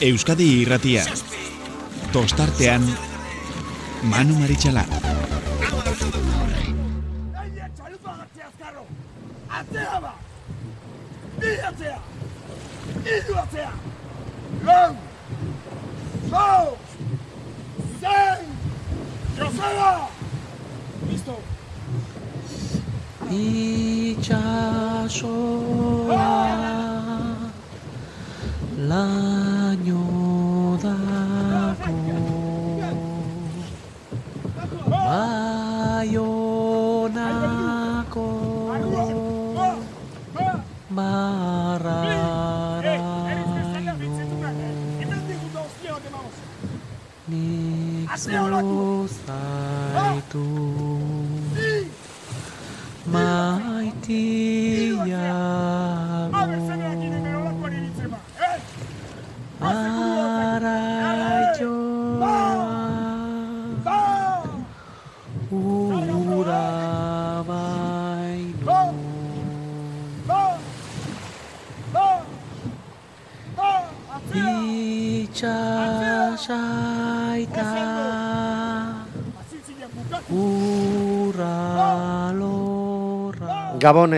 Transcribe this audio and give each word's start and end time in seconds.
Euskadi 0.00 0.46
irratia. 0.62 1.02
Tostartean, 2.12 2.84
Manu 4.02 4.34
Maritxalar. 4.38 4.86
Atea 9.58 10.00
ba! 10.00 10.14
Bi 11.40 11.50
atea! 11.70 11.98
Iru 13.16 13.34
atea! 13.42 13.72
Lau! 14.64 14.92
Lau! 16.30 16.78
Zein! 18.00 18.46
Joseba! 19.36 19.90
Listo! 21.10 21.36
itxasoa 23.30 24.48
laino 28.88 29.27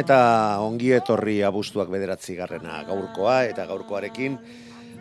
eta 0.00 0.60
ongi 0.64 0.94
etorri 0.96 1.40
abuztuak 1.44 1.90
bederatzi 1.92 2.34
garrena 2.38 2.80
gaurkoa 2.88 3.44
eta 3.50 3.66
gaurkoarekin 3.68 4.38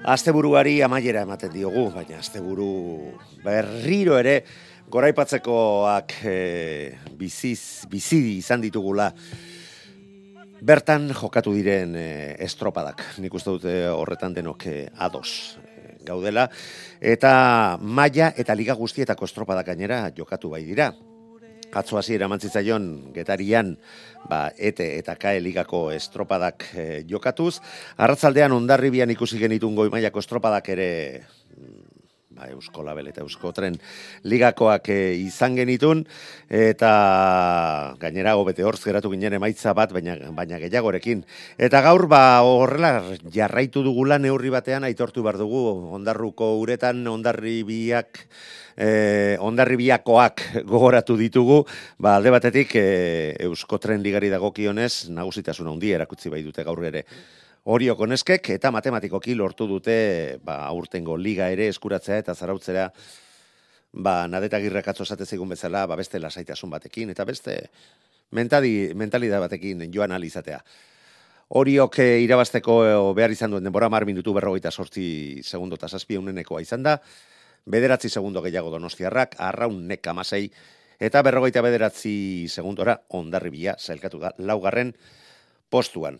asteburuari 0.03 0.80
amaiera 0.83 1.23
ematen 1.28 1.52
diogu, 1.53 1.89
baina 1.94 2.19
asteburu 2.19 3.14
berriro 3.44 4.17
ere 4.20 4.42
goraipatzekoak 4.92 6.16
e, 6.25 6.36
biziz, 7.20 7.86
bizi 7.92 8.20
izan 8.38 8.64
ditugula 8.64 9.09
bertan 10.59 11.11
jokatu 11.16 11.53
diren 11.55 11.95
e, 11.95 12.09
estropadak. 12.44 13.03
Nik 13.23 13.36
uste 13.36 13.55
dute 13.55 13.75
horretan 13.92 14.36
denok 14.36 14.66
e, 14.67 14.77
ados 14.97 15.59
gaudela 16.08 16.47
eta 17.00 17.77
maila 17.80 18.33
eta 18.39 18.55
liga 18.55 18.75
guztietako 18.75 19.27
estropadak 19.27 19.72
gainera 19.72 20.08
jokatu 20.16 20.55
bai 20.55 20.64
dira. 20.67 20.92
Atzo 21.73 22.00
hasi 22.00 22.16
eramantzitzaion 22.17 23.14
getarian 23.14 23.75
ba, 24.30 24.50
ete 24.58 24.88
eta 24.98 25.16
kae 25.22 25.39
ligako 25.42 25.89
estropadak 25.94 26.66
e, 26.73 26.86
jokatuz. 27.09 27.59
Arratzaldean 27.98 28.56
ondarribian 28.56 29.11
ikusi 29.14 29.38
genitun 29.38 29.76
goi 29.76 29.89
estropadak 30.09 30.70
ere 30.70 30.89
ba, 32.40 32.48
Eusko 32.54 32.84
Label 32.84 33.10
eta 33.11 33.23
Eusko 33.26 33.52
Tren 33.55 33.76
ligakoak 34.23 34.89
e, 34.94 35.00
izan 35.20 35.58
genitun 35.60 36.05
eta 36.48 36.92
gainera 38.00 38.36
hobete 38.39 38.64
horz 38.64 38.80
geratu 38.86 39.11
ginen 39.11 39.36
emaitza 39.38 39.73
bat 39.77 39.92
baina, 39.95 40.16
baina 40.36 40.60
gehiagorekin. 40.61 41.26
Eta 41.58 41.83
gaur 41.86 42.08
ba 42.11 42.42
horrela 42.48 43.04
jarraitu 43.33 43.83
dugula 43.83 44.20
neurri 44.20 44.54
batean 44.54 44.88
aitortu 44.88 45.23
behar 45.26 45.39
dugu 45.42 45.66
ondarruko 45.99 46.55
uretan 46.61 47.05
ondarribiak 47.08 48.23
eh, 48.80 49.36
ondarribiakoak 49.44 50.45
gogoratu 50.72 51.17
ditugu, 51.20 51.64
ba, 51.99 52.16
alde 52.16 52.32
batetik 52.32 52.76
eh, 52.80 53.36
Eusko 53.49 53.82
Tren 53.83 54.04
ligari 54.05 54.32
dagokionez 54.32 55.10
nagusitasun 55.11 55.67
handi 55.73 55.94
erakutsi 55.98 56.32
bai 56.32 56.44
dute 56.45 56.64
gaur 56.64 56.83
ere. 56.88 57.05
Orio 57.64 57.95
koneskek 57.99 58.49
eta 58.55 58.71
matematikoki 58.71 59.36
lortu 59.36 59.67
dute 59.67 60.39
ba, 60.43 60.61
aurtengo 60.67 61.17
liga 61.17 61.49
ere 61.52 61.67
eskuratzea 61.67 62.17
eta 62.23 62.36
zarautzera 62.36 62.89
ba, 63.92 64.27
nadetagirrak 64.27 64.87
atzo 64.87 65.05
zigun 65.25 65.49
bezala 65.49 65.86
ba, 65.86 65.95
beste 65.95 66.19
lasaitasun 66.19 66.69
batekin 66.69 67.09
eta 67.09 67.25
beste 67.25 67.69
mentali, 68.31 68.93
mentalidad 68.95 69.39
batekin 69.39 69.92
joan 69.93 70.11
alizatea. 70.11 70.64
Oriok 71.49 71.99
eh, 71.99 72.21
irabazteko 72.21 72.73
eh, 72.86 73.14
behar 73.15 73.31
izan 73.31 73.52
duen 73.52 73.64
denbora 73.64 73.89
mar 73.89 74.05
minutu 74.05 74.33
berrogeita 74.33 74.71
sortzi 74.71 75.42
segundo 75.43 75.75
eta 75.75 75.89
zazpi 75.89 76.15
eunenekoa 76.15 76.61
izan 76.61 76.83
da, 76.83 76.99
bederatzi 77.65 78.09
segundo 78.09 78.42
gehiago 78.42 78.69
donostiarrak, 78.69 79.36
arraun 79.39 79.87
nek 79.87 80.08
amasei, 80.08 80.52
eta 80.99 81.23
berrogeita 81.25 81.64
bederatzi 81.65 82.48
segundora 82.48 82.99
ondarribia 83.09 83.75
zailkatu 83.80 84.19
da 84.19 84.33
laugarren 84.37 84.93
postuan. 85.69 86.19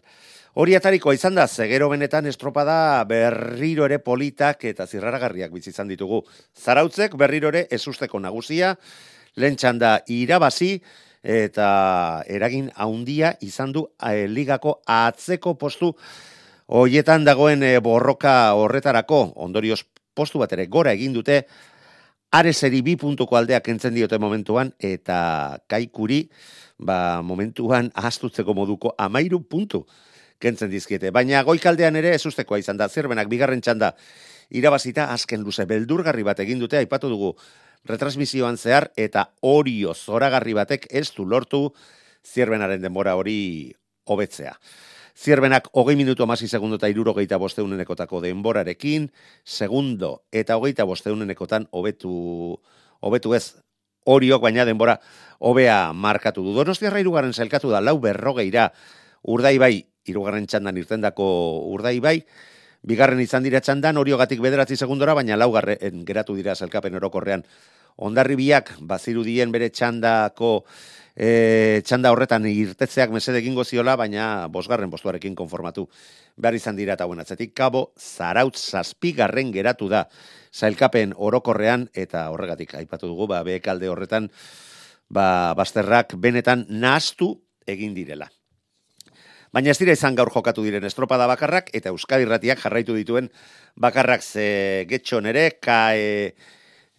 Hori 0.57 0.73
atarikoa 0.73 1.13
izan 1.13 1.35
da, 1.37 1.45
zegero 1.45 1.91
benetan 1.91 2.25
estropada 2.25 3.03
berriro 3.05 3.85
ere 3.85 3.99
politak 4.01 4.63
eta 4.65 4.87
zirraragarriak 4.89 5.51
bizi 5.53 5.69
izan 5.69 5.91
ditugu. 5.91 6.23
Zarautzek 6.57 7.13
berriro 7.21 7.51
ere 7.53 7.67
esusteko 7.69 8.19
nagusia, 8.19 8.73
lehen 9.37 9.59
txanda 9.59 9.99
irabazi, 10.09 10.79
eta 11.21 12.23
eragin 12.25 12.71
haundia 12.75 13.35
izan 13.45 13.75
du 13.75 13.85
eh, 14.01 14.25
ligako 14.25 14.79
atzeko 14.87 15.53
postu 15.59 15.91
hoietan 16.66 17.27
dagoen 17.27 17.61
eh, 17.61 17.77
borroka 17.77 18.55
horretarako, 18.57 19.21
ondorioz 19.35 19.83
postu 20.16 20.41
bat 20.41 20.57
ere 20.57 20.66
gora 20.66 20.97
egin 20.97 21.13
dute, 21.13 21.43
areseri 22.33 22.81
bi 22.81 22.97
puntuko 22.97 23.37
aldeak 23.37 23.69
entzen 23.69 23.93
diote 23.93 24.17
momentuan, 24.17 24.73
eta 24.79 25.59
kaikuri, 25.69 26.23
ba, 26.79 27.21
momentuan 27.21 27.93
ahaztutzeko 27.93 28.57
moduko 28.57 28.95
amairu 28.97 29.43
puntu 29.45 29.85
kentzen 30.39 30.72
dizkiete. 30.72 31.11
Baina 31.11 31.44
goikaldean 31.44 31.95
ere 32.00 32.13
ez 32.16 32.25
ustekoa 32.25 32.59
izan 32.59 32.77
da, 32.79 32.89
zerbenak 32.89 33.29
bigarren 33.31 33.61
txanda 33.61 33.94
irabazita 34.50 35.09
azken 35.13 35.44
luze 35.45 35.66
beldurgarri 35.69 36.23
bat 36.23 36.39
egin 36.39 36.59
dute, 36.59 36.79
aipatu 36.79 37.09
dugu 37.11 37.33
retransmisioan 37.88 38.57
zehar, 38.57 38.89
eta 38.97 39.29
orio 39.41 39.94
zoragarri 39.94 40.55
batek 40.57 40.88
ez 40.89 41.09
du 41.16 41.25
lortu 41.25 41.69
zierbenaren 42.25 42.81
denbora 42.81 43.16
hori 43.16 43.73
hobetzea. 44.09 44.55
Zierbenak 45.19 45.67
hogei 45.75 45.97
minutu 45.99 46.23
amasi 46.23 46.47
segundo 46.47 46.78
eta 46.79 46.88
irurogeita 46.88 47.38
bosteunenekotako 47.38 48.22
denborarekin, 48.23 49.09
segundo 49.44 50.23
eta 50.31 50.55
hogeita 50.55 50.85
bosteunenekotan 50.88 51.67
hobetu, 51.72 52.59
hobetu 53.03 53.33
ez 53.35 53.44
oriok, 54.05 54.41
baina 54.41 54.66
denbora 54.66 54.99
hobea 55.39 55.91
markatu 55.94 56.44
du. 56.44 56.53
Donostiarra 56.55 57.01
irugarren 57.03 57.33
zailkatu 57.33 57.69
da, 57.69 57.81
lau 57.83 57.97
berrogeira, 57.99 58.69
urdai 59.23 59.57
bai, 59.59 59.73
irugarren 60.07 60.47
txandan 60.47 60.77
irtendako 60.77 61.25
urdai 61.73 61.99
bai, 61.99 62.19
bigarren 62.81 63.19
izan 63.19 63.43
dira 63.43 63.59
txandan, 63.59 63.97
oriogatik 63.97 64.39
bederatzi 64.41 64.77
segundora, 64.77 65.13
baina 65.17 65.37
laugarren 65.37 66.05
geratu 66.07 66.35
dira 66.37 66.55
zelkapen 66.55 66.95
orokorrean. 66.95 67.43
Ondarri 67.99 68.37
biak, 68.39 68.77
bazirudien 68.87 69.51
bere 69.51 69.67
txandako 69.75 70.63
e, 71.19 71.81
txanda 71.83 72.13
horretan 72.13 72.47
irtetzeak 72.47 73.11
mesede 73.11 73.41
egingo 73.43 73.65
ziola, 73.67 73.97
baina 73.99 74.47
bosgarren 74.47 74.91
postuarekin 74.91 75.35
konformatu 75.35 75.90
behar 76.40 76.55
izan 76.55 76.79
dira 76.79 76.95
eta 76.95 77.09
buen 77.09 77.19
atzetik. 77.19 77.52
Kabo, 77.57 77.90
zarautz 77.99 78.61
zazpigarren 78.72 79.52
geratu 79.52 79.91
da 79.91 80.05
zailkapen 80.55 81.13
orokorrean 81.17 81.90
eta 81.93 82.29
horregatik 82.31 82.78
aipatu 82.79 83.11
dugu, 83.11 83.28
ba, 83.28 83.43
behekalde 83.43 83.91
horretan 83.91 84.31
ba, 85.11 85.53
bazterrak 85.59 86.16
benetan 86.16 86.66
nahaztu 86.69 87.34
egin 87.67 87.93
direla. 87.97 88.31
Baina 89.53 89.72
ez 89.72 89.79
dira 89.79 89.96
izan 89.97 90.16
gaur 90.16 90.29
jokatu 90.34 90.63
diren 90.63 90.85
estropada 90.85 91.25
bakarrak, 91.28 91.72
eta 91.73 91.90
Euskadi 91.90 92.25
Ratiak 92.25 92.61
jarraitu 92.61 92.93
dituen 92.93 93.31
bakarrak 93.75 94.22
ze 94.22 94.85
getxon 94.90 95.25
ere, 95.25 95.57
kae 95.61 96.35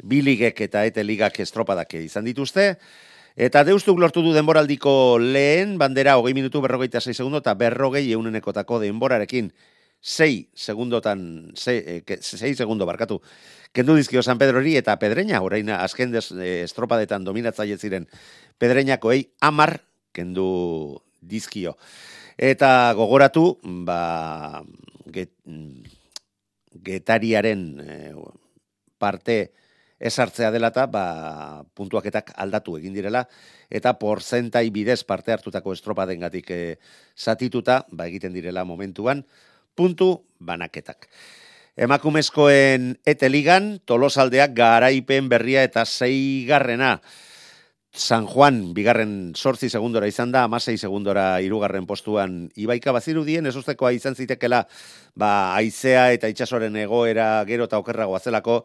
biligek 0.03 0.61
eta 0.67 0.85
ete 0.89 1.05
ligak 1.05 1.39
estropadak 1.41 1.95
izan 1.95 2.25
dituzte, 2.25 2.75
Eta 3.41 3.63
deustuk 3.65 3.97
lortu 4.03 4.21
du 4.21 4.33
denboraldiko 4.35 5.17
lehen, 5.23 5.77
bandera 5.79 6.17
hogei 6.19 6.35
minutu 6.35 6.61
berrogeita 6.61 7.01
6 7.01 7.15
segundo 7.17 7.39
eta 7.39 7.55
berrogei 7.55 8.11
eunenekotako 8.13 8.81
denborarekin 8.83 9.53
6 10.01 10.51
segundotan, 10.53 11.53
6, 11.55 12.03
eh, 12.05 12.55
segundo 12.57 12.87
barkatu. 12.87 13.21
Kendu 13.73 13.95
dizkio 13.95 14.23
San 14.23 14.39
Pedrori 14.39 14.77
eta 14.77 14.99
Pedreña, 14.99 15.41
orain 15.41 15.71
azken 15.71 16.11
des, 16.11 16.33
eh, 16.33 16.63
estropadetan 16.65 17.25
dominatzaile 17.25 17.79
ziren 17.79 18.09
Pedreñakoei 18.59 19.31
amar 19.41 19.81
kendu 20.13 21.01
dizkio. 21.21 21.77
Eta 22.41 22.95
gogoratu, 22.97 23.59
ba, 23.85 24.63
get, 25.13 25.29
getariaren 26.73 27.65
e, 27.85 27.97
parte 28.97 29.53
esartzea 30.01 30.49
dela 30.55 30.71
eta 30.73 30.87
ba, 30.89 31.03
puntuaketak 31.77 32.33
aldatu 32.41 32.79
egin 32.79 32.97
direla, 32.97 33.27
eta 33.69 33.93
porzentai 34.01 34.71
bidez 34.73 35.03
parte 35.05 35.37
hartutako 35.37 35.77
estropaden 35.77 36.25
gatik 36.25 36.49
e, 36.57 36.63
zatituta, 37.13 37.83
ba, 37.93 38.09
egiten 38.09 38.33
direla 38.33 38.65
momentuan, 38.65 39.21
puntu 39.77 40.15
banaketak. 40.41 41.11
Emakumezkoen 41.77 42.95
eteligan, 43.05 43.75
tolosaldeak 43.85 44.57
garaipen 44.57 45.29
berria 45.29 45.61
eta 45.69 45.85
zeigarrena. 45.85 47.03
San 47.93 48.27
Juan, 48.27 48.73
bigarren 48.73 49.33
sortzi 49.35 49.69
segundora 49.69 50.07
izan 50.07 50.31
da, 50.31 50.45
amasei 50.47 50.77
segundora 50.79 51.41
irugarren 51.43 51.89
postuan 51.91 52.45
Ibaika 52.55 52.93
bazirudien, 52.95 53.47
ez 53.51 53.57
ustekoa 53.59 53.91
izan 53.93 54.15
zitekela, 54.15 54.63
ba, 55.19 55.57
aizea 55.57 56.13
eta 56.15 56.31
itxasoren 56.31 56.77
egoera 56.79 57.43
gero 57.49 57.67
eta 57.67 57.81
okerrago 57.83 58.15
azelako, 58.15 58.61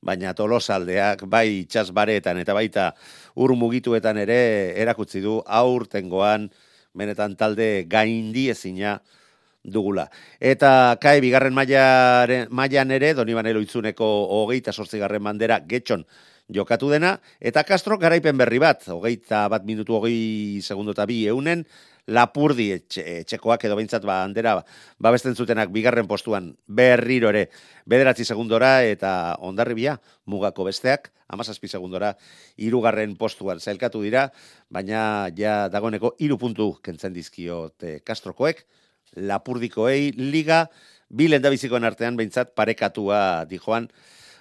baina 0.00 0.32
tolosaldeak, 0.32 1.26
bai 1.28 1.60
itxasbaretan 1.66 2.40
eta 2.40 2.56
baita 2.56 2.88
ur 3.36 3.52
mugituetan 3.52 4.16
ere 4.16 4.40
erakutzi 4.80 5.20
du 5.20 5.42
aurtengoan 5.44 6.48
benetan 6.96 7.36
talde 7.36 7.84
gaindi 7.84 8.48
ezina 8.48 8.96
dugula. 9.62 10.08
Eta 10.40 10.96
kae 11.02 11.20
bigarren 11.20 11.52
mailan 11.52 12.96
ere, 12.96 13.12
doni 13.12 13.36
banelo 13.36 13.60
itzuneko 13.60 14.08
hogeita 14.40 14.72
sortzigarren 14.72 15.22
bandera 15.22 15.60
getxon 15.68 16.06
jokatu 16.50 16.90
dena, 16.90 17.14
eta 17.40 17.64
Castro 17.64 17.98
garaipen 17.98 18.38
berri 18.38 18.58
bat, 18.62 18.82
hogeita 18.90 19.46
bat 19.48 19.64
minutu 19.64 19.94
hogei 19.96 20.60
segundo 20.62 20.92
eta 20.96 21.06
bi 21.06 21.22
eunen, 21.30 21.64
lapurdi 22.10 22.70
etxekoak 22.74 23.64
edo 23.68 23.76
behintzat 23.78 24.04
ba, 24.06 24.22
handera 24.24 24.56
babesten 24.98 25.36
zutenak 25.36 25.70
bigarren 25.70 26.08
postuan 26.10 26.50
berriro 26.66 27.30
ere 27.30 27.46
bederatzi 27.86 28.24
segundora 28.24 28.80
eta 28.82 29.36
ondarribia 29.46 29.98
mugako 30.26 30.66
besteak, 30.66 31.10
amazazpi 31.30 31.68
segundora 31.68 32.14
irugarren 32.58 33.14
postuan 33.16 33.60
zailkatu 33.60 34.02
dira, 34.02 34.28
baina 34.70 35.30
ja 35.36 35.68
dagoeneko 35.70 36.16
iru 36.18 36.38
puntu 36.38 36.72
kentzen 36.82 37.14
dizkiote 37.14 38.00
Castrokoek, 38.06 38.64
lapurdikoei 39.16 40.10
liga 40.18 40.64
bilen 41.10 41.42
da 41.42 41.50
bizikoen 41.50 41.84
artean 41.84 42.18
behintzat 42.18 42.54
parekatua 42.58 43.44
dijoan 43.50 43.88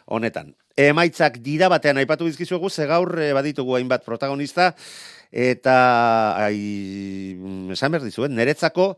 honetan 0.10 0.56
emaitzak 0.80 1.40
dira 1.44 1.68
batean 1.72 2.00
aipatu 2.00 2.28
dizkizuegu, 2.30 2.70
ze 2.70 2.88
gaur 2.88 3.12
e, 3.20 3.32
baditugu 3.36 3.76
hainbat 3.76 4.06
protagonista, 4.06 4.72
eta 5.32 5.76
ai, 6.46 7.36
esan 7.76 7.92
behar 7.92 8.06
dizuen, 8.06 8.36
niretzako, 8.38 8.94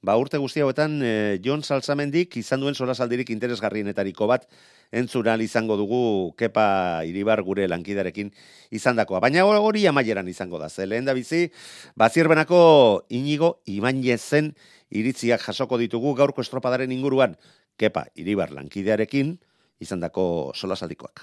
ba 0.00 0.14
urte 0.16 0.38
guzti 0.40 0.62
hauetan, 0.64 1.00
e, 1.04 1.12
Jon 1.44 1.62
Salzamendik 1.66 2.38
izan 2.40 2.62
duen 2.64 2.78
solasaldirik 2.78 3.28
interesgarrienetariko 3.34 4.28
bat, 4.30 4.46
entzural 4.94 5.42
izango 5.44 5.76
dugu 5.76 6.32
kepa 6.38 7.04
iribar 7.04 7.42
gure 7.44 7.66
lankidarekin 7.68 8.30
izandakoa. 8.72 9.20
Baina 9.20 9.44
hori 9.44 9.84
amaieran 9.86 10.30
izango 10.32 10.58
da, 10.62 10.70
ze 10.70 10.86
lehen 10.86 11.04
da 11.04 11.12
bizi, 11.18 11.50
bazierbenako 11.96 13.04
inigo 13.10 13.58
imanezen 13.66 14.54
iritziak 14.88 15.44
jasoko 15.44 15.76
ditugu 15.76 16.14
gaurko 16.16 16.40
estropadaren 16.40 16.92
inguruan, 16.94 17.36
kepa 17.76 18.06
iribar 18.16 18.54
lankidearekin, 18.56 19.36
izandako 19.80 20.52
solasaldikoak. 20.54 21.22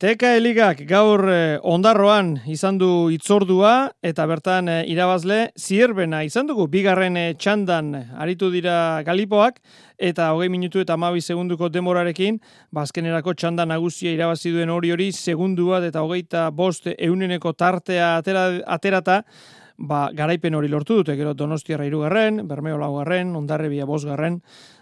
Teka 0.00 0.30
eligak 0.38 0.78
gaur 0.88 1.26
eh, 1.28 1.58
ondarroan 1.60 2.30
izan 2.48 2.78
du 2.80 3.10
itzordua 3.12 3.90
eta 4.00 4.24
bertan 4.24 4.70
eh, 4.72 4.78
irabazle 4.88 5.50
zierbena 5.60 6.22
izan 6.24 6.48
dugu 6.48 6.64
bigarren 6.72 7.18
eh, 7.20 7.34
txandan 7.36 7.90
aritu 8.16 8.48
dira 8.48 9.02
galipoak 9.04 9.60
eta 10.00 10.30
hogei 10.32 10.48
minutu 10.48 10.80
eta 10.80 10.96
amabi 10.96 11.20
segunduko 11.20 11.68
demorarekin 11.68 12.40
bazkenerako 12.72 13.36
txanda 13.36 13.68
nagusia 13.68 14.16
irabazi 14.16 14.54
duen 14.56 14.72
hori 14.72 14.96
hori 14.96 15.12
segundua 15.12 15.84
eta 15.84 16.00
hogeita 16.00 16.48
bost 16.48 16.88
euneneko 16.96 17.52
tartea 17.52 18.14
atera, 18.22 18.48
aterata 18.64 19.20
ba, 19.80 20.06
garaipen 20.16 20.54
hori 20.54 20.68
lortu 20.68 21.00
dute, 21.00 21.16
gero 21.16 21.32
Donostiarra 21.34 21.86
irugarren, 21.88 22.46
Bermeo 22.48 22.78
laugarren, 22.78 23.32
Ondarrebia 23.36 23.84
bosgarren, 23.88 24.40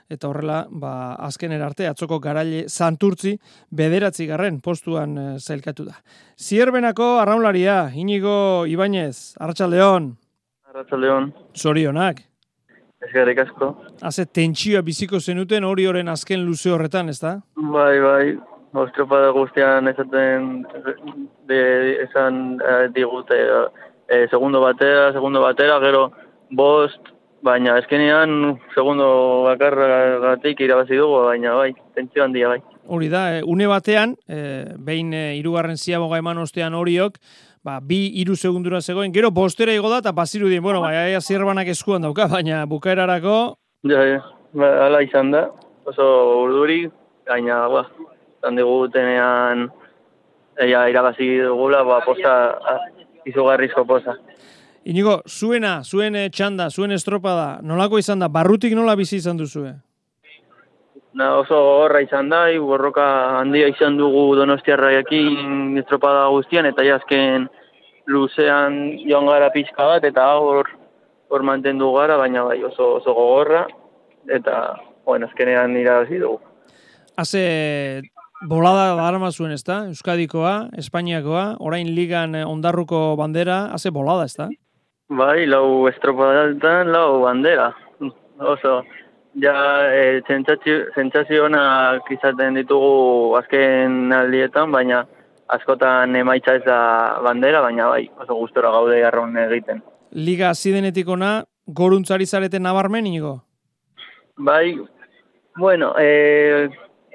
eta 0.08 0.28
horrela, 0.28 0.62
ba, 0.70 1.14
azken 1.28 1.52
erarte, 1.52 1.86
atzoko 1.88 2.18
garaile 2.24 2.64
santurtzi, 2.68 3.34
bederatzi 3.70 4.26
garren 4.26 4.60
postuan 4.64 5.16
e, 5.18 5.26
zailkatu 5.38 5.84
da. 5.88 5.98
Zierbenako 6.38 7.18
arraunlaria, 7.20 7.90
inigo 7.94 8.64
Ibañez, 8.66 9.36
Arratxaldeon. 9.38 10.14
Arratxaldeon. 10.72 11.32
Zorionak. 11.56 12.24
Ez 13.04 13.10
garek 13.12 13.44
asko. 13.44 13.72
Haze, 14.02 14.24
tentsioa 14.26 14.82
biziko 14.82 15.20
zenuten 15.20 15.64
hori 15.64 15.86
horren 15.86 16.08
azken 16.10 16.42
luze 16.46 16.72
horretan, 16.74 17.12
ez 17.12 17.20
da? 17.22 17.36
Bai, 17.56 17.98
bai. 18.02 18.24
Ostropada 18.78 19.30
guztian 19.32 19.88
esaten 19.88 20.48
de, 21.48 21.60
esan 22.04 22.58
eh, 22.60 22.88
digute 22.94 23.38
eh, 24.08 24.26
segundo 24.30 24.60
batera, 24.60 25.12
segundo 25.12 25.40
batera, 25.40 25.78
gero 25.80 26.10
bost, 26.50 27.00
baina 27.42 27.76
eskenean 27.78 28.58
segundo 28.74 29.44
bakarragatik 29.46 30.60
irabazi 30.64 30.98
dugu, 30.98 31.22
baina 31.28 31.54
bai, 31.58 31.72
tentsio 31.94 32.24
handia 32.24 32.48
bai. 32.54 32.60
Hori 32.88 33.08
da, 33.12 33.22
e, 33.38 33.42
une 33.44 33.68
batean, 33.68 34.16
e, 34.28 34.64
behin 34.78 35.12
e, 35.14 35.22
irugarren 35.38 35.76
ziaboga 35.76 36.18
eman 36.18 36.38
ostean 36.42 36.74
horiok, 36.74 37.18
ba, 37.64 37.78
bi 37.84 38.00
iru 38.22 38.36
segundura 38.36 38.80
zegoen, 38.80 39.12
gero 39.14 39.30
bostera 39.30 39.74
igo 39.74 39.90
da, 39.92 40.00
eta 40.02 40.12
baziru 40.12 40.48
dien, 40.48 40.62
bueno, 40.62 40.80
bai, 40.82 40.94
aia 40.96 41.20
zirbanak 41.20 41.68
eskuan 41.74 42.02
dauka, 42.02 42.28
baina 42.32 42.64
bukaerarako... 42.66 43.38
Ja, 43.88 44.04
ja, 44.04 44.22
ba, 44.52 44.72
ala 44.86 45.02
izan 45.04 45.30
da, 45.34 45.48
oso 45.86 46.06
urduri, 46.44 46.86
baina, 47.28 47.66
ba, 47.68 47.84
zan 48.42 48.58
tenean, 48.92 49.68
ja, 50.58 50.88
irabazi 50.88 51.36
dugula, 51.44 51.84
ba, 51.84 52.00
posta, 52.06 52.34
izugarrizko 53.28 53.84
poza. 53.84 54.16
Inigo, 54.88 55.18
zuena, 55.28 55.82
zuen 55.84 56.14
eh, 56.16 56.30
txanda, 56.32 56.70
zuen 56.72 56.94
estropada, 56.96 57.58
nolako 57.60 57.98
izan 58.00 58.22
da, 58.22 58.30
barrutik 58.32 58.72
nola 58.72 58.94
bizi 58.96 59.18
izan 59.18 59.36
duzue? 59.36 59.74
Na, 61.18 61.26
oso 61.42 61.56
horra 61.58 62.00
izan 62.00 62.30
da, 62.32 62.46
borroka 62.64 63.04
handia 63.36 63.66
izan 63.68 63.98
dugu 64.00 64.22
donostiarraekin 64.38 65.76
estropada 65.82 66.22
guztian, 66.32 66.64
eta 66.70 66.86
jazken 66.86 67.44
luzean 68.08 68.78
joan 69.02 69.28
gara 69.28 69.50
pixka 69.52 69.90
bat, 69.90 70.06
eta 70.08 70.24
hor, 70.40 70.70
hor 71.28 71.44
mantendu 71.44 71.90
gara, 71.92 72.16
baina 72.16 72.46
bai 72.46 72.56
oso, 72.64 72.94
oso 73.02 73.12
gogorra, 73.12 73.66
eta, 74.38 74.54
bueno, 75.04 75.28
azkenean 75.28 75.76
irabazi 75.76 76.22
dugu. 76.22 76.40
Haze, 77.20 77.42
bolada 78.48 78.94
darama 78.96 79.28
zuen, 79.36 79.52
ezta? 79.52 79.82
Euskadikoa, 79.92 80.54
Espainiakoa, 80.80 81.44
orain 81.60 81.92
ligan 81.92 82.40
ondarruko 82.46 83.02
bandera, 83.20 83.66
haze 83.76 83.92
bolada, 83.92 84.24
ezta? 84.32 84.48
Bai, 85.08 85.46
lau 85.48 85.88
estropadaltan, 85.88 86.90
lau 86.92 87.22
bandera. 87.22 87.70
Oso, 88.38 88.82
ja, 89.40 89.54
e, 89.88 90.20
zentzazionak 90.28 92.10
izaten 92.12 92.58
ditugu 92.60 93.36
azken 93.40 94.12
aldietan, 94.12 94.70
baina 94.70 95.06
askotan 95.48 96.12
emaitza 96.20 96.58
ez 96.58 96.64
da 96.66 96.80
bandera, 97.24 97.62
baina 97.64 97.88
bai, 97.88 98.04
oso 98.20 98.36
gustora 98.36 98.70
gaude 98.76 99.00
garron 99.00 99.32
egiten. 99.46 99.80
Liga 100.12 100.52
zidenetik 100.54 101.08
ona, 101.08 101.42
goruntzari 101.64 102.26
zareten 102.26 102.62
nabarmen, 102.68 103.06
inigo? 103.08 103.38
Bai, 104.36 104.76
bueno, 105.56 105.94
e, 105.96 106.68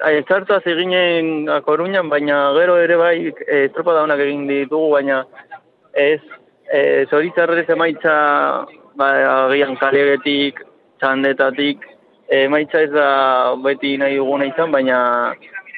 ez 0.10 0.26
hartu 0.34 0.58
aziginen 0.58 1.50
akoruñan, 1.62 2.10
baina 2.10 2.48
gero 2.58 2.82
ere 2.82 2.98
bai, 2.98 3.18
e, 3.30 3.66
estropada 3.68 4.02
honak 4.02 4.26
egin 4.26 4.48
ditugu, 4.50 4.96
baina 4.98 5.28
ez 5.94 6.22
e, 6.74 7.06
zoritzarrez 7.10 7.68
emaitza 7.70 8.14
ba, 8.98 9.10
agian 9.48 9.78
kalegetik, 9.82 10.62
txandetatik, 11.02 11.84
e, 12.28 12.46
emaitza 12.48 12.82
ez 12.82 12.92
da 12.94 13.08
beti 13.64 13.96
nahi 14.02 14.18
duguna 14.22 14.50
izan, 14.50 14.72
baina 14.74 15.00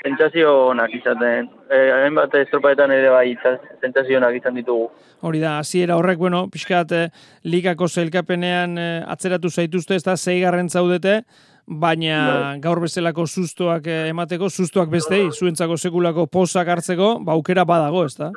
zentzazio 0.06 0.52
onak 0.72 0.94
izaten. 0.96 1.50
E, 1.66 1.80
hainbat 1.98 2.36
estropaetan 2.44 2.94
ere 2.94 3.10
bai 3.10 3.34
zentzazio 3.82 4.22
onak 4.22 4.38
izan 4.40 4.62
ditugu. 4.62 4.88
Hori 5.26 5.42
da, 5.42 5.58
hasiera 5.60 5.98
horrek, 5.98 6.22
bueno, 6.22 6.46
pixkat 6.54 6.94
e, 6.94 7.04
ligako 7.50 7.90
zelkapenean 7.90 8.78
e, 8.78 8.88
atzeratu 9.16 9.50
zaituzte, 9.50 9.98
ez 9.98 10.06
da, 10.06 10.16
zeigarren 10.16 10.70
zaudete, 10.70 11.22
baina 11.66 12.18
bai. 12.30 12.58
gaur 12.62 12.84
bezalako 12.84 13.26
sustoak 13.26 13.88
emateko, 13.90 14.52
sustoak 14.54 14.92
bestei, 14.92 15.24
zuentzako 15.34 15.80
sekulako 15.82 16.28
posak 16.30 16.70
hartzeko, 16.70 17.16
ba, 17.26 17.34
aukera 17.34 17.66
badago, 17.66 18.06
ez 18.06 18.14
da? 18.20 18.30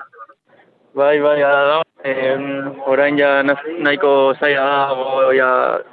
Bai, 0.98 1.20
bai, 1.20 1.38
da, 1.40 1.82
Eh, 2.04 2.38
orain 2.86 3.18
ja 3.18 3.42
nahiko 3.42 4.10
zaila 4.38 4.64
dago 4.86 5.32
ja 5.34 5.48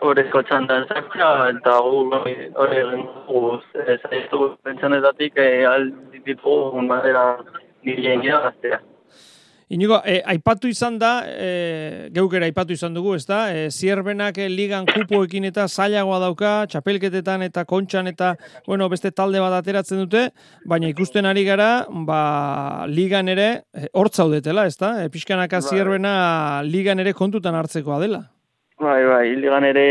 horrezko 0.05 0.43
txandan 0.45 0.85
zartza, 0.85 1.29
eta 1.49 1.73
gu 1.81 2.01
hori 2.13 2.77
egin 2.81 3.07
dugu 3.27 3.57
zaitu 4.03 4.51
pentsonetatik 4.63 5.37
eh, 5.41 5.65
alditu 5.65 6.57
madera 6.91 7.25
gira 7.83 8.41
gaztea. 8.45 8.79
Inigo, 9.67 9.97
e, 10.05 10.19
aipatu 10.29 10.69
izan 10.69 10.99
da, 11.01 11.23
e, 11.25 12.09
geukera 12.13 12.45
aipatu 12.45 12.75
izan 12.75 12.93
dugu, 12.93 13.15
ez 13.17 13.25
da? 13.25 13.47
E, 13.49 13.71
zierbenak 13.73 14.37
e, 14.37 14.45
ligan 14.51 14.85
kupoekin 14.85 15.47
eta 15.49 15.65
zailagoa 15.65 16.19
dauka, 16.21 16.51
txapelketetan 16.69 17.47
eta 17.47 17.63
kontxan 17.65 18.11
eta, 18.11 18.35
bueno, 18.67 18.91
beste 18.93 19.09
talde 19.09 19.41
bat 19.41 19.57
ateratzen 19.57 20.03
dute, 20.03 20.27
baina 20.69 20.91
ikusten 20.93 21.25
ari 21.25 21.47
gara, 21.49 21.69
ba, 22.05 22.21
ligan 22.85 23.33
ere, 23.33 23.49
e, 23.73 23.89
hortzaudetela, 23.97 24.67
ez 24.69 24.77
da? 24.77 24.93
E, 25.01 25.09
pixkanaka 25.09 25.63
Bai. 25.63 25.69
zierbena 25.73 26.15
ligan 26.69 27.01
ere 27.01 27.17
kontutan 27.17 27.57
hartzekoa 27.57 27.99
dela. 28.05 28.21
Bai, 28.77 29.01
bai, 29.09 29.27
ligan 29.33 29.65
ere 29.65 29.89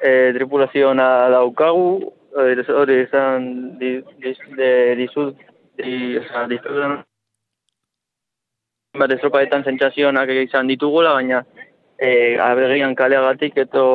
e, 0.00 0.10
tripulazioa 0.38 0.96
daukagu, 1.36 1.88
hori 2.34 3.02
izan 3.02 3.76
di, 3.76 3.98
di, 4.24 4.38
de, 4.56 4.70
dizut, 5.04 5.50
di, 5.76 6.14
oza, 6.16 6.48
dizut, 6.48 7.04
bat 8.98 9.10
estropaetan 9.10 9.64
zentsazionak 9.66 10.30
izan 10.44 10.68
ditugula, 10.70 11.14
baina 11.18 11.42
e, 11.98 12.36
abegian 12.40 12.94
kaleagatik 12.94 13.56
eto 13.66 13.86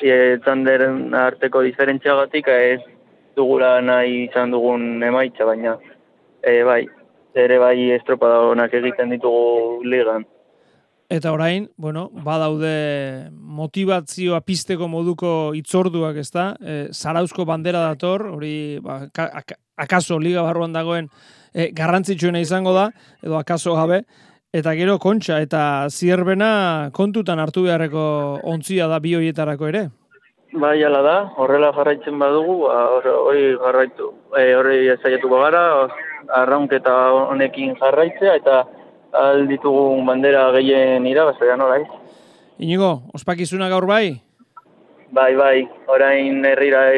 e, 0.00 0.38
arteko 0.38 1.62
diferentziagatik 1.66 2.48
ez 2.48 2.80
dugula 3.36 3.80
nahi 3.80 4.24
izan 4.28 4.50
dugun 4.50 5.02
emaitza, 5.02 5.44
baina 5.44 5.76
e, 6.42 6.62
bai, 6.62 6.86
ere 7.34 7.58
bai 7.58 7.90
estropada 7.98 8.40
onak 8.50 8.74
egiten 8.74 9.10
ditugu 9.10 9.82
ligan. 9.84 10.26
Eta 11.08 11.32
orain, 11.32 11.70
bueno, 11.76 12.10
badaude 12.12 13.30
motivatzioa 13.32 14.42
pizteko 14.44 14.90
moduko 14.92 15.54
itzorduak, 15.56 16.18
ez 16.20 16.28
da? 16.30 16.50
E, 16.60 16.76
Zarauzko 16.92 17.46
bandera 17.48 17.80
dator, 17.86 18.26
hori 18.28 18.78
ba, 18.84 19.06
ka, 19.08 19.30
ak- 19.40 19.56
akaso 19.78 20.18
liga 20.20 20.42
barruan 20.44 20.74
dagoen 20.74 21.08
e, 21.54 21.70
garrantzitsuena 21.72 22.40
izango 22.40 22.72
da, 22.72 22.90
edo 23.22 23.38
akaso 23.38 23.74
gabe, 23.74 24.02
eta 24.52 24.72
gero 24.74 24.98
kontxa 24.98 25.40
eta 25.44 25.86
zierbena 25.90 26.90
kontutan 26.96 27.38
hartu 27.38 27.62
beharreko 27.66 28.40
ontzia 28.42 28.86
da 28.88 28.98
bi 29.00 29.14
hoietarako 29.14 29.68
ere. 29.68 29.88
Bai, 30.52 30.82
ala 30.82 31.02
da, 31.04 31.16
horrela 31.36 31.72
jarraitzen 31.76 32.18
badugu, 32.18 32.62
ba, 32.64 32.76
hor- 32.94 33.16
hori 33.28 33.42
jarraitu, 33.60 34.12
e, 34.32 34.54
hori 34.56 34.78
ezaiatuko 34.94 35.42
gara, 35.42 35.64
arraunketa 36.40 36.94
honekin 37.28 37.74
jarraitzea, 37.76 38.34
eta 38.40 38.62
al 39.12 39.44
ditugun 39.48 40.06
bandera 40.08 40.46
gehien 40.56 41.04
irabaztea, 41.06 41.56
nola 41.56 41.76
ez? 41.82 41.86
Inigo, 42.58 43.02
ospakizuna 43.14 43.68
gaur 43.68 43.86
bai? 43.86 44.22
Bai, 45.12 45.34
bai, 45.36 45.68
orain 45.88 46.44
herrira 46.44 46.88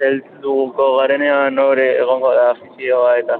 helduko 0.00 0.96
garenean 0.98 1.58
hori 1.58 1.88
egongo 2.02 2.32
da 2.36 2.50
afizioa 2.52 3.16
eta 3.20 3.38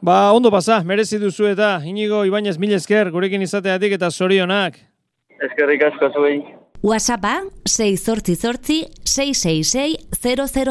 Ba, 0.00 0.32
ondo 0.32 0.48
pasa, 0.48 0.78
merezi 0.80 1.18
duzu 1.20 1.44
eta 1.50 1.74
Inigo 1.84 2.22
Ibañez 2.24 2.56
mil 2.56 2.72
esker 2.72 3.10
gurekin 3.12 3.42
izateatik 3.44 3.92
eta 3.98 4.08
zorionak. 4.10 4.78
eskerrik 5.44 5.82
asko 5.82 6.08
zuei. 6.16 6.38
WhatsAppa 6.82 7.42
688 7.68 8.88
666 9.04 9.98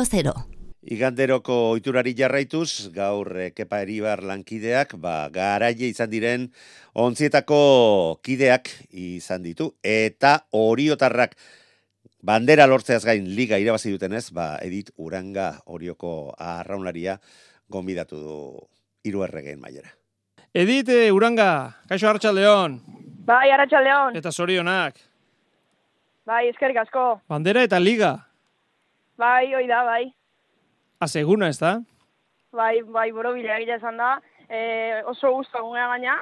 000. 0.10 0.34
Iganderoko 0.82 1.58
ohiturari 1.76 2.16
jarraituz, 2.18 2.90
gaur 2.90 3.38
eh, 3.38 3.52
Kepa 3.54 3.84
Eribar 3.84 4.24
lankideak, 4.24 4.96
ba, 4.98 5.30
garaile 5.30 5.92
izan 5.94 6.10
diren 6.10 6.50
ontzietako 6.96 8.18
kideak 8.24 8.72
izan 8.90 9.44
ditu, 9.44 9.76
eta 9.84 10.48
oriotarrak 10.52 11.38
bandera 12.26 12.66
lortzeaz 12.66 13.06
gain 13.06 13.30
liga 13.36 13.62
irabazi 13.62 13.94
dutenez, 13.94 14.32
ba, 14.34 14.56
Edith 14.66 14.90
Uranga 14.98 15.62
orioko 15.68 16.34
arraunlaria 16.34 17.20
gonbidatu 17.70 18.18
du 18.18 18.42
hiru 19.04 19.24
erregeen 19.24 19.60
mailera. 19.62 19.92
Edit 20.54 20.90
eh, 20.90 21.12
Uranga, 21.14 21.76
kaixo 21.90 22.10
hartxa 22.10 22.32
leon, 22.34 22.80
Bai, 23.30 23.52
Arratxa 23.54 23.80
León. 23.82 24.16
eta 24.18 24.32
zorionak. 24.32 24.96
Bai, 26.26 26.48
eskerrik 26.50 26.78
asko. 26.82 27.22
Bandera 27.30 27.62
eta 27.64 27.80
liga, 27.80 28.26
Bai, 29.18 29.54
hoi 29.54 29.68
da, 29.68 29.84
bai. 29.84 30.14
azeguna 31.00 31.50
ez 31.50 31.60
da? 31.60 31.80
Bai, 32.52 32.82
bai, 32.82 33.12
borobila 33.12 33.58
egia 33.60 33.76
esan 33.76 33.98
da. 33.98 34.20
E, 34.50 35.04
oso 35.06 35.30
guztua 35.36 35.62
gunea 35.62 35.88
gaina. 35.88 36.16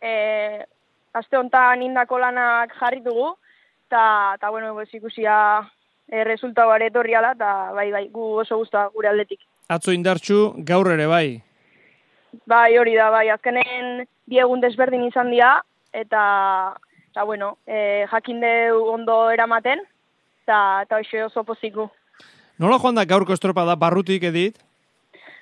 E, 0.00 0.64
aste 1.12 1.36
honetan 1.36 1.82
indako 1.82 2.18
lanak 2.18 2.74
jarritugu. 2.78 3.32
Ta, 3.88 4.36
ta 4.40 4.50
bueno, 4.50 4.74
pues, 4.74 4.92
ikusia 4.94 5.34
e, 6.06 6.22
resultau 6.24 6.70
are 6.70 6.86
etorri 6.86 7.14
ala, 7.14 7.32
eta 7.32 7.72
bai, 7.74 7.90
bai, 7.90 8.08
gu 8.12 8.28
oso 8.44 8.58
guztua 8.60 8.86
gure 8.94 9.08
aldetik. 9.08 9.40
Atzo 9.68 9.90
indartxu, 9.92 10.52
gaur 10.58 10.92
ere 10.92 11.06
bai. 11.06 11.42
Bai, 12.46 12.76
hori 12.78 12.94
da, 12.96 13.10
bai, 13.10 13.28
azkenen 13.32 14.04
bi 14.30 14.40
egun 14.40 14.62
desberdin 14.62 15.04
izan 15.06 15.30
dira, 15.30 15.58
eta, 15.92 16.22
eta 17.12 17.24
bueno, 17.24 17.56
e, 17.66 18.06
jakin 18.10 18.40
deu 18.42 18.80
ondo 18.92 19.18
eramaten, 19.30 19.82
eta, 20.44 20.58
eta 20.86 21.00
hoxe 21.00 21.24
oso 21.24 21.44
poziku. 21.44 21.88
Nola 22.58 22.78
joan 22.78 22.98
da 22.98 23.04
gaurko 23.04 23.34
estropada 23.34 23.76
barrutik 23.76 24.24
edit? 24.30 24.58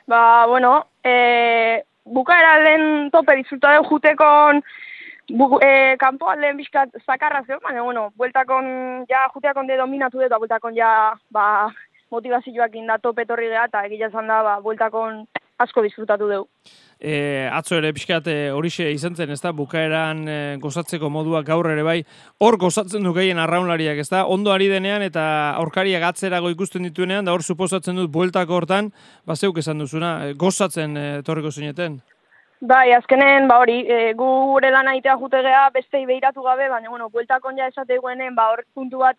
Ba, 0.09 0.47
bueno, 0.49 0.87
e, 1.05 1.83
bukaera 2.05 2.59
lehen 2.63 3.11
tope 3.13 3.37
disfruta 3.39 3.77
deu 3.77 3.85
jutekon 3.89 4.63
bu, 5.31 5.59
e, 5.63 5.97
kanpo 6.01 6.29
alden 6.31 6.59
bizkat 6.59 6.97
zakarra 7.07 7.43
zeu, 7.47 7.61
baina, 7.63 7.83
bueno, 7.83 8.11
bueltakon 8.17 9.07
ja 9.09 9.29
juteakon 9.35 9.67
de 9.67 9.79
dominatu 9.79 10.21
eta 10.21 10.39
bueltakon 10.39 10.75
ja, 10.77 11.15
ba, 11.31 11.71
motivazioak 12.13 12.75
inda 12.77 12.99
tope 12.99 13.25
torri 13.25 13.49
geha, 13.49 13.69
eta 13.71 13.85
egia 13.87 14.11
esan 14.11 14.29
da, 14.29 14.43
ba, 14.43 14.59
bueltakon 14.65 15.25
asko 15.63 15.83
disfrutatu 15.85 16.29
deu. 16.31 16.47
E, 17.03 17.49
atzo 17.51 17.75
ere 17.81 17.91
pixkat 17.95 18.29
e, 18.31 18.37
horixe 18.55 18.87
izan 18.95 19.17
zen, 19.19 19.33
ez 19.35 19.41
da, 19.43 19.51
bukaeran 19.57 20.21
e, 20.29 20.37
gozatzeko 20.63 21.11
modua 21.11 21.43
gaur 21.43 21.67
ere 21.73 21.83
bai, 21.83 21.97
hor 22.39 22.59
gozatzen 22.63 23.03
du 23.03 23.15
gehien 23.17 23.41
arraunlariak, 23.43 23.99
ez 23.99 24.09
da, 24.13 24.23
ondo 24.31 24.53
ari 24.55 24.69
denean 24.71 25.03
eta 25.03 25.25
aurkariak 25.59 26.07
atzerago 26.13 26.53
ikusten 26.55 26.87
dituenean, 26.87 27.27
da 27.27 27.35
hor 27.35 27.43
suposatzen 27.43 27.99
dut 27.99 28.13
bueltako 28.15 28.61
hortan, 28.61 28.93
ba 29.27 29.35
zeuk 29.35 29.59
esan 29.59 29.83
duzuna, 29.83 30.15
e, 30.29 30.37
gozatzen 30.39 30.97
e, 30.97 31.07
etorriko 31.25 31.51
zineten. 31.51 31.99
Bai, 32.63 32.93
azkenen, 32.95 33.49
ba 33.51 33.59
hori, 33.59 33.81
e, 33.91 34.13
gu 34.15 34.27
gure 34.53 34.71
lan 34.71 34.87
aitea 34.93 35.17
jute 35.19 35.43
geha 35.43 35.65
bestei 35.75 36.05
behiratu 36.07 36.47
gabe, 36.47 36.69
baina, 36.71 36.91
bueno, 36.95 37.09
bueltakon 37.11 37.59
ja 37.59 37.67
esate 37.67 37.99
guenen, 37.99 38.37
ba 38.39 38.53
hor 38.53 38.63
puntu 38.79 39.03
bat, 39.03 39.19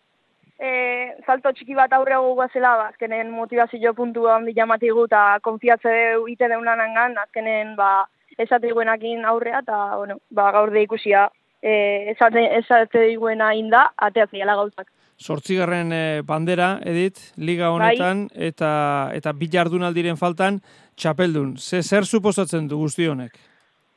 e, 0.59 1.15
salto 1.25 1.51
txiki 1.53 1.75
bat 1.75 1.93
aurrego 1.93 2.33
guazela, 2.37 2.75
ba, 2.79 2.87
azkenen 2.93 3.31
motivazio 3.31 3.93
puntu 3.97 4.27
handi 4.31 4.53
jamatigu, 4.55 5.05
eta 5.09 5.39
konfiatze 5.43 5.93
deu 5.93 6.27
ite 6.31 6.49
deunan 6.51 6.81
angan, 6.83 7.17
azkenen, 7.25 7.75
ba, 7.79 8.07
esate 8.37 8.73
guenakin 8.73 9.25
aurrea, 9.29 9.61
eta, 9.63 9.79
bueno, 9.97 10.19
ba, 10.31 10.51
gaur 10.55 10.73
de 10.73 10.83
ikusia, 10.85 11.29
e, 11.61 12.11
esate, 12.11 12.45
esate 12.59 13.07
guena 13.17 13.53
inda, 13.55 13.87
ateatzeiala 13.97 14.57
gauzak. 14.59 14.91
Sortzigarren 15.23 15.93
e, 15.93 16.03
bandera, 16.25 16.79
edit, 16.89 17.19
liga 17.37 17.69
honetan, 17.71 18.27
eta 18.33 19.11
eta 19.15 19.31
bi 19.37 19.47
jardunaldiren 19.51 20.17
faltan, 20.17 20.59
txapeldun. 20.97 21.55
Ze 21.57 21.83
zer 21.83 22.05
suposatzen 22.05 22.67
du 22.67 22.81
guzti 22.81 23.07
honek? 23.07 23.37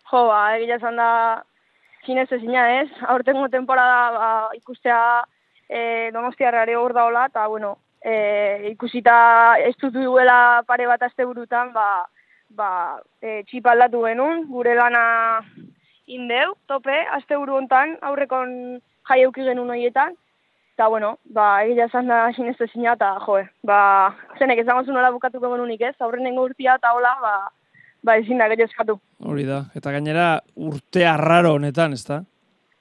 Jo, 0.07 0.27
ba, 0.29 0.57
egia 0.59 0.77
esan 0.77 1.01
da, 1.01 1.09
zinez 2.07 2.29
ezina 2.31 2.69
ez, 2.81 2.91
aurtengo 3.11 3.49
temporada 3.51 4.13
ba, 4.15 4.29
ikustea 4.55 5.01
e, 5.69 6.11
donostiarrare 6.13 6.77
hor 6.77 6.95
daola, 6.95 7.27
eta, 7.31 7.47
bueno, 7.47 7.77
e, 8.01 8.71
ikusita 8.73 9.59
ez 9.63 9.75
dut 9.81 9.95
duela 9.95 10.63
pare 10.67 10.87
bat 10.87 11.03
aste 11.03 11.25
burutan, 11.25 11.73
ba, 11.73 12.07
ba, 12.51 13.01
e, 13.23 13.43
aldatu 13.65 14.05
genuen, 14.05 14.47
gure 14.51 14.75
lana 14.75 15.41
indeu, 16.07 16.55
tope, 16.67 16.95
aste 17.19 17.37
buru 17.37 17.57
hontan, 17.57 17.97
aurrekon 18.03 18.81
jai 19.09 19.23
euki 19.23 19.43
genuen 19.43 19.71
horietan, 19.71 20.15
eta, 20.77 20.89
bueno, 20.89 21.17
ba, 21.25 21.65
egia 21.65 21.87
esan 21.87 22.07
da 22.07 22.31
zinez 22.33 22.57
ezina, 22.61 22.95
eta, 22.95 23.17
joe, 23.27 23.47
ba, 23.65 24.15
zenek 24.39 24.61
ez 24.61 24.67
dagoen 24.67 24.95
nola 24.95 25.11
bukatuko 25.11 25.51
genunik 25.55 25.81
ez, 25.81 25.95
aurrenengo 26.01 26.45
urtia, 26.45 26.77
eta 26.77 26.93
hola, 26.95 27.17
ba, 27.23 27.35
ba, 28.05 28.17
ezin 28.17 28.39
da 28.39 28.49
gehiago 28.53 28.71
eskatu. 28.71 28.99
Hori 29.25 29.47
da, 29.49 29.65
eta 29.75 29.91
gainera 29.91 30.29
urte 30.55 31.07
arraro 31.09 31.57
honetan, 31.57 31.97
ez 31.97 32.05
da? 32.07 32.23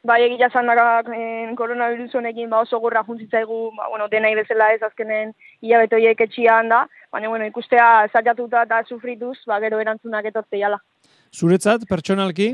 Bai, 0.05 0.19
egia 0.21 0.51
esan 0.51 0.67
da 0.69 1.01
en, 1.17 1.55
koronavirus 1.57 2.13
honekin 2.19 2.49
ba, 2.49 2.59
oso 2.61 2.77
gurra 2.79 3.01
juntzitzaigu, 3.07 3.71
ba, 3.77 3.87
bueno, 3.89 4.07
denai 4.07 4.35
bezala 4.37 4.67
ez 4.75 4.81
azkenen 4.85 5.31
hilabete 5.65 5.97
horiek 5.97 6.21
etxian 6.27 6.69
da, 6.69 6.83
baina 7.11 7.31
bueno, 7.31 7.47
ikustea 7.49 8.07
zaiatuta 8.13 8.67
eta 8.67 8.83
sufrituz, 8.85 9.39
ba, 9.49 9.57
gero 9.63 9.79
erantzunak 9.81 10.27
etortze 10.29 10.61
jala. 10.61 10.81
Zuretzat, 11.33 11.87
pertsonalki, 11.89 12.53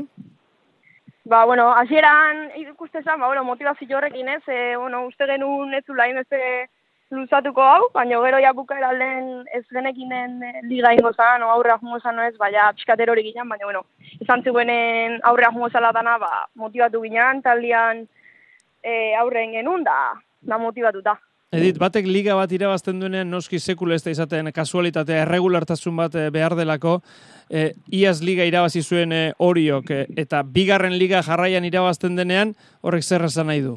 Ba, 1.24 1.44
bueno, 1.46 1.68
hasieran 1.70 2.48
ikuste 2.58 2.98
zen, 3.02 3.20
ba, 3.20 3.28
bueno, 3.28 3.44
motivazio 3.44 3.96
horrekin 3.96 4.28
ez, 4.28 4.42
e, 4.48 4.76
bueno, 4.76 5.04
uste 5.06 5.28
genuen 5.30 5.74
ez 5.74 5.84
zula 5.86 6.08
beste 6.16 6.40
luzatuko 7.12 7.62
hau, 7.62 7.88
baina 7.94 8.20
gero 8.24 8.40
ja 8.42 8.52
bukaera 8.56 8.90
alden 8.90 9.44
ez 9.54 9.64
genekinen 9.70 10.38
eh, 10.42 10.60
liga 10.68 10.92
ingo 10.96 11.12
zan, 11.12 11.42
o 11.42 11.50
aurrea 11.52 11.78
jungo 11.80 12.00
zan, 12.00 12.18
ez, 12.26 12.34
baina 12.40 12.70
pixkater 12.76 13.10
hori 13.12 13.26
ginen, 13.28 13.48
baina, 13.48 13.68
bueno, 13.68 13.84
izan 14.20 14.42
zuenen 14.42 15.18
aurrea 15.28 15.52
jungo 15.52 15.68
zala 15.70 15.92
dana, 15.92 16.16
ba, 16.18 16.46
motivatu 16.54 17.02
ginen, 17.04 17.42
taldean 17.44 18.06
e, 18.82 19.14
aurren 19.20 19.52
genuen, 19.58 19.84
da, 19.84 19.98
da 20.40 20.58
motivatuta. 20.58 21.18
Edit, 21.52 21.76
batek 21.76 22.06
liga 22.08 22.32
bat 22.32 22.52
irabazten 22.56 22.96
duenean 23.02 23.28
noski 23.28 23.58
sekula 23.60 23.98
ez 23.98 24.00
da 24.06 24.12
izaten 24.14 24.48
kasualitatea 24.56 25.26
erregulartasun 25.26 25.98
bat 26.00 26.14
eh, 26.16 26.30
behar 26.32 26.56
delako. 26.56 27.02
E, 27.52 27.74
iaz 27.92 28.22
liga 28.24 28.46
irabazi 28.48 28.80
zuen 28.80 29.12
e, 29.12 29.22
horiok 29.36 29.92
e, 29.92 30.06
eta 30.24 30.40
bigarren 30.48 30.96
liga 30.96 31.20
jarraian 31.26 31.68
irabazten 31.68 32.16
denean 32.16 32.54
horrek 32.80 33.04
zer 33.04 33.28
esan 33.28 33.52
nahi 33.52 33.60
du. 33.66 33.76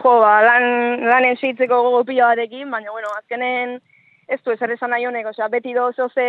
Jo, 0.00 0.12
ba, 0.24 0.40
lan, 0.40 0.64
lan 1.04 1.26
esitzeko 1.34 1.82
gogo 1.84 2.04
pila 2.08 2.30
batekin, 2.32 2.70
baina, 2.70 2.90
bueno, 2.90 3.10
azkenen 3.18 3.74
ez 4.28 4.40
du 4.44 4.52
ezer 4.54 4.72
esan 4.72 4.90
nahi 4.94 5.04
honek, 5.06 5.26
osea, 5.28 5.48
beti 5.52 5.74
doz 5.76 5.98
oze 6.00 6.28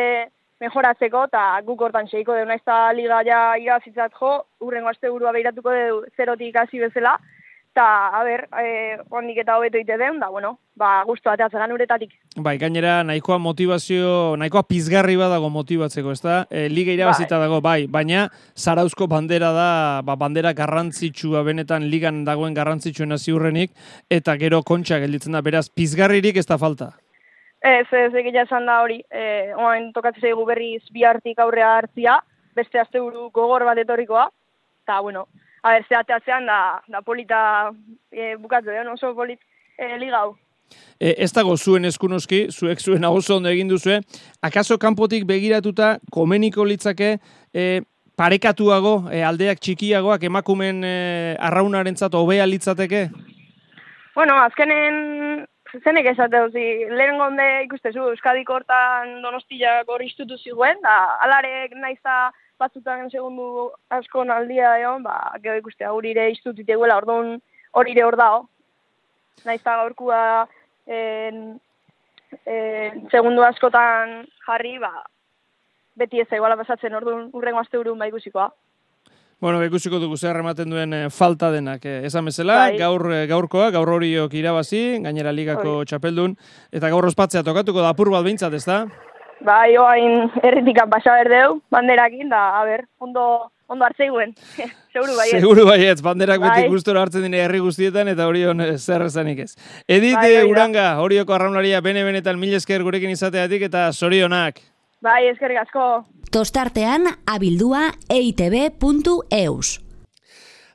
mejoratzeko, 0.63 1.23
eta 1.29 1.43
guk 1.67 1.81
hortan 1.85 2.09
seiko 2.11 2.35
deuna 2.35 2.57
ez 2.59 2.65
da 2.67 2.91
liga 2.95 3.21
ja 3.27 3.39
irabazitzat 3.59 4.19
jo, 4.19 4.33
urrengo 4.67 4.91
aste 4.91 5.09
burua 5.09 5.31
behiratuko 5.35 5.75
du 5.77 6.01
zerotik 6.17 6.59
hasi 6.59 6.83
bezala, 6.83 7.15
eta, 7.73 8.09
a 8.13 8.23
ber, 8.23 8.45
e, 8.61 8.97
ondik 9.09 9.39
eta 9.41 9.57
hobeto 9.57 9.79
ite 9.81 9.97
den, 9.97 10.19
da, 10.21 10.29
bueno, 10.29 10.59
ba, 10.77 11.01
guztu 11.07 11.31
ateatzen 11.31 11.71
uretatik. 11.73 12.11
Bai, 12.37 12.57
gainera 12.61 12.99
nahikoa 13.03 13.39
motivazio, 13.41 14.35
nahikoa 14.37 14.61
pizgarri 14.69 15.15
badago 15.17 15.49
motibatzeko, 15.49 16.11
ez 16.13 16.21
da? 16.21 16.43
E, 16.51 16.67
liga 16.69 16.93
irabazita 16.93 17.39
dago, 17.41 17.61
bai, 17.65 17.87
baina 17.87 18.27
zarauzko 18.53 19.07
bandera 19.09 19.49
da, 19.55 20.01
ba, 20.05 20.15
bandera 20.15 20.53
garrantzitsua 20.53 21.41
benetan 21.43 21.89
ligan 21.89 22.21
dagoen 22.27 22.53
garrantzitsuen 22.53 23.17
ziurrenik, 23.17 23.73
eta 24.09 24.37
gero 24.37 24.61
kontxa 24.61 24.99
gelditzen 25.01 25.33
da, 25.33 25.41
beraz, 25.41 25.69
pizgarririk 25.69 26.37
ez 26.37 26.45
da 26.45 26.59
falta. 26.61 26.91
Ez, 27.63 27.87
ez, 27.89 28.11
egia 28.13 28.43
esan 28.43 28.67
da 28.69 28.81
hori, 28.83 28.99
e, 29.09 29.49
oain 29.57 29.89
tokatzen 29.95 30.29
zaigu 30.29 30.45
berriz 30.45 30.83
bihartik 30.93 31.39
aurrea 31.39 31.77
hartzia, 31.79 32.19
beste 32.53 32.77
asteburu 32.77 33.31
gogor 33.33 33.65
bat 33.65 33.81
etorrikoa, 33.81 34.27
eta, 34.83 34.99
bueno, 35.01 35.25
a 35.63 35.71
ber, 35.71 35.85
zehateatzean 35.87 36.45
da, 36.45 36.59
da 36.87 37.01
polita 37.01 37.71
e, 38.11 38.35
bukatze, 38.35 38.75
eh? 38.75 38.87
oso 38.91 39.13
polit 39.15 39.39
e, 39.77 39.97
ligau. 39.97 40.35
E, 40.99 41.13
ez 41.23 41.31
dago 41.35 41.55
zuen 41.57 41.85
eskunoski, 41.85 42.47
zuek 42.51 42.81
zuen 42.81 43.05
oso 43.07 43.37
ondo 43.37 43.49
egin 43.49 43.71
duzue, 43.71 44.01
akaso 44.41 44.77
kanpotik 44.79 45.25
begiratuta 45.29 45.97
komeniko 46.11 46.65
litzake 46.67 47.17
e, 47.53 47.81
parekatuago, 48.19 48.95
e, 49.11 49.23
aldeak 49.25 49.61
txikiagoak 49.63 50.27
emakumen 50.29 50.83
e, 50.83 50.95
arraunaren 51.39 51.95
zato 51.95 52.21
hobea 52.23 52.45
litzateke? 52.49 53.07
Bueno, 54.13 54.35
azkenen 54.43 55.47
zenek 55.81 56.11
esate 56.11 56.43
duzi, 56.43 56.65
lehen 56.91 57.17
gonde 57.17 57.45
ikustezu, 57.63 58.11
Euskadiko 58.11 58.59
hortan 58.59 59.21
donostiak 59.23 59.89
hori 59.89 60.11
istutu 60.11 60.37
ziguen, 60.37 60.77
da 60.83 60.97
alarek 61.25 61.73
naiza 61.79 62.29
batzutan 62.63 63.11
segundu 63.11 63.69
asko 63.93 64.23
aldia 64.23 64.77
egon, 64.79 65.03
ba, 65.03 65.17
gero 65.43 65.59
ikustea 65.59 65.91
hori 65.93 66.11
ere 66.15 66.31
istutit 66.31 66.69
eguela, 66.69 66.97
orduan 67.01 67.37
hori 67.73 67.95
ere 67.95 68.03
hor 68.07 68.17
dao. 68.17 68.41
Naizta 69.45 69.77
gaurkua 69.81 70.47
en, 70.87 71.59
en, 72.45 73.07
segundu 73.11 73.43
askotan 73.43 74.23
jarri, 74.47 74.77
ba, 74.79 74.93
beti 75.99 76.21
ez 76.21 76.29
eguala 76.31 76.57
pasatzen 76.59 76.95
orduan 76.95 77.29
urrengo 77.33 77.61
aste 77.61 77.77
urun 77.77 77.99
ba 77.99 78.09
ikusikoa. 78.09 78.49
Bueno, 79.43 79.59
ikusiko 79.65 79.99
dugu 79.99 80.15
zer 80.15 80.37
ematen 80.39 80.69
duen 80.71 80.93
eh, 80.95 81.07
falta 81.11 81.49
denak. 81.51 81.83
Eh, 81.83 82.05
esan 82.07 82.29
bezala, 82.29 82.55
Bai. 82.61 82.77
gaur 82.79 83.09
eh, 83.11 83.25
gaurkoa, 83.27 83.71
gaur 83.75 83.89
horiok 83.97 84.33
irabazi, 84.39 85.01
gainera 85.03 85.33
ligako 85.35 85.81
txapeldun, 85.83 86.37
eta 86.71 86.91
gaur 86.93 87.09
ospatzea 87.09 87.43
tokatuko 87.43 87.83
da 87.83 87.91
apur 87.91 88.13
bat 88.13 88.23
behintzat, 88.23 88.55
ez 88.55 88.63
da? 88.63 88.85
Bai, 89.43 89.75
oain 89.77 90.29
erritikan 90.43 90.89
pasa 90.89 91.17
berdeu, 91.19 91.57
banderakin, 91.73 92.29
da, 92.31 92.43
a 92.59 92.63
ber, 92.63 92.85
ondo, 93.03 93.51
ondo 93.67 93.85
hartzeiguen. 93.85 94.31
Seguru 94.93 95.17
bai. 95.17 95.27
Seguru 95.33 95.65
baietz, 95.67 95.99
banderak 96.05 96.39
beti 96.43 96.63
Bai. 96.63 96.69
gustora 96.71 97.01
hartzen 97.03 97.25
dine 97.27 97.41
herri 97.43 97.59
guztietan, 97.63 98.07
eta 98.13 98.27
horion 98.29 98.61
eh, 98.63 98.77
zer 98.77 99.03
esanik 99.07 99.43
ez. 99.43 99.51
Edit 99.87 100.15
Bai, 100.15 100.29
hori 100.29 100.37
da. 100.37 100.49
Uranga, 100.51 100.85
horioko 101.03 101.35
arraunlaria 101.35 101.81
bene-benetan 101.83 102.39
mil 102.39 102.53
esker 102.55 102.85
gurekin 102.87 103.11
izateatik, 103.11 103.67
eta 103.67 103.89
zorionak. 103.91 104.61
Bai, 105.03 105.25
eskerrik 105.33 105.65
asko. 105.65 105.87
Tostartean 106.31 107.09
abildua 107.27 107.89
eitb.eus. 108.09 109.79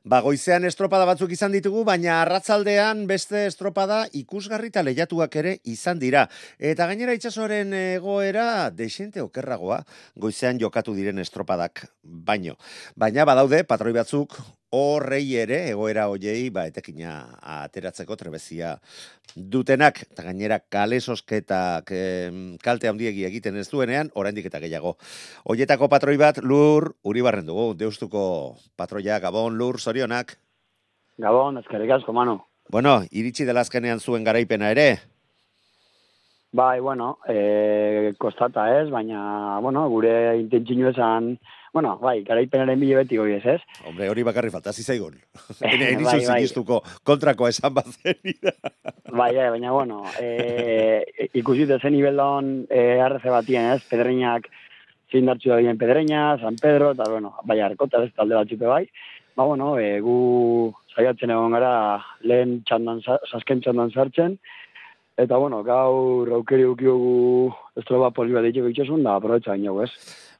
Ba, 0.08 0.22
goizean 0.24 0.64
estropada 0.64 1.04
batzuk 1.04 1.34
izan 1.34 1.52
ditugu, 1.52 1.82
baina 1.84 2.14
arratzaldean 2.22 3.02
beste 3.10 3.42
estropada 3.44 3.98
ikusgarri 4.16 4.70
eta 4.72 4.80
lehiatuak 4.86 5.34
ere 5.36 5.52
izan 5.68 6.00
dira. 6.00 6.22
Eta 6.56 6.86
gainera 6.88 7.12
itsasoaren 7.18 7.74
egoera 7.76 8.70
desente 8.72 9.20
okerragoa 9.20 9.82
goizean 10.16 10.62
jokatu 10.62 10.94
diren 10.96 11.20
estropadak 11.20 11.84
baino. 12.02 12.56
Baina 12.96 13.28
badaude 13.28 13.66
patroi 13.68 13.92
batzuk 13.98 14.38
horrei 14.70 15.36
ere 15.40 15.60
egoera 15.70 16.06
hoiei 16.12 16.50
ba 16.52 16.66
etekina 16.68 17.12
ateratzeko 17.64 18.16
trebezia 18.20 18.74
dutenak 19.34 20.02
eta 20.04 20.24
gainera 20.26 20.58
kale 20.60 21.00
sosketak 21.00 21.92
em, 21.94 22.56
kalte 22.62 22.88
handiegi 22.88 23.24
egiten 23.28 23.56
ez 23.56 23.68
duenean 23.70 24.10
oraindik 24.14 24.46
eta 24.50 24.60
gehiago. 24.60 24.96
Hoietako 25.44 25.88
patroi 25.88 26.16
bat 26.20 26.42
lur 26.42 26.92
Uribarren 27.04 27.46
dugu, 27.46 27.72
deustuko 27.74 28.56
patroia 28.76 29.18
Gabon 29.20 29.56
lur 29.56 29.80
zorionak. 29.80 30.36
Gabon, 31.18 31.58
ezkerrik 31.58 31.90
asko, 31.98 32.12
mano. 32.12 32.44
Bueno, 32.70 33.00
iritsi 33.10 33.46
dela 33.48 33.64
azkenean 33.64 34.00
zuen 34.00 34.24
garaipena 34.24 34.70
ere. 34.70 34.98
Bai, 36.52 36.80
bueno, 36.80 37.18
e, 37.28 38.14
kostata 38.18 38.68
ez, 38.78 38.88
baina, 38.90 39.58
bueno, 39.60 39.88
gure 39.92 40.12
intentzinu 40.38 40.88
esan, 40.88 41.34
bueno, 41.78 41.94
bai, 42.02 42.22
garaipenaren 42.26 42.80
bile 42.80 42.96
beti 43.00 43.16
goi 43.20 43.36
ez, 43.38 43.44
ez? 43.54 43.60
Hombre, 43.86 44.08
hori 44.10 44.24
bakarri 44.26 44.50
falta 44.50 44.72
zizaigun. 44.74 45.14
Bai, 45.62 45.74
Enizu 45.92 46.04
bai. 46.10 46.20
sinistuko 46.26 46.80
kontrako 47.06 47.48
esan 47.48 47.74
bat 47.74 47.86
zenida. 48.02 48.52
Bai, 49.18 49.30
bai, 49.36 49.48
baina, 49.54 49.72
bueno, 49.72 50.02
e, 50.20 51.28
ikusi 51.40 51.64
zen 51.66 51.94
nibeldon 51.94 52.50
e, 52.68 52.82
arreze 53.00 53.30
batien, 53.32 53.70
ez? 53.76 53.82
Pedreinak 53.88 54.50
zindartzu 55.10 55.48
da 55.54 55.56
bien 55.62 55.78
Pedreña, 55.80 56.36
San 56.42 56.56
Pedro, 56.60 56.90
eta, 56.92 57.06
bueno, 57.08 57.32
bai, 57.48 57.60
arkota 57.64 58.02
ez 58.04 58.12
talde 58.14 58.36
batzupe 58.36 58.66
bai. 58.68 58.84
Ba, 59.38 59.44
bueno, 59.48 59.78
e, 59.78 60.00
gu 60.04 60.18
saiatzen 60.94 61.30
egon 61.32 61.54
gara 61.56 61.72
lehen 62.26 62.58
txandan, 62.68 63.00
sa- 63.06 63.22
sasken 63.30 63.62
txandan 63.64 63.94
sartzen, 63.94 64.38
Eta, 65.18 65.34
bueno, 65.34 65.64
gaur 65.66 66.28
aukeri 66.36 66.62
ukiogu 66.62 67.48
estroba 67.80 68.12
poli 68.14 68.36
bat 68.36 68.44
ditxeko 68.46 68.68
itxosun, 68.70 69.00
da, 69.02 69.16
aprobetsa 69.18 69.50
gaino, 69.56 69.72
ez? 69.82 69.88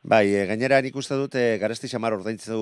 Bai, 0.08 0.30
e, 0.32 0.44
gainera 0.48 0.78
nik 0.80 0.94
uste 0.96 1.16
dut 1.20 1.34
e, 1.36 1.58
garesti 1.60 1.88
xamar 1.92 2.14
ordaintzu, 2.16 2.56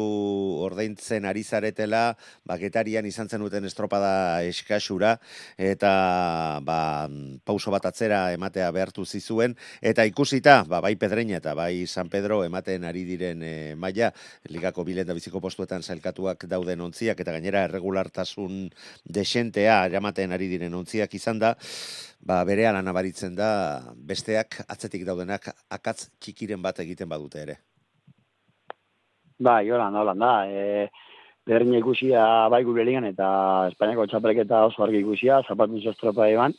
ordaintzen 0.67 1.29
ari 1.31 1.45
zaretela, 1.47 2.17
baketarian 2.43 3.07
izan 3.07 3.29
zen 3.31 3.45
duten 3.45 3.69
estropada 3.69 4.43
eskasura, 4.43 5.13
eta 5.55 5.93
ba, 6.67 6.79
pauso 7.47 7.71
bat 7.71 7.87
atzera 7.87 8.33
ematea 8.35 8.73
behartu 8.75 9.07
zizuen, 9.07 9.55
eta 9.79 10.09
ikusita, 10.11 10.57
ba, 10.67 10.81
bai 10.83 10.97
Pedreña 10.99 11.39
eta 11.39 11.55
bai 11.55 11.87
San 11.87 12.11
Pedro 12.11 12.41
ematen 12.43 12.83
ari 12.83 13.05
diren 13.07 13.47
e, 13.47 13.55
maila, 13.79 14.11
ligako 14.51 14.83
bilen 14.83 15.07
da 15.07 15.15
biziko 15.15 15.39
postuetan 15.39 15.87
zailkatuak 15.87 16.49
dauden 16.51 16.83
ontziak, 16.89 17.23
eta 17.23 17.37
gainera 17.39 17.63
erregulartasun 17.71 18.73
desentea 19.07 19.85
eramaten 19.87 20.35
ari 20.35 20.51
diren 20.51 20.75
ontziak 20.75 21.15
izan 21.15 21.39
da, 21.39 21.55
ba, 22.27 22.43
bere 22.45 22.67
lan 22.75 22.91
abaritzen 22.91 23.37
da 23.39 23.49
besteak 24.11 24.61
atzetik 24.67 25.07
daudenak 25.07 25.49
akatz 25.71 26.09
txikiren 26.21 26.62
bat 26.62 26.81
egiten 26.83 27.09
badute 27.09 27.43
ere. 27.43 27.59
Bai, 29.39 29.69
holan 29.71 29.95
holan 29.95 30.23
da. 30.25 30.33
E, 30.49 30.89
Berreina 31.47 31.79
ikusia 31.79 32.23
bai 32.51 32.65
gure 32.67 32.83
ligan 32.85 33.05
eta 33.07 33.27
Espainiako 33.71 34.09
txapelketa 34.11 34.65
oso 34.67 34.83
argi 34.83 34.99
ikusia, 35.05 35.43
zapatun 35.47 35.83
estropa 35.93 36.27
eban. 36.33 36.57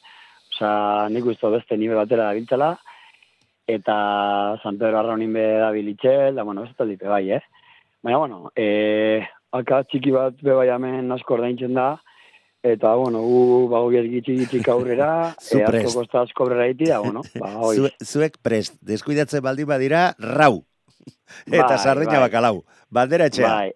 Osa, 0.53 0.69
nik 1.11 1.25
dut 1.27 1.43
beste 1.51 1.75
nivel 1.75 1.99
batera 1.99 2.29
da 2.29 2.37
biltzela. 2.37 2.69
Eta 3.67 3.95
San 4.63 4.77
Pedro 4.79 5.01
Arraunin 5.01 5.33
be 5.35 5.43
da 5.59 5.73
bilitxel, 5.75 6.37
da, 6.37 6.45
bueno, 6.47 6.63
ez 6.63 6.71
taldipe 6.77 7.09
bai, 7.11 7.25
eh? 7.35 7.41
Baina, 7.99 8.21
bueno, 8.21 8.51
e, 8.55 9.25
akatz 9.51 9.89
txiki 9.91 10.13
bat 10.15 10.39
be 10.39 10.55
bai 10.55 10.69
hemen 10.71 11.11
asko 11.11 11.35
ordaintzen 11.35 11.75
da. 11.75 11.97
Eta, 12.67 12.93
bueno, 12.99 13.21
gu 13.23 13.67
bago 13.71 13.91
gitxi 13.93 14.37
gitxik 14.41 14.67
aurrera, 14.73 15.33
Zu 15.47 15.59
e, 15.59 15.63
asko 15.63 15.71
prest. 15.71 15.95
kosta 15.95 16.23
asko 16.25 16.47
aurrera 16.47 16.67
iti 16.71 16.89
da, 16.89 16.99
bueno, 16.99 17.23
ba. 17.39 17.53
Zue, 17.77 17.93
zuek 18.03 18.39
prest, 18.43 18.75
deskuidatzen 18.81 19.43
baldin 19.45 19.69
badira, 19.69 20.09
rau. 20.19 20.65
Eta 21.45 21.75
Bai, 21.75 21.79
sardeina 21.79 22.19
bai. 22.19 22.27
bakalau. 22.29 22.55
Bandera 22.89 23.25
etxea. 23.27 23.49
Bai, 23.51 23.71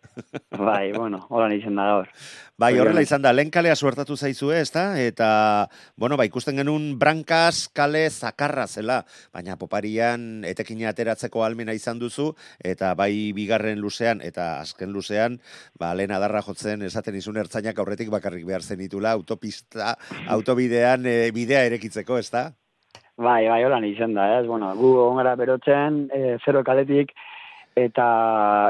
bai, 0.55 0.91
bueno, 0.95 1.25
holan 1.29 1.51
izan 1.51 1.75
da 1.75 1.89
gaur. 1.89 2.07
Bai, 2.61 2.75
horrela 2.77 3.01
izan 3.01 3.23
da, 3.23 3.31
lehen 3.33 3.49
kalea 3.49 3.73
suertatu 3.73 4.13
zaizue, 4.13 4.59
ezta? 4.61 4.83
Eta, 5.01 5.67
bueno, 5.97 6.13
ba, 6.19 6.27
ikusten 6.29 6.61
genuen 6.61 6.91
brankaz 7.01 7.65
kale 7.73 8.03
zakarra 8.11 8.67
zela, 8.69 8.99
baina 9.33 9.55
poparian 9.57 10.45
etekina 10.45 10.91
ateratzeko 10.91 11.41
almena 11.41 11.73
izan 11.73 11.97
duzu, 11.97 12.27
eta 12.61 12.93
bai 12.93 13.31
bigarren 13.33 13.81
luzean, 13.81 14.21
eta 14.21 14.59
azken 14.61 14.93
luzean, 14.93 15.39
ba, 15.73 15.95
lehen 15.97 16.13
adarra 16.13 16.45
jotzen 16.45 16.85
esaten 16.85 17.17
izun 17.17 17.41
ertzainak 17.41 17.81
aurretik 17.81 18.13
bakarrik 18.13 18.45
behar 18.45 18.61
zenitula, 18.61 19.17
autopista, 19.17 19.95
autobidean 20.29 21.09
e, 21.09 21.31
bidea 21.33 21.65
erekitzeko, 21.65 22.21
ezta? 22.21 22.51
Bai, 23.21 23.45
bai, 23.47 23.61
holan 23.67 23.85
izan 23.85 24.15
da, 24.17 24.27
ez? 24.39 24.45
Bueno, 24.49 24.71
gu 24.79 24.91
egon 24.97 25.19
gara 25.21 25.35
berotzen, 25.37 26.07
e, 26.13 26.37
zero 26.45 26.63
kaletik, 26.65 27.11
eta 27.77 28.05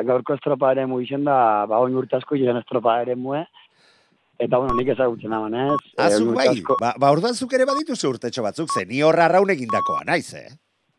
gaurko 0.07 0.35
estropa 0.35 0.73
ere 0.75 0.85
mu 0.85 0.99
izan 1.01 1.23
da, 1.27 1.65
ba, 1.71 1.79
oin 1.79 1.95
urte 1.95 2.17
asko 2.19 2.35
jiren 2.39 2.59
estropa 2.61 2.99
ere 3.05 3.15
mue, 3.15 3.45
Eta, 4.41 4.57
bueno, 4.57 4.73
nik 4.73 4.87
ezagutzen 4.89 5.33
haman, 5.37 5.53
ez? 5.53 5.75
Azuk 6.01 6.31
Eh, 6.31 6.33
bai, 6.33 6.47
asko- 6.49 6.77
ba, 6.81 6.95
ba 6.97 7.11
orduan 7.13 7.35
zuk 7.37 7.51
ere 7.53 7.65
badituzu 7.69 8.09
urtetxo 8.09 8.41
batzuk, 8.41 8.71
ze 8.73 8.85
ni 8.89 9.03
horra 9.05 9.25
arraun 9.27 9.51
egindakoa, 9.53 10.01
naiz, 10.07 10.33
eh? 10.33 10.47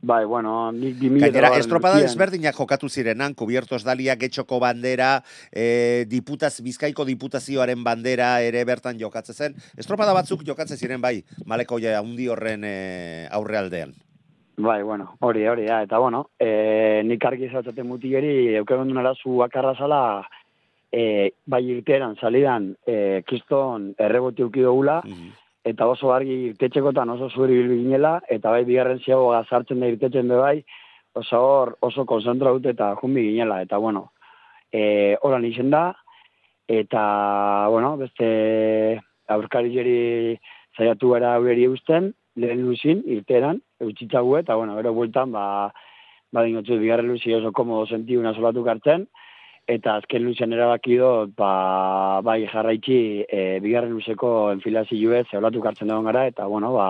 Bai, 0.02 0.24
bueno, 0.24 0.72
nik 0.74 0.96
2000 0.98 1.20
Gainera, 1.22 1.52
eta 1.52 1.58
estropada 1.62 2.00
desberdinak 2.02 2.56
jokatu 2.58 2.88
zirenan, 2.90 3.36
kubiertos 3.38 3.84
dalia, 3.86 4.16
getxoko 4.18 4.58
bandera, 4.58 5.22
e, 5.54 6.04
diputaz, 6.10 6.56
bizkaiko 6.66 7.06
diputazioaren 7.06 7.84
bandera 7.86 8.32
ere 8.42 8.64
bertan 8.66 8.98
jokatzen 8.98 9.36
zen. 9.38 9.54
Estropada 9.78 10.10
batzuk 10.16 10.42
jokatzen 10.48 10.76
ziren 10.76 11.00
bai, 11.00 11.20
maleko 11.46 11.78
ja 11.78 12.00
handi 12.00 12.26
horren 12.26 12.66
e, 12.66 13.28
aurrealdean. 13.30 13.94
Bai, 14.58 14.82
bueno, 14.82 15.12
hori, 15.20 15.46
hori, 15.46 15.68
da. 15.70 15.84
Eta, 15.86 16.02
bueno, 16.02 16.24
e, 16.34 17.02
nik 17.06 17.22
argi 17.24 17.52
zautzate 17.52 17.86
mutigeri, 17.86 18.56
eukegon 18.58 18.90
duen 18.90 19.04
arazu 19.04 19.36
bakarra 19.44 19.76
zala, 19.78 20.02
e, 20.90 21.30
bai 21.46 21.62
irteran, 21.76 22.18
salidan, 22.18 22.72
e, 22.84 23.22
kiston 23.30 23.92
erreboti 24.02 24.42
uki 24.50 24.66
dugula, 24.66 24.98
eta 25.64 25.86
oso 25.86 26.12
argi 26.12 26.34
irtetxekotan 26.50 27.10
oso 27.14 27.28
zuri 27.30 27.60
ginela, 27.68 28.20
eta 28.28 28.50
bai 28.50 28.64
bigarren 28.64 29.00
ziagoa 29.00 29.44
sartzen 29.48 29.80
da 29.80 29.90
irtetzen 29.90 30.28
be 30.28 30.40
bai, 30.40 30.56
oso 31.14 31.38
hor, 31.38 31.76
oso 31.80 32.04
konzentraut 32.06 32.66
eta 32.66 32.94
jumbi 33.00 33.28
ginela, 33.30 33.60
eta 33.62 33.78
bueno, 33.78 34.10
e, 34.72 35.16
horan 35.22 35.44
izen 35.44 35.70
da, 35.70 35.84
eta, 36.68 37.04
bueno, 37.70 37.96
beste 38.00 39.00
aurkari 39.28 39.72
jeri 39.74 39.96
zaiatu 40.76 41.12
gara 41.14 41.38
beri 41.44 41.66
eusten, 41.68 42.12
lehen 42.36 42.62
luzin, 42.64 43.02
irteran, 43.06 43.60
eutxitzagu, 43.80 44.38
eta, 44.40 44.56
bueno, 44.56 44.76
gero 44.80 44.94
bueltan, 44.96 45.32
ba, 45.32 45.44
badin 46.32 46.62
otzu, 46.62 46.78
bigarren 46.80 47.10
luzi 47.12 47.34
oso 47.36 47.52
komodo 47.52 47.86
senti 47.86 48.16
una 48.16 48.32
solatu 48.34 48.64
kartzen, 48.64 49.06
eta 49.68 49.96
azken 50.00 50.24
luzean 50.26 50.52
erabaki 50.52 50.98
dut, 50.98 51.34
ba, 51.38 52.20
bai 52.24 52.42
jarraitzi, 52.50 53.24
e, 53.28 53.42
bigarren 53.62 53.92
luzeko 53.94 54.52
enfilazioez, 54.52 55.26
zeolatu 55.30 55.62
kartzen 55.62 55.90
dagoen 55.90 56.08
gara, 56.10 56.26
eta, 56.30 56.46
bueno, 56.50 56.72
ba, 56.74 56.88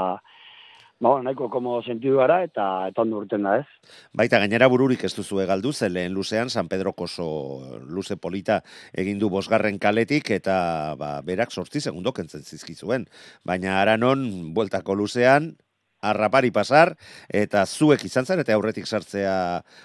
ba, 1.03 1.09
bueno, 1.11 1.23
nahiko 1.27 1.51
komodo 1.51 1.83
sentidu 1.83 2.21
gara, 2.23 2.43
eta, 2.47 2.89
eta 2.89 3.03
ondo 3.03 3.19
urten 3.21 3.43
da, 3.45 3.59
ez? 3.61 3.93
Baita 4.17 4.39
gainera 4.39 4.69
bururik 4.73 5.05
ez 5.05 5.13
duzu 5.17 5.43
galdu 5.47 5.73
zen 5.73 5.93
lehen 5.93 6.15
luzean, 6.15 6.51
San 6.51 6.69
Pedro 6.69 6.95
oso 6.97 7.81
luze 7.83 8.17
polita 8.17 8.63
egin 8.95 9.19
du 9.19 9.29
bosgarren 9.29 9.79
kaletik, 9.79 10.31
eta 10.31 10.95
ba, 10.99 11.21
berak 11.23 11.51
sortzi 11.51 11.81
segundo 11.81 12.13
kentzen 12.13 12.43
zizkizuen. 12.43 13.09
Baina 13.45 13.81
aranon, 13.81 14.55
bueltako 14.55 14.95
luzean, 14.95 15.57
arrapari 16.03 16.51
pasar, 16.51 16.95
eta 17.29 17.65
zuek 17.67 18.05
izan 18.05 18.27
zen, 18.27 18.43
eta 18.43 18.55
aurretik 18.55 18.87
sartzea 18.87 19.35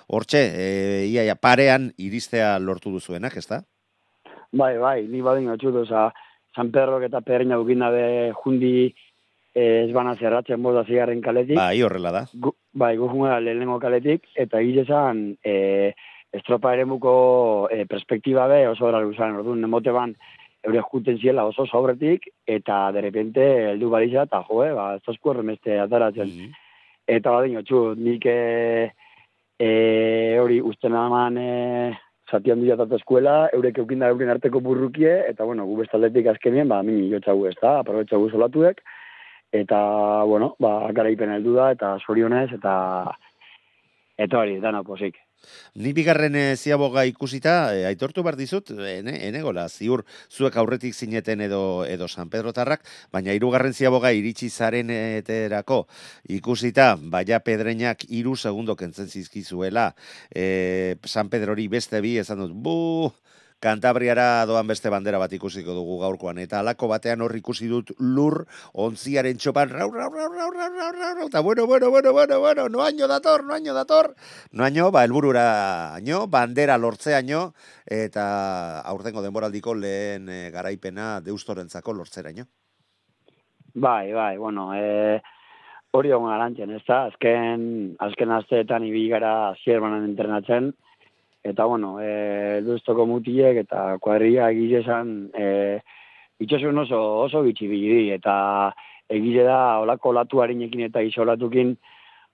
hortxe, 0.08 0.44
e, 0.54 0.68
iaia 1.12 1.36
parean 1.36 1.92
iristea 1.98 2.58
lortu 2.60 2.92
duzuenak, 2.92 3.38
ez 3.38 3.48
da? 3.48 3.62
Bai, 4.52 4.78
bai, 4.80 5.02
ni 5.08 5.22
badin 5.22 5.52
otxut, 5.54 5.76
oza, 5.84 6.10
San 6.56 6.72
Pedro 6.72 6.98
eta 7.06 7.22
Perreña 7.22 7.60
ukin 7.62 7.84
dabe 7.86 8.34
jundi 8.34 8.96
eh, 9.54 9.86
ez 9.86 9.94
bana 9.94 10.16
zerratzen 10.16 10.62
boda 10.64 10.84
zigarren 10.86 11.22
kaletik. 11.22 11.58
Bai, 11.60 11.82
horrela 11.86 12.12
da. 12.16 12.24
Gu, 12.34 12.54
bai, 12.74 12.96
gu 12.98 13.10
jungera 13.12 13.40
lehenengo 13.42 13.78
kaletik, 13.80 14.26
eta 14.36 14.62
egiz 14.64 14.88
esan, 14.88 15.22
e, 15.46 15.94
estropa 16.34 16.74
eremuko 16.74 17.14
e, 17.72 17.86
perspektiba 17.90 18.48
be 18.50 18.64
oso 18.72 18.90
gara 18.90 19.04
luzaren, 19.06 19.38
orduan, 19.42 19.62
nemote 19.62 19.94
ban, 19.94 20.16
eure 20.68 20.84
juten 20.92 21.18
ziela 21.18 21.46
oso 21.48 21.66
sobretik, 21.66 22.28
eta 22.46 22.92
de 22.92 23.02
repente 23.02 23.44
heldu 23.72 23.90
baliza, 23.90 24.26
eta 24.28 24.44
joe, 24.50 24.72
ba, 24.76 24.88
ez 24.98 25.04
tozku 25.06 25.32
horremeste 25.32 25.80
ataratzen. 25.80 26.34
Eta 27.08 27.32
badin, 27.32 27.62
otxu, 27.62 27.94
nik 27.96 28.28
e, 28.28 28.40
e, 29.60 29.70
hori 30.42 30.60
usten 30.60 30.96
aman 31.00 31.40
e, 31.40 31.52
zati 32.28 32.52
handia 32.52 32.76
eta 32.76 33.00
eskuela, 33.00 33.38
eurek 33.56 33.80
eukinda 33.84 34.10
euren 34.12 34.34
arteko 34.34 34.60
burrukie, 34.64 35.14
eta 35.30 35.48
bueno, 35.48 35.66
gu 35.70 35.80
bestaldetik 35.84 36.28
azkenien, 36.34 36.68
ba, 36.68 36.82
mini 36.84 37.08
jotxagu 37.14 37.48
ez 37.48 37.56
da, 37.62 37.78
aprobetxagu 37.80 38.30
solatuek, 38.34 38.84
eta, 39.56 39.80
bueno, 40.28 40.56
ba, 40.60 40.92
garaipen 40.92 41.32
heldu 41.38 41.56
da, 41.56 41.72
eta 41.78 41.96
sorionez, 42.04 42.50
eta 42.60 42.76
eta 44.18 44.44
hori, 44.44 44.60
dana 44.60 44.84
posik. 44.84 45.16
Ni 45.78 45.94
bigarren 45.94 46.36
e, 46.36 46.56
ziaboga 46.58 47.04
ikusita, 47.06 47.54
e, 47.76 47.84
aitortu 47.90 48.24
behar 48.26 48.38
dizut, 48.40 48.72
ene, 48.90 49.14
enegola, 49.28 49.68
ziur 49.70 50.04
zuek 50.34 50.58
aurretik 50.58 50.96
zineten 50.96 51.44
edo, 51.46 51.62
edo 51.86 52.08
San 52.08 52.32
Pedro 52.34 52.54
Tarrak, 52.54 52.86
baina 53.14 53.36
hirugarren 53.38 53.76
ziaboga 53.78 54.12
iritsi 54.16 54.50
zaren 54.50 54.90
eterako 54.90 55.84
ikusita, 56.40 56.96
baia 56.98 57.40
pedreinak 57.46 58.08
hiru 58.10 58.36
segundo 58.36 58.76
kentzen 58.76 59.08
zizkizuela, 59.08 59.92
e, 60.34 60.98
San 61.06 61.30
Pedro 61.30 61.54
hori 61.54 61.68
beste 61.68 62.02
bi, 62.02 62.18
esan 62.18 62.42
dut, 62.42 62.58
bu, 62.58 62.78
Kantabriara 63.58 64.46
doan 64.46 64.68
beste 64.70 64.90
bandera 64.94 65.18
bat 65.18 65.32
ikusiko 65.34 65.74
dugu 65.74 65.96
gaurkoan, 66.04 66.38
eta 66.38 66.60
alako 66.60 66.92
batean 66.92 67.24
hor 67.26 67.34
ikusi 67.40 67.66
dut 67.72 67.90
lur 67.98 68.44
ontziaren 68.86 69.40
txopan, 69.42 69.72
rau, 69.74 69.88
rau, 69.90 70.12
rau, 70.14 70.28
rau, 70.30 70.52
rau, 70.54 70.68
rau, 70.76 70.92
rau, 70.94 71.14
rau, 71.18 71.26
eta 71.26 71.42
bueno, 71.42 71.66
bueno, 71.66 71.90
bueno, 71.90 72.14
bueno, 72.14 72.40
bueno, 72.40 72.68
noaino 72.70 73.08
dator, 73.10 73.44
noaino 73.44 73.74
dator, 73.74 74.12
noaino, 74.52 74.92
ba, 74.92 75.04
elburura 75.10 75.48
año, 75.96 76.28
bandera 76.28 76.78
lortzeaino, 76.78 77.56
eta 77.90 78.28
aurtengo 78.94 79.26
denboraldiko 79.26 79.74
lehen 79.74 80.30
e, 80.30 80.40
garaipena 80.54 81.16
deustorentzako 81.26 81.98
lortzeraino. 81.98 82.46
Bai, 83.74 84.14
bai, 84.14 84.36
bueno, 84.38 84.70
e, 84.78 85.18
hori 85.98 86.14
hon 86.14 86.30
garantzen, 86.30 86.78
ez 86.78 86.86
da, 86.86 87.08
azken, 87.10 87.96
azken 88.06 88.38
asteetan 88.38 88.86
ibili 88.86 89.10
gara 89.18 89.56
zierbanan 89.64 90.06
entrenatzen, 90.06 90.76
eta 91.44 91.66
bueno, 91.66 91.98
e, 92.02 92.62
duztoko 92.66 93.06
mutiek 93.06 93.58
eta 93.64 93.98
kuadria 94.02 94.50
egile 94.52 94.82
esan, 94.82 95.30
e, 95.34 95.80
itxasun 96.40 96.78
oso, 96.86 97.00
oso 97.26 97.42
bitxi 97.46 97.68
biliri, 97.68 98.10
eta 98.16 98.74
egile 99.10 99.44
da 99.48 99.80
olako 99.80 100.10
olatu 100.10 100.42
harinekin 100.44 100.82
eta 100.90 101.02
iso 101.02 101.22
olatukin, 101.24 101.78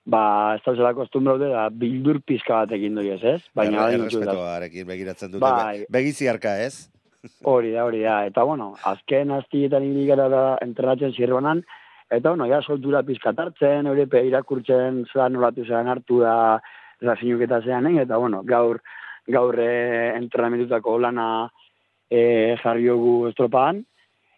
ba, 0.06 0.56
ez 0.58 0.64
da 0.66 0.74
zela 0.76 0.94
kostumbraude 0.98 1.48
da 1.52 1.68
bildur 1.70 2.20
pizka 2.26 2.64
bat 2.64 2.74
egin 2.76 2.96
doi 2.96 3.10
ez? 3.14 3.42
Baina, 3.56 3.86
da- 3.86 3.94
errespetoarekin 4.00 4.88
begiratzen 4.88 5.32
dute, 5.32 5.44
Bai. 5.46 5.80
be- 5.84 5.88
begiziarka 6.00 6.58
ez? 6.66 6.90
Hori 7.48 7.72
da, 7.72 7.86
hori 7.86 8.02
da. 8.04 8.26
Eta, 8.28 8.44
bueno, 8.44 8.74
azken 8.84 9.32
aztietan 9.32 9.84
ibili 9.86 10.10
gara 10.10 10.28
da 10.28 10.44
entrenatzen 10.62 11.14
zirbanan, 11.16 11.62
eta, 12.10 12.30
bueno, 12.34 12.50
ja 12.52 12.60
soltura 12.62 13.04
pizkat 13.08 13.40
hartzen, 13.40 13.88
eurepe 13.88 14.26
irakurtzen 14.28 15.06
zelan 15.14 15.38
nolatu 15.38 15.64
zelan 15.64 15.88
hartu 15.88 16.20
da 16.20 16.36
razinuketa 17.04 17.62
zeanen, 17.62 18.00
eta, 18.04 18.18
bueno, 18.18 18.42
gaur, 18.48 18.82
gaur 19.28 19.60
e, 19.60 20.14
entrenamentutako 20.18 20.98
lana 21.00 21.28
e, 22.10 22.56
jarri 22.64 22.88
dugu 22.90 23.28
estropan, 23.30 23.84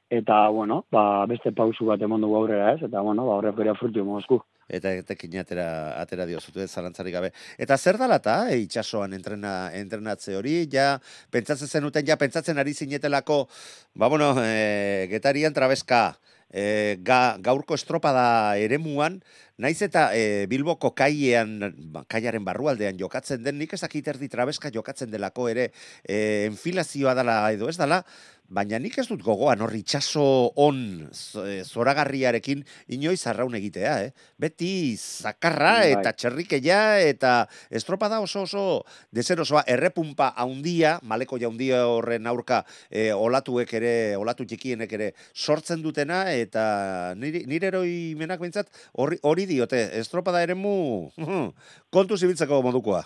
eta, 0.10 0.47
bueno, 0.49 0.84
ba, 0.91 1.25
beste 1.30 1.51
pausu 1.56 1.88
bat 1.89 2.01
emon 2.01 2.21
dugu 2.21 2.38
aurrera 2.41 2.73
ez, 2.73 2.82
eta, 2.84 3.01
bueno, 3.01 3.25
ba, 3.28 3.39
horrek 3.39 3.56
bere 3.62 3.78
frutu 3.80 4.04
emozku. 4.06 4.41
eta 4.65 4.89
etekin 4.97 5.36
atera, 5.38 5.65
atera 6.01 6.25
dio 6.25 6.39
zutu, 6.41 6.63
zalantzarik 6.65 7.13
gabe. 7.13 7.28
Eta 7.62 7.78
zer 7.78 7.99
dalata, 8.01 8.49
e, 8.49 8.58
itxasoan 8.63 9.13
entrena, 9.13 9.69
entrenatze 9.78 10.34
hori, 10.36 10.63
ja, 10.71 10.95
pentsatzen 11.30 11.69
zenuten, 11.69 12.06
ja, 12.08 12.17
pentsatzen 12.17 12.58
ari 12.58 12.73
zinetelako, 12.73 13.43
ba, 13.93 14.10
bueno, 14.10 14.34
e, 14.41 15.06
getarian 15.12 15.54
trabeska, 15.54 16.17
e, 16.51 16.97
ga, 17.05 17.38
gaurko 17.41 17.75
estropada 17.75 18.58
eremuan, 18.62 19.21
naiz 19.58 19.79
eta 19.86 20.10
e, 20.15 20.45
Bilboko 20.51 20.91
kaiean, 20.97 21.58
ba, 21.93 22.03
kaiaren 22.12 22.45
barrualdean 22.45 22.99
jokatzen 22.99 23.43
den, 23.43 23.60
nik 23.60 23.73
ezakit 23.77 24.08
erdi 24.15 24.29
trabeska 24.31 24.71
jokatzen 24.73 25.12
delako 25.12 25.47
ere, 25.51 25.69
e, 26.03 26.45
enfilazioa 26.49 27.15
dala 27.17 27.39
edo 27.55 27.69
ez 27.71 27.77
dala, 27.79 28.03
baina 28.49 28.77
nik 28.79 28.97
ez 29.01 29.08
dut 29.10 29.23
gogoan 29.25 29.62
hor 29.63 29.73
itxaso 29.75 30.51
on 30.62 31.10
zo- 31.12 31.45
e, 31.45 31.63
zoragarriarekin 31.63 32.63
inoiz 32.93 33.25
arraun 33.27 33.55
egitea, 33.58 33.93
eh? 34.05 34.12
Beti 34.39 34.95
zakarra 34.97 35.79
Bai. 35.81 35.91
eta 35.95 36.13
txerrikeia 36.13 36.99
eta 37.01 37.34
estropada 37.69 38.19
oso 38.21 38.43
oso 38.45 38.84
deserosoa 39.12 39.63
errepumpa 39.67 40.34
haundia, 40.38 40.99
maleko 41.03 41.39
jaundia 41.41 41.86
horren 41.88 42.27
aurka 42.27 42.63
e, 42.89 43.12
olatuek 43.13 43.73
ere, 43.73 44.15
olatu 44.17 44.45
txikienek 44.45 44.93
ere 44.93 45.12
sortzen 45.34 45.81
dutena 45.81 46.31
eta 46.31 47.13
nire, 47.17 47.45
nire 47.47 47.67
eroimenak 47.73 48.39
behintzat 48.39 48.69
hori, 48.93 49.17
hori 49.23 49.45
diote, 49.45 49.89
estropada 49.99 50.43
eremu 50.43 51.12
kontu 51.89 52.17
zibiltzeko 52.17 52.62
modukoa. 52.62 53.03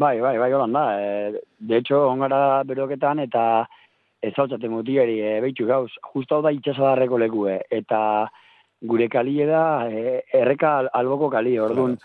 Bai, 0.00 0.20
bai, 0.22 0.36
bai, 0.38 0.52
holan 0.54 0.72
da. 0.72 0.84
E, 0.96 1.40
de 1.58 1.76
hecho, 1.76 2.06
ongara 2.08 2.62
beroketan 2.64 3.18
eta 3.26 3.66
ez 4.22 4.32
hau 4.36 4.46
zaten 4.48 4.70
mutiari, 4.70 5.18
e, 5.20 5.40
behitu 5.40 5.66
gauz, 5.66 5.90
justo 6.12 6.36
hau 6.36 6.42
da 6.42 6.52
itxasadarreko 6.52 7.18
lekue, 7.18 7.60
eta 7.70 8.28
gure 8.82 9.08
kalie 9.08 9.46
da, 9.46 9.88
e, 9.88 10.22
erreka 10.32 10.78
al- 10.78 10.90
alboko 10.92 11.30
kali, 11.30 11.58
orduan, 11.58 11.96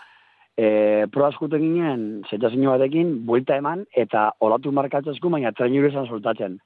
e, 0.56 1.06
proa 1.12 1.30
ginen, 1.60 2.22
zetazino 2.30 2.70
batekin, 2.70 3.26
buelta 3.26 3.56
eman, 3.56 3.84
eta 3.94 4.32
olatu 4.40 4.72
markatzazku, 4.72 5.28
baina 5.30 5.52
trainur 5.52 5.84
esan 5.90 6.06
soltatzen. 6.06 6.58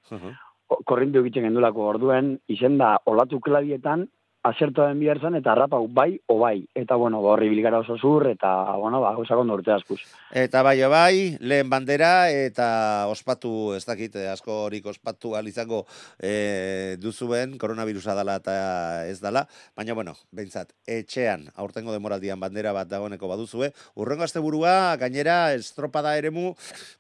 O- 0.71 0.83
Korrintu 0.87 1.19
egiten 1.21 1.43
gendulako, 1.43 1.89
orduen, 1.89 2.39
izen 2.49 2.79
da, 2.79 2.99
olatu 3.07 3.41
klabietan, 3.41 4.07
asertu 4.43 4.83
den 4.83 5.01
bihar 5.01 5.21
zen, 5.21 5.35
eta 5.37 5.53
harrapau 5.53 5.83
bai, 5.89 6.21
o 6.27 6.39
bai. 6.41 6.65
Eta, 6.75 6.97
bueno, 6.97 7.21
ba, 7.23 7.35
horri 7.35 7.51
biligara 7.53 7.81
oso 7.83 7.97
zur, 7.99 8.27
eta, 8.31 8.51
bueno, 8.81 9.01
ba, 9.03 9.13
gauzak 9.17 9.39
ondo 9.39 9.55
urte 9.59 9.73
askuz. 9.75 10.01
Eta 10.33 10.63
bai, 10.65 10.79
bai, 10.89 11.37
lehen 11.41 11.71
bandera, 11.71 12.31
eta 12.31 13.07
ospatu, 13.13 13.75
ez 13.77 13.85
dakit, 13.85 14.17
eh, 14.17 14.29
asko 14.33 14.65
horik 14.67 14.87
ospatu 14.87 15.35
alizango 15.37 15.85
e, 16.19 16.97
duzuen, 17.01 17.59
koronavirusa 17.61 18.17
dala 18.17 18.39
eta 18.41 19.07
ez 19.07 19.21
dala, 19.21 19.47
baina, 19.77 19.95
bueno, 19.95 20.17
behintzat, 20.33 20.73
etxean, 20.87 21.49
aurtengo 21.55 21.93
demoraldian 21.93 22.41
bandera 22.41 22.73
bat 22.73 22.89
dagoeneko 22.89 23.29
baduzue, 23.29 23.73
urrengo 23.95 24.25
asteburua 24.25 24.97
gainera, 25.01 25.53
estropada 25.55 26.17
eremu, 26.17 26.55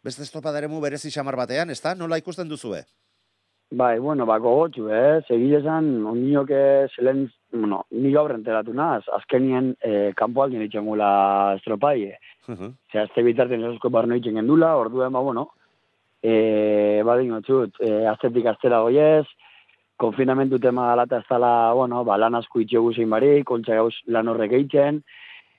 beste 0.04 0.26
estropada 0.26 0.60
eremu 0.60 0.80
berezi 0.80 1.10
xamar 1.10 1.40
batean, 1.40 1.70
ez 1.70 1.80
da? 1.80 1.94
Nola 1.96 2.20
ikusten 2.20 2.48
duzue? 2.48 2.84
Bai, 3.70 4.00
bueno, 4.00 4.26
ba, 4.26 4.38
gogotxu, 4.42 4.88
eh? 4.90 5.20
Segile 5.28 5.60
esan, 5.60 6.04
ondinok 6.06 6.48
zelen, 6.96 7.28
bueno, 7.52 7.84
ni 7.90 8.10
gaur 8.10 8.32
enteratu 8.34 8.72
naz, 8.74 9.04
azkenien 9.14 9.76
eh, 9.86 10.10
kanpo 10.16 10.42
aldien 10.42 10.64
itxen 10.64 10.88
gula 10.90 11.54
estropai, 11.54 12.02
eh? 12.08 12.18
Uh 12.48 12.56
-huh. 12.56 12.72
Zer, 12.90 13.02
azte 13.02 13.22
bitarten 13.22 13.62
esosko 13.62 13.90
barno 13.90 14.16
itxen 14.16 14.34
gendula, 14.34 14.76
orduen, 14.76 15.12
ba, 15.12 15.20
bueno, 15.20 15.50
eh, 16.22 17.00
ba, 17.04 17.16
dingo 17.16 17.40
txut, 17.40 17.80
eh, 17.80 18.06
aztetik 18.08 18.46
aztera 18.46 18.80
goiez, 18.80 19.26
konfinamentu 19.96 20.58
tema 20.58 20.88
dala 20.88 21.04
eta 21.04 21.18
ez 21.18 21.28
dala, 21.30 21.72
bueno, 21.72 22.04
ba, 22.04 22.16
lan 22.18 22.34
asko 22.34 22.60
itxio 22.60 22.82
guzein 22.82 23.10
barik, 23.10 23.44
kontxa 23.44 23.74
gauz 23.74 23.94
lan 24.06 24.28
horrek 24.28 24.52
eitzen, 24.52 25.02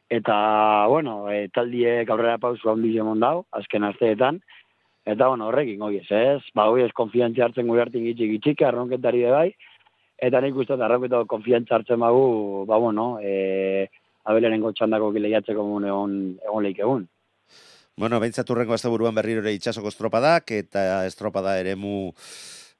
eta, 0.09 0.87
bueno, 0.87 1.29
e, 1.31 1.47
taldiek 1.47 2.09
aurrera 2.09 2.37
pausu 2.37 2.69
handi 2.69 2.93
zemon 2.93 3.19
dau, 3.19 3.45
azken 3.51 3.83
asteetan, 3.83 4.41
eta, 5.05 5.27
bueno, 5.27 5.47
horrekin, 5.47 5.79
goiez, 5.79 6.07
ez? 6.11 6.41
Ba, 6.55 6.67
goiez, 6.69 6.91
konfiantzia 6.97 7.47
hartzen 7.47 7.67
gure 7.67 7.85
hartin 7.85 8.05
gitxik 8.05 8.35
gitxik, 8.35 8.65
arronketari 8.67 9.23
de 9.25 9.31
bai, 9.33 9.47
eta 10.21 10.41
nik 10.41 10.55
uste, 10.55 10.77
arronketa 10.77 11.23
konfiantzia 11.29 11.79
hartzen 11.79 11.99
bagu, 11.99 12.65
ba, 12.69 12.77
bueno, 12.77 13.15
e, 13.21 13.87
abelaren 14.29 14.61
gotxandako 14.61 15.11
gileiatzeko 15.15 15.65
egon, 15.81 16.15
egon 16.45 16.63
leik 16.63 16.79
egun. 16.79 17.07
Bueno, 17.97 18.19
behintzat 18.23 18.49
urrengo 18.49 18.73
asteburuan 18.73 19.15
berriro 19.17 19.41
ere 19.43 19.53
itxasoko 19.53 19.91
estropadak, 19.91 20.53
eta 20.55 21.03
estropada 21.05 21.57
eremu 21.59 22.13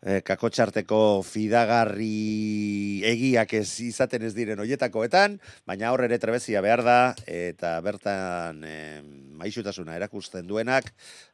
eh, 0.02 0.22
kakotxarteko 0.26 1.22
fidagarri 1.26 3.02
egiak 3.08 3.54
ez 3.60 3.70
izaten 3.86 4.26
ez 4.28 4.34
diren 4.38 4.60
hoietakoetan, 4.60 5.40
baina 5.68 5.92
hor 5.94 6.06
ere 6.08 6.20
trebezia 6.22 6.62
behar 6.62 6.84
da, 6.86 7.00
eta 7.26 7.78
bertan 7.86 8.64
eh, 8.68 9.02
maixutasuna 9.42 9.96
erakusten 9.98 10.48
duenak, 10.50 10.92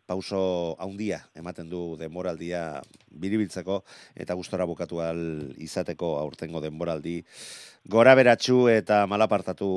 pauso 0.08 0.76
haundia 0.80 1.20
ematen 1.36 1.68
du 1.70 1.82
denboraldia 2.00 2.82
biribiltzeko 3.12 3.82
eta 4.16 4.38
gustora 4.40 4.66
bukatu 4.66 5.02
al 5.04 5.20
izateko 5.60 6.16
aurtengo 6.22 6.62
denboraldi 6.64 7.20
gora 7.92 8.16
beratxu 8.16 8.70
eta 8.72 9.04
malapartatu 9.08 9.68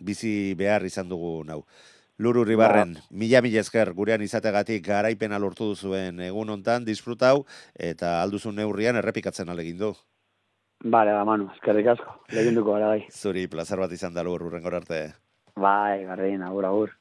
bizi 0.00 0.54
behar 0.54 0.84
izan 0.84 1.08
dugu 1.08 1.42
nau. 1.44 1.62
Luru 2.18 2.46
Ribarren, 2.48 2.94
mila 3.10 3.42
mila 3.44 3.60
esker 3.60 3.90
gurean 3.92 4.22
izategatik 4.24 4.86
garaipena 4.86 5.38
lortu 5.38 5.66
duzuen 5.74 6.20
egun 6.24 6.48
hontan 6.54 6.86
disfrutau 6.86 7.44
eta 7.76 8.22
alduzun 8.22 8.56
neurrian 8.56 8.96
errepikatzen 8.96 9.52
alegin 9.52 9.76
du. 9.82 9.90
Bale, 10.84 11.12
ba, 11.12 11.24
Manu, 11.28 11.50
eskerrik 11.56 11.90
asko, 11.92 12.14
leginduko 12.32 12.72
gara 12.76 12.94
bai. 12.94 13.02
Zuri, 13.12 13.46
plazar 13.52 13.80
bat 13.84 13.92
izan 13.92 14.14
da 14.16 14.24
lur, 14.24 14.44
urrengor 14.48 14.76
arte. 14.80 15.02
Bai, 15.56 16.04
bardin, 16.08 16.42
agur, 16.44 16.64
agur. 16.68 16.96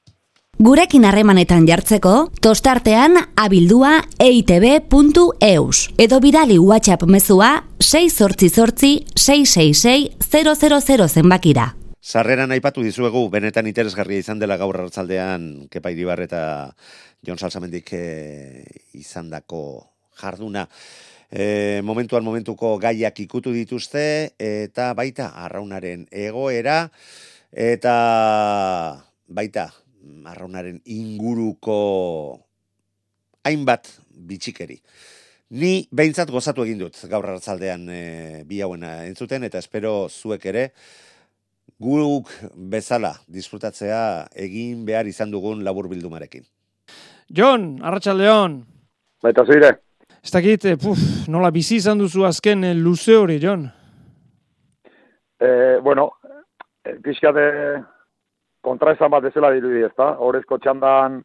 Gurekin 0.55 1.03
harremanetan 1.03 1.65
jartzeko, 1.67 2.29
tostartean 2.39 3.19
abildua 3.35 3.97
eitb.eus. 4.23 5.79
Edo 5.99 6.21
bidali 6.23 6.59
WhatsApp 6.59 7.03
mezua 7.11 7.49
6 7.83 8.07
sortzi 8.15 8.49
sortzi 8.49 8.93
666 9.15 10.15
000 10.31 11.09
zenbakira. 11.09 11.73
Sarreran 12.05 12.51
aipatu 12.53 12.83
dizuegu, 12.85 13.23
benetan 13.33 13.65
interesgarria 13.65 14.21
izan 14.21 14.37
dela 14.37 14.59
gaur 14.61 14.77
hartzaldean 14.77 15.65
Kepa 15.73 15.89
Iribar 15.89 16.19
eta 16.21 16.41
Jon 17.25 17.39
Salsamendik 17.41 17.87
e, 17.97 18.01
izandako 18.93 19.61
jarduna. 20.21 20.67
E, 21.33 21.81
momentuan 21.81 22.21
momentuko 22.21 22.75
gaiak 22.77 23.23
ikutu 23.23 23.55
dituzte 23.55 24.03
eta 24.37 24.91
baita 24.93 25.31
arraunaren 25.47 26.03
egoera 26.13 26.83
eta 27.49 27.95
baita 29.25 29.65
arraunaren 30.29 30.77
inguruko 30.85 31.79
hainbat 33.49 33.89
bitxikeri. 34.13 34.77
Ni 35.57 35.73
behintzat 35.89 36.29
gozatu 36.29 36.69
egin 36.69 36.85
dut 36.85 37.01
gaur 37.09 37.31
hartzaldean 37.33 37.89
e, 37.89 38.05
bi 38.45 38.61
hauena 38.61 38.99
entzuten 39.09 39.49
eta 39.49 39.57
espero 39.57 40.05
zuek 40.05 40.45
ere 40.53 40.67
guk 41.79 42.29
bezala 42.55 43.13
disfrutatzea 43.27 44.27
egin 44.35 44.85
behar 44.85 45.07
izan 45.07 45.31
dugun 45.31 45.63
labur 45.63 45.89
bildumarekin. 45.91 46.45
Jon, 47.29 47.79
Arratxaldeon. 47.83 48.61
Baita 49.23 49.45
zire. 49.45 49.71
Ez 50.23 50.31
dakit, 50.31 50.65
eh, 50.65 50.77
puf, 50.77 51.27
nola 51.27 51.51
bizi 51.51 51.75
izan 51.77 51.99
duzu 51.99 52.25
azken 52.25 52.63
eh, 52.63 52.73
luze 52.73 53.15
hori, 53.17 53.39
Jon? 53.41 53.67
E, 55.39 55.77
bueno, 55.83 56.11
e, 56.85 56.95
pixkate 57.03 57.45
kontraesan 58.65 59.11
bat 59.11 59.25
ezela 59.29 59.51
dirudi 59.53 59.83
ez 59.85 59.91
da. 59.97 60.15
Horezko 60.17 60.57
txandan 60.57 61.19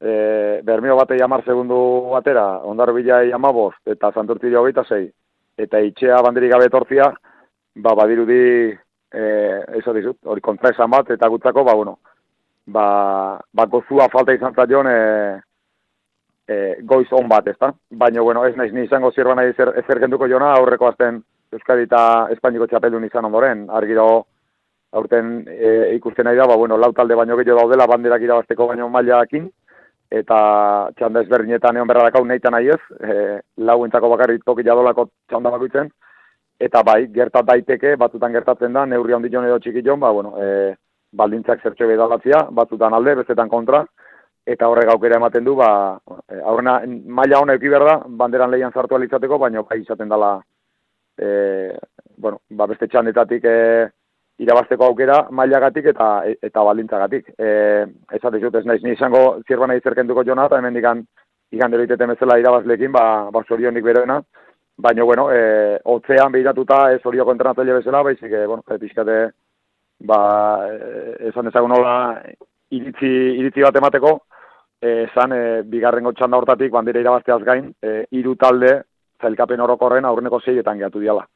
e, 0.00 0.60
bermio 0.64 0.96
bate 0.96 1.18
jamar 1.18 1.44
segundu 1.44 1.78
batera, 2.12 2.46
ondar 2.68 2.92
bila 2.96 3.22
jamabost, 3.28 3.82
eta 3.86 4.12
santurtillo 4.14 4.62
hogeita 4.62 4.84
zei, 4.88 5.08
eta 5.58 5.80
itxea 5.80 6.22
banderik 6.24 6.52
gabe 6.54 6.70
etortzia, 6.70 7.10
ba, 7.76 7.94
badirudi 7.98 8.72
eh 9.12 9.60
eso 9.78 9.92
dizut, 9.92 10.18
hori 10.24 10.40
kontraesan 10.40 10.90
bat 10.90 11.10
eta 11.10 11.28
gutzako 11.28 11.64
ba 11.64 11.74
bueno. 11.74 11.98
Ba, 12.66 13.40
ba 13.52 13.66
gozua 13.66 14.08
falta 14.08 14.32
izan 14.32 14.54
zaion 14.54 14.86
eh 14.88 15.40
e, 16.48 16.76
goiz 16.82 17.08
on 17.12 17.28
bat, 17.28 17.46
ezta? 17.46 17.72
Baina 17.90 18.22
bueno, 18.22 18.44
ez 18.46 18.56
naiz 18.56 18.72
ni 18.72 18.84
izango 18.84 19.12
zirba 19.12 19.34
nahi 19.34 19.52
zer 19.56 19.72
ezer 19.82 20.00
kenduko 20.00 20.28
jona 20.28 20.52
aurreko 20.56 20.88
azten 20.88 21.22
Euskadi 21.52 21.84
eta 21.88 22.28
Espainiko 22.32 22.66
txapeldun 22.66 23.04
izan 23.04 23.28
ondoren. 23.28 23.66
Argiro 23.70 24.24
aurten 24.92 25.42
e, 25.48 25.94
ikusten 25.96 26.24
nahi 26.28 26.36
da, 26.36 26.46
ba 26.48 26.56
bueno, 26.56 26.76
lau 26.76 26.92
talde 26.92 27.16
baino 27.16 27.36
gehiago 27.36 27.60
daudela 27.60 27.86
banderak 27.86 28.22
irabasteko 28.22 28.68
baino 28.68 28.88
mailaekin 28.92 29.50
eta 30.12 30.38
txanda 30.98 31.22
ezberdinetan 31.24 31.78
egon 31.78 31.88
berra 31.88 32.08
dakau 32.10 32.24
nahitan 32.28 32.52
nahi 32.52 32.68
ez, 32.74 32.80
e, 33.00 33.38
lau 33.64 33.78
entzako 33.86 34.10
bakarrik 34.12 34.44
toki 34.44 34.64
jadolako 34.66 35.06
txanda 35.28 35.52
bakoitzen, 35.54 35.88
eta 36.60 36.82
bai, 36.82 37.06
gertat 37.14 37.46
daiteke, 37.46 37.96
batzutan 37.96 38.32
gertatzen 38.32 38.72
da, 38.72 38.84
neurri 38.86 39.14
handi 39.14 39.28
edo 39.28 39.58
txiki 39.58 39.82
ba, 39.82 40.10
bueno, 40.12 40.36
e, 40.38 40.74
baldintzak 41.12 41.62
zertxo 41.62 41.86
bedalatzia, 41.86 42.48
batzutan 42.50 42.94
alde, 42.94 43.14
bestetan 43.16 43.48
kontra, 43.48 43.84
eta 44.46 44.68
horrek 44.68 44.90
aukera 44.90 45.16
ematen 45.16 45.44
du, 45.44 45.54
ba, 45.54 45.98
e, 46.28 46.40
aurrena, 46.40 46.80
maila 46.86 47.40
hona 47.40 47.54
eki 47.54 47.68
da, 47.68 48.02
banderan 48.06 48.50
lehian 48.50 48.72
zartu 48.72 48.94
alizateko, 48.94 49.38
baina 49.38 49.62
bai 49.62 49.80
izaten 49.80 50.08
dela, 50.08 50.40
e, 51.18 51.76
bueno, 52.16 52.40
ba, 52.50 52.66
beste 52.66 52.86
txandetatik 52.86 53.44
e, 53.44 53.88
irabasteko 54.42 54.86
aukera 54.86 55.26
mailagatik 55.30 55.86
eta 55.92 56.08
eta 56.42 56.62
baldintzagatik. 56.64 57.34
E, 57.38 57.48
ez 58.12 58.22
dut, 58.40 58.54
ez 58.54 58.64
naiz, 58.66 58.82
ni 58.82 58.94
izango 58.96 59.42
zirba 59.46 59.66
nahi 59.66 59.80
zerkenduko 59.80 60.24
jona, 60.24 60.46
eta 60.46 60.58
hemen 60.58 60.74
dikan, 60.74 61.04
ikan 61.52 61.70
bezala 61.70 62.38
irabazlekin, 62.38 62.92
ba, 62.92 63.30
ba 63.30 63.42
zorionik 63.48 63.84
beroena, 63.84 64.22
baina, 64.76 65.04
bueno, 65.04 65.30
e, 65.32 65.78
otzean 65.84 66.32
behiratuta 66.32 66.92
ez 66.92 67.00
horioko 67.04 67.32
entrenatzaile 67.32 67.78
bezala, 67.78 68.02
baizik, 68.02 68.32
e, 68.32 68.46
bueno, 68.46 68.64
e, 68.68 68.78
pixkate, 68.78 69.18
ba, 70.00 70.20
e, 70.68 71.28
esan 71.28 71.48
ezagun 71.48 71.74
nola, 71.74 71.94
iritzi, 72.70 73.12
iritzi 73.38 73.62
bat 73.62 73.76
emateko, 73.76 74.14
e, 74.80 75.04
esan, 75.04 75.32
e, 75.32 75.62
bigarrengo 75.62 76.12
txanda 76.12 76.40
hortatik, 76.40 76.72
bandera 76.72 77.00
irabazteaz 77.00 77.42
gain, 77.44 77.72
e, 77.82 78.06
iru 78.18 78.34
talde, 78.36 78.80
zailkapen 79.22 79.60
orokorren 79.60 80.04
aurreneko 80.04 80.40
zeietan 80.40 80.78
gehatu 80.78 81.00
diala. 81.00 81.26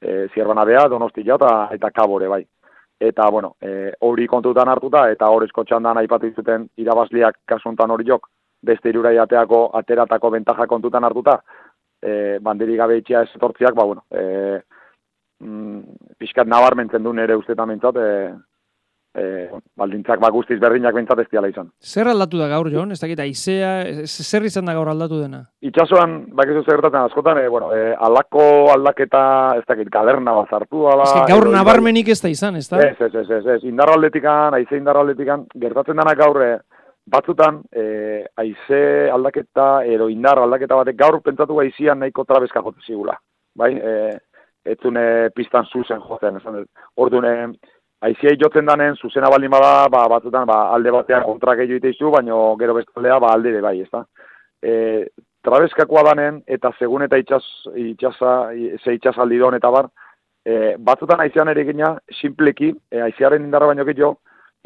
E, 0.00 0.28
Zierban 0.32 0.58
abea, 0.58 0.86
donostia 0.88 1.36
eta, 1.36 1.68
eta 1.72 1.90
kabore, 1.90 2.28
bai. 2.28 2.44
Eta, 2.98 3.28
bueno, 3.30 3.56
e, 3.60 3.92
hori 4.08 4.26
kontutan 4.26 4.68
hartuta, 4.72 5.10
eta 5.12 5.28
horrezko 5.28 5.64
txandan 5.64 5.98
aipatu 6.00 6.30
zuten 6.32 6.64
irabazliak 6.80 7.42
kasuntan 7.44 7.90
hori 7.92 8.06
jok, 8.08 8.28
beste 8.62 8.88
irurai 8.88 9.18
ateako, 9.20 9.66
ateratako 9.76 10.30
bentaja 10.30 10.66
kontutan 10.66 11.04
hartuta, 11.04 11.36
e, 12.06 12.38
banderi 12.42 12.76
gabe 12.78 13.00
itxia 13.00 13.24
ez 13.26 13.32
etortziak, 13.34 13.74
ba, 13.74 13.84
bueno, 13.84 14.04
e, 14.10 14.60
mm, 15.42 15.80
pixkat 16.20 16.48
nabarmentzen 16.48 17.02
du 17.02 17.12
nere 17.16 17.36
ustetan 17.38 17.72
mentzat, 17.72 17.98
e, 17.98 18.12
e, 19.16 19.48
baldintzak 19.76 20.20
ba 20.20 20.30
guztiz 20.34 20.58
berdinak 20.60 20.94
bentsat 20.94 21.22
ez 21.24 21.26
diala 21.32 21.50
izan. 21.50 21.70
Zer 21.82 22.10
aldatu 22.12 22.38
da 22.40 22.48
gaur, 22.52 22.70
Jon? 22.72 22.92
Ez 22.92 23.00
dakit, 23.00 23.20
aizea, 23.24 23.72
zer 24.06 24.46
izan 24.48 24.68
da 24.68 24.76
gaur 24.76 24.90
aldatu 24.92 25.20
dena? 25.22 25.42
Itxasuan, 25.66 26.18
bakizu 26.36 26.62
zer 26.64 26.76
gertatzen 26.76 27.02
askotan, 27.02 27.42
e, 27.42 27.48
bueno, 27.52 27.72
e, 27.74 27.92
alako 28.08 28.46
aldaketa, 28.76 29.24
ez 29.58 29.66
dakit, 29.68 29.90
galerna 29.92 30.36
bat 30.40 30.52
zartu 30.52 30.86
ala... 30.92 31.08
Ez 31.22 31.26
gaur 31.32 31.50
nabarmenik 31.52 32.12
ez 32.14 32.20
da 32.22 32.32
izan, 32.32 32.60
ez 32.60 32.68
da? 32.70 32.82
Ez, 32.84 32.96
ez, 33.00 33.12
ez, 33.14 33.28
ez, 33.40 33.44
ez, 33.56 33.62
indarra 33.68 33.96
aldetikan, 33.98 34.56
aize 34.58 34.78
indarra 34.78 35.04
aldetikan, 35.04 35.46
gertatzen 35.66 35.98
dena 35.98 36.16
gaur, 36.18 36.42
e, 36.44 36.75
batzutan 37.06 37.62
e, 37.70 38.24
aize 38.36 39.10
aldaketa 39.14 39.84
edo 39.84 40.08
indar 40.10 40.40
aldaketa 40.42 40.78
batek 40.80 40.96
gaur 40.98 41.20
pentsatu 41.22 41.60
gaizian 41.60 42.00
nahiko 42.02 42.24
trabezka 42.24 42.62
jote 42.62 42.82
zigula. 42.86 43.14
Bai, 43.56 43.72
e, 43.74 43.92
etzune 44.66 45.30
pistan 45.34 45.66
zuzen 45.70 46.02
jotzen, 46.02 46.40
esan 46.40 46.60
dut. 46.60 46.68
Orduan, 46.96 47.26
eh, 47.30 47.74
aiziei 48.06 48.36
jotzen 48.40 48.66
danen, 48.66 48.96
zuzena 48.96 49.30
baldin 49.32 49.52
bada, 49.54 49.86
ba, 49.92 50.06
batzutan, 50.10 50.46
ba, 50.48 50.58
alde 50.74 50.92
batean 50.94 51.24
kontra 51.24 51.54
gehiago 51.56 51.80
iteizu, 51.80 52.10
baino 52.10 52.40
gero 52.60 52.74
bestaldea, 52.74 53.18
ba, 53.22 53.32
alde 53.34 53.60
bai, 53.62 53.80
ez 53.80 53.88
da. 53.92 54.02
E, 54.62 54.74
trabeskakoa 55.46 56.02
danen, 56.10 56.42
eta 56.46 56.72
segun 56.78 57.06
eta 57.06 57.18
itxas, 57.22 57.44
itxasa, 57.76 58.34
ze 58.82 58.96
itxasaldi 58.98 59.38
don, 59.38 59.54
eta 59.54 59.70
bar, 59.70 59.90
e, 60.44 60.74
batzutan 60.78 61.22
aizean 61.22 61.48
ere 61.54 61.64
gina, 61.70 61.94
simpleki, 62.20 62.72
e, 62.90 63.00
aizearen 63.08 63.46
indarra 63.46 63.70
baino 63.70 63.86
gehiago, 63.86 64.16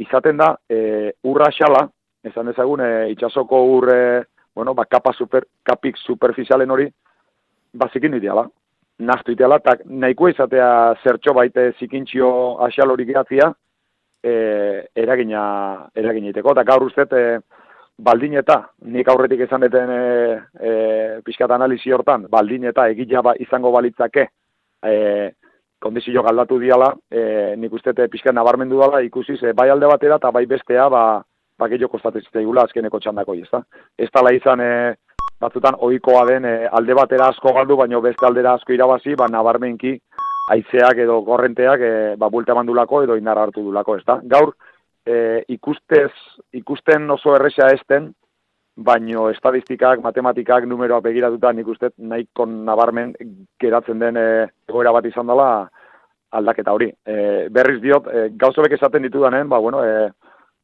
izaten 0.01 0.41
da, 0.41 0.55
e, 0.69 1.13
urra 1.29 1.51
xala, 1.53 1.87
esan 2.25 2.51
dezagun, 2.51 2.83
e, 2.85 3.11
itxasoko 3.15 3.63
ur, 3.77 3.89
e, 3.93 4.25
bueno, 4.55 4.75
ba, 4.75 4.85
kapa 4.85 5.13
super, 5.13 5.47
kapik 5.65 5.97
superficialen 5.97 6.71
hori, 6.71 6.89
bazikin 7.73 8.15
ideala. 8.19 8.47
Naztu 9.01 9.33
ideala, 9.33 9.61
eta 9.63 9.79
nahiko 9.87 10.29
izatea 10.29 10.71
zertxo 11.03 11.33
baite 11.35 11.71
zikintxio 11.79 12.31
asial 12.67 12.91
hori 12.93 13.07
gehatzia, 13.09 13.49
e, 14.23 14.35
eragina, 14.95 15.89
eragina 15.97 16.35
iteko. 16.35 16.53
Eta 16.53 16.67
gaur 16.69 16.85
uste, 16.91 17.07
e, 17.17 17.41
baldin 18.01 18.37
eta, 18.41 18.61
nik 18.89 19.09
aurretik 19.09 19.45
izan 19.47 19.65
deten 19.65 19.93
e, 19.93 20.03
e, 20.61 20.73
pixkat 21.25 21.53
analizi 21.57 21.93
hortan, 21.93 22.27
baldin 22.33 22.65
eta 22.71 22.89
egila 22.93 23.23
ba, 23.25 23.35
izango 23.41 23.73
balitzake, 23.75 24.27
e, 24.85 24.95
kondizio 25.81 26.23
galdatu 26.25 26.59
diala, 26.61 26.91
e, 27.11 27.57
nik 27.61 27.73
uste 27.73 27.95
pixkat 28.13 28.37
nabarmendu 28.37 28.81
dela, 28.81 29.03
ikusi 29.05 29.37
ze 29.37 29.53
bai 29.57 29.69
alde 29.71 29.89
batera 29.89 30.21
eta 30.21 30.31
bai 30.31 30.47
bestea, 30.47 30.89
ba, 30.93 31.23
ba 31.61 31.69
gehiago 31.69 31.93
kostatzen 31.93 32.47
gula 32.47 32.65
azkeneko 32.65 33.01
txandako, 33.01 33.37
da? 33.53 33.63
Ez 33.99 34.09
tala 34.11 34.33
izan, 34.33 34.61
e, 34.61 34.95
batzutan 35.41 35.77
ohikoa 35.79 36.25
den 36.29 36.45
e, 36.45 36.55
alde 36.67 36.97
batera 36.97 37.29
asko 37.33 37.53
galdu, 37.57 37.77
baino 37.77 38.01
beste 38.01 38.27
aldera 38.27 38.55
asko 38.55 38.73
irabazi, 38.73 39.15
ba 39.17 39.29
nabarmenki 39.29 39.99
haizeak 40.51 41.05
edo 41.05 41.21
korrenteak 41.25 41.81
e, 41.81 41.93
ba 42.21 42.31
bulta 42.31 42.57
mandulako 42.57 43.05
edo 43.05 43.17
indar 43.21 43.39
hartu 43.39 43.65
dulako, 43.65 43.97
ezta? 44.01 44.21
Gaur 44.25 44.55
e, 45.07 45.45
ikustez 45.57 46.11
ikusten 46.63 47.11
oso 47.11 47.37
erresa 47.37 47.71
esten, 47.75 48.11
baino 48.81 49.29
estadistikak, 49.31 50.01
matematikak, 50.05 50.65
numeroa 50.69 51.03
begiratuta 51.05 51.53
nik 51.53 51.69
uste 51.69 51.91
nahiko 51.99 52.47
nabarmen 52.47 53.13
geratzen 53.61 54.01
den 54.01 54.17
e, 54.17 54.27
egoera 54.69 54.93
bat 54.97 55.07
izan 55.07 55.29
dela 55.29 55.51
aldaketa 56.37 56.73
hori. 56.73 56.89
E, 57.05 57.49
berriz 57.53 57.81
diot, 57.83 58.07
e, 58.07 58.29
gauzobek 58.41 58.77
esaten 58.77 59.03
ditudanen, 59.03 59.49
ba, 59.51 59.59
bueno, 59.59 59.83
e, 59.85 60.11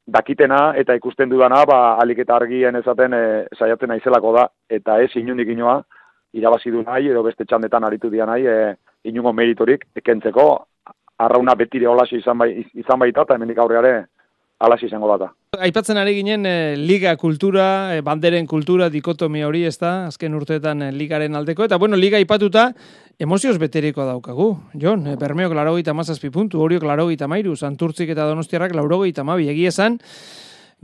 dakitena 0.07 0.73
eta 0.79 0.95
ikusten 0.95 1.31
dudana, 1.31 1.65
ba, 1.67 1.81
alik 2.03 2.23
eta 2.23 2.37
argien 2.37 2.79
ezaten 2.79 3.15
e, 3.15 3.23
saiatzen 3.59 3.91
naizelako 3.91 4.33
da, 4.37 4.47
eta 4.71 5.01
ez 5.03 5.11
inundik 5.19 5.51
inoa, 5.55 5.81
irabazi 6.37 6.71
du 6.71 6.83
nahi, 6.87 7.11
edo 7.11 7.23
beste 7.27 7.45
txandetan 7.45 7.85
aritu 7.85 8.11
dia 8.11 8.27
nahi, 8.27 8.47
e, 8.47 8.75
inungo 9.11 9.33
meritorik, 9.33 9.87
ekentzeko, 9.97 10.47
arrauna 11.19 11.57
betire 11.59 11.89
holasi 11.91 12.21
izan, 12.21 12.39
bai, 12.39 12.53
izan 12.75 13.01
baita, 13.03 13.27
eta 13.27 13.35
hemendik 13.35 13.59
aurreare, 13.59 13.97
alasi 14.61 14.87
izango 14.89 15.09
data. 15.11 15.31
Aipatzen 15.57 15.99
ari 16.01 16.15
ginen 16.19 16.47
e, 16.49 16.55
liga 16.77 17.15
kultura, 17.21 17.95
e, 17.95 18.03
banderen 18.05 18.47
kultura, 18.49 18.89
dikotomia 18.93 19.49
hori, 19.49 19.65
ez 19.69 19.77
da, 19.81 20.07
azken 20.11 20.37
urteetan 20.37 20.87
e, 20.87 20.91
ligaren 20.93 21.37
aldeko, 21.37 21.67
eta 21.69 21.79
bueno, 21.81 21.97
liga 21.97 22.21
aipatuta, 22.21 22.71
emozioz 23.19 23.57
beteriko 23.59 24.05
daukagu, 24.05 24.49
Jon, 24.75 25.07
e, 25.09 25.17
bermeok 25.21 25.55
larogeita 25.57 25.95
mazazpi 25.97 26.31
puntu, 26.31 26.61
horiok 26.61 26.85
larogeita 26.85 27.29
mairu, 27.29 27.57
santurtzik 27.57 28.11
eta 28.13 28.27
donostiarrak 28.29 28.75
laurogeita 28.77 29.25
mabi, 29.25 29.49
egia 29.53 29.73
esan, 29.73 29.99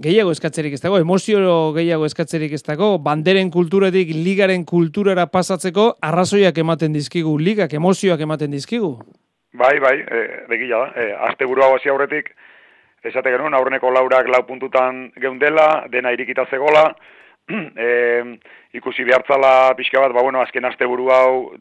gehiago 0.02 0.32
eskatzerik 0.32 0.72
ez 0.72 0.80
dago, 0.80 0.98
emozio 1.02 1.72
gehiago 1.76 2.06
eskatzerik 2.08 2.54
ez 2.56 2.62
dago, 2.64 2.94
banderen 3.04 3.50
kulturetik 3.52 4.14
ligaren 4.16 4.64
kulturara 4.64 5.26
pasatzeko, 5.28 5.96
arrazoiak 6.00 6.56
ematen 6.58 6.96
dizkigu, 6.96 7.36
ligak 7.38 7.74
emozioak 7.76 8.24
ematen 8.24 8.56
dizkigu. 8.56 8.94
Bai, 9.52 9.76
bai, 9.84 9.98
e, 10.00 10.22
begila 10.48 10.86
da, 10.86 10.92
e, 10.96 11.10
azte 11.28 11.44
burua 11.44 11.68
aurretik, 11.76 12.32
esate 13.04 13.34
genuen, 13.34 13.52
aurreneko 13.54 13.90
laurak 13.90 14.30
lau 14.32 14.46
puntutan 14.46 15.10
geundela, 15.20 15.84
dena 15.92 16.12
irikita 16.16 16.46
zegola, 16.48 16.94
e, 17.50 18.38
ikusi 18.78 19.04
behartzala 19.04 19.74
pixka 19.76 20.00
bat, 20.00 20.14
ba 20.16 20.22
bueno, 20.24 20.40
azken 20.40 20.64
aste 20.64 20.88
buru 20.88 21.10
hau 21.12 21.52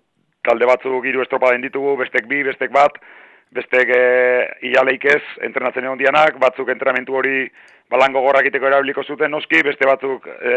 talde 0.45 0.65
batzu 0.65 1.01
giru 1.03 1.21
estropa 1.23 1.51
den 1.53 1.65
ditugu, 1.65 1.95
bestek 1.99 2.27
bi, 2.29 2.41
bestek 2.43 2.71
bat, 2.73 2.97
bestek 3.55 3.89
e, 3.93 4.03
ialeik 4.71 5.05
ez, 5.11 5.21
entrenatzen 5.45 5.85
egon 5.85 5.99
dianak, 5.99 6.37
batzuk 6.41 6.69
entrenamentu 6.71 7.17
hori 7.19 7.45
balango 7.91 8.23
gorrak 8.23 8.47
iteko 8.47 8.69
erabiliko 8.69 9.03
zuten 9.03 9.31
noski, 9.31 9.61
beste 9.67 9.87
batzuk 9.87 10.27
e, 10.27 10.53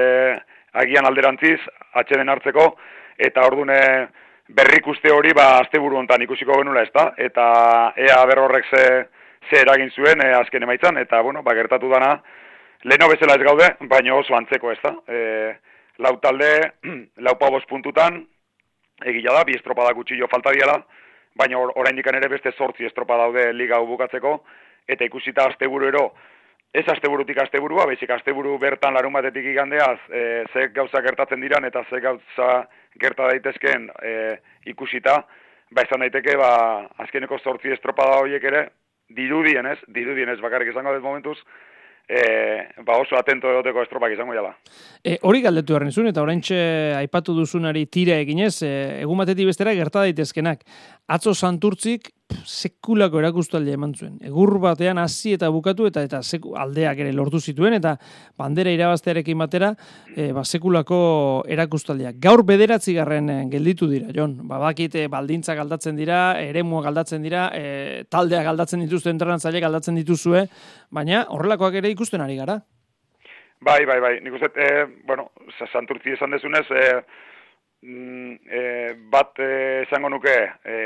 agian 0.83 1.07
alderantziz, 1.09 1.59
atxeden 2.01 2.31
hartzeko, 2.31 2.68
eta 3.18 3.44
ordune 3.47 3.81
berrik 4.55 4.87
uste 4.92 5.12
hori, 5.12 5.33
ba, 5.37 5.59
azte 5.62 5.81
buru 5.81 5.99
ontan 5.99 6.23
ikusiko 6.23 6.59
genula 6.61 6.85
ez 6.85 6.92
da, 6.94 7.11
eta 7.18 7.44
ea 7.97 8.18
berrorrek 8.31 8.70
ze, 8.70 8.85
ze 9.51 9.62
eragin 9.62 9.90
zuen 9.90 10.23
e, 10.23 10.31
azken 10.38 10.66
emaitzan, 10.66 10.99
eta, 11.03 11.23
bueno, 11.23 11.42
ba, 11.42 11.57
gertatu 11.59 11.90
dana, 11.90 12.18
leheno 12.85 13.09
bezala 13.11 13.38
ez 13.38 13.47
gaude, 13.47 13.70
baina 13.90 14.14
oso 14.14 14.37
antzeko 14.37 14.73
ez 14.73 14.79
da. 14.83 14.94
E, 15.09 15.18
lau 16.05 16.16
talde, 16.23 16.53
lau 17.27 17.35
pabos 17.40 17.64
puntutan, 17.70 18.23
egila 19.03 19.35
da, 19.39 19.45
bi 19.45 19.57
estropada 19.57 19.95
gutxillo 19.95 20.29
falta 20.31 20.53
diala, 20.55 20.79
baina 21.35 21.59
or, 21.59 21.73
orain 21.77 21.99
ere 21.99 22.29
beste 22.29 22.53
sortzi 22.53 22.85
estropa 22.85 23.17
daude 23.17 23.53
liga 23.53 23.79
bukatzeko, 23.79 24.45
eta 24.87 25.05
ikusita 25.05 25.49
asteburu 25.49 25.89
ero, 25.89 26.13
ez 26.75 26.85
asteburutik 26.89 27.39
asteburua, 27.39 27.87
baizik 27.87 28.11
asteburu 28.11 28.59
bertan 28.59 28.95
larun 28.95 29.13
batetik 29.13 29.45
igandeaz, 29.45 29.99
e, 30.11 30.45
ze 30.53 30.69
gauza 30.75 31.03
gertatzen 31.03 31.41
diran, 31.41 31.65
eta 31.65 31.85
ze 31.91 32.01
gauza 32.01 32.49
gerta 33.01 33.29
daitezken 33.31 33.91
e, 34.03 34.15
ikusita, 34.67 35.21
ba 35.71 35.85
izan 35.87 36.03
daiteke, 36.03 36.37
ba, 36.37 36.89
azkeneko 36.99 37.39
sortzi 37.39 37.71
estropada 37.75 38.19
horiek 38.23 38.45
ere, 38.45 38.65
dirudien 39.15 39.67
ez, 39.67 39.79
dirudien 39.87 40.29
ez 40.29 40.41
bakarrik 40.41 40.73
izango 40.73 40.95
dut 40.95 41.07
momentuz, 41.07 41.39
e, 42.09 42.83
ba 42.85 42.99
oso 43.01 43.17
atento 43.17 43.51
egoteko 43.51 43.83
estropak 43.85 44.12
izango 44.12 44.35
jala. 44.37 44.53
E, 45.03 45.17
hori 45.23 45.40
galdetu 45.45 45.77
erren 45.77 45.93
zuen, 45.93 46.11
eta 46.11 46.23
oraintxe 46.23 46.59
aipatu 46.99 47.35
duzunari 47.37 47.87
tira 47.87 48.19
eginez, 48.23 48.57
e, 48.62 48.73
egun 49.03 49.23
batetik 49.23 49.49
bestera 49.49 49.75
gerta 49.77 50.05
daitezkenak. 50.05 50.64
Atzo 51.09 51.35
santurtzik, 51.35 52.11
sekulako 52.45 53.21
erakustaldia 53.21 53.77
eman 53.77 53.93
zuen. 53.95 54.15
Egur 54.25 54.59
batean 54.63 54.99
hasi 54.99 55.35
eta 55.37 55.49
bukatu 55.53 55.87
eta 55.89 56.03
eta 56.07 56.23
seku, 56.23 56.55
aldeak 56.57 57.01
ere 57.05 57.13
lortu 57.13 57.41
zituen 57.41 57.77
eta 57.77 57.95
bandera 58.39 58.73
irabaztearekin 58.73 59.39
batera 59.39 59.73
e, 60.17 60.31
ba, 60.33 60.45
sekulako 60.45 60.99
erakustaldia. 61.49 62.15
Gaur 62.21 62.45
bederatzi 62.49 62.95
garren 62.97 63.31
e, 63.31 63.39
gelditu 63.53 63.89
dira, 63.91 64.13
Jon. 64.15 64.37
Ba, 64.49 64.59
bakite 64.63 65.07
baldintza 65.13 65.57
galdatzen 65.59 65.97
dira, 66.01 66.41
eremua 66.41 66.83
galdatzen 66.87 67.25
dira, 67.25 67.49
e, 67.53 68.05
taldea 68.11 68.43
galdatzen 68.47 68.85
dituzte, 68.85 69.13
entrenatzaile 69.13 69.61
galdatzen 69.65 70.01
dituzue, 70.01 70.47
baina 70.91 71.27
horrelakoak 71.29 71.81
ere 71.83 71.93
ikusten 71.93 72.25
ari 72.25 72.41
gara. 72.41 72.61
Bai, 73.65 73.85
bai, 73.89 74.01
bai. 74.01 74.19
Nik 74.25 74.35
uste, 74.37 74.51
e, 74.61 74.85
bueno, 75.09 75.31
santurtzi 75.71 76.17
esan 76.17 76.35
dezunez, 76.37 76.67
e, 76.69 76.91
e, 77.85 78.67
bat 79.13 79.41
e, 79.41 79.55
esango 79.87 80.11
nuke, 80.13 80.37
e, 80.65 80.77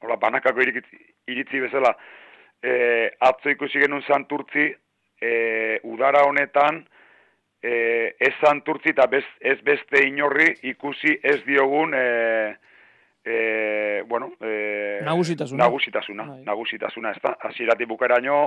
hola, 0.00 0.16
banakako 0.16 0.62
iritzi, 0.62 1.00
iritzi 1.28 1.60
bezala, 1.60 1.94
e, 2.62 3.10
atzo 3.18 3.50
ikusi 3.50 3.82
genuen 3.82 4.04
santurtzi, 4.06 4.68
e, 5.20 5.32
udara 5.88 6.22
honetan, 6.26 6.84
e, 7.62 8.14
ez 8.18 8.34
santurtzi 8.40 8.94
eta 8.94 9.08
bez, 9.10 9.24
ez 9.40 9.58
beste 9.66 10.04
inorri 10.06 10.52
ikusi 10.70 11.18
ez 11.22 11.40
diogun, 11.46 11.94
e, 11.94 12.56
e, 13.24 14.02
bueno, 14.06 14.32
e, 14.40 15.00
nagusitasuna, 15.04 15.64
nagusitasuna, 15.64 16.28
Ai. 16.34 16.42
nagusitasuna, 16.46 17.12
ez 17.16 17.22
da, 17.22 17.34
azirati 17.50 17.86
bukeraino, 17.90 18.40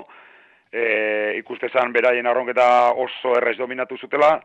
e, 0.72 1.36
ikustezan 1.42 1.92
beraien 1.92 2.28
arronketa 2.28 2.92
oso 2.96 3.36
errez 3.38 3.58
dominatu 3.60 4.00
zutela, 4.00 4.38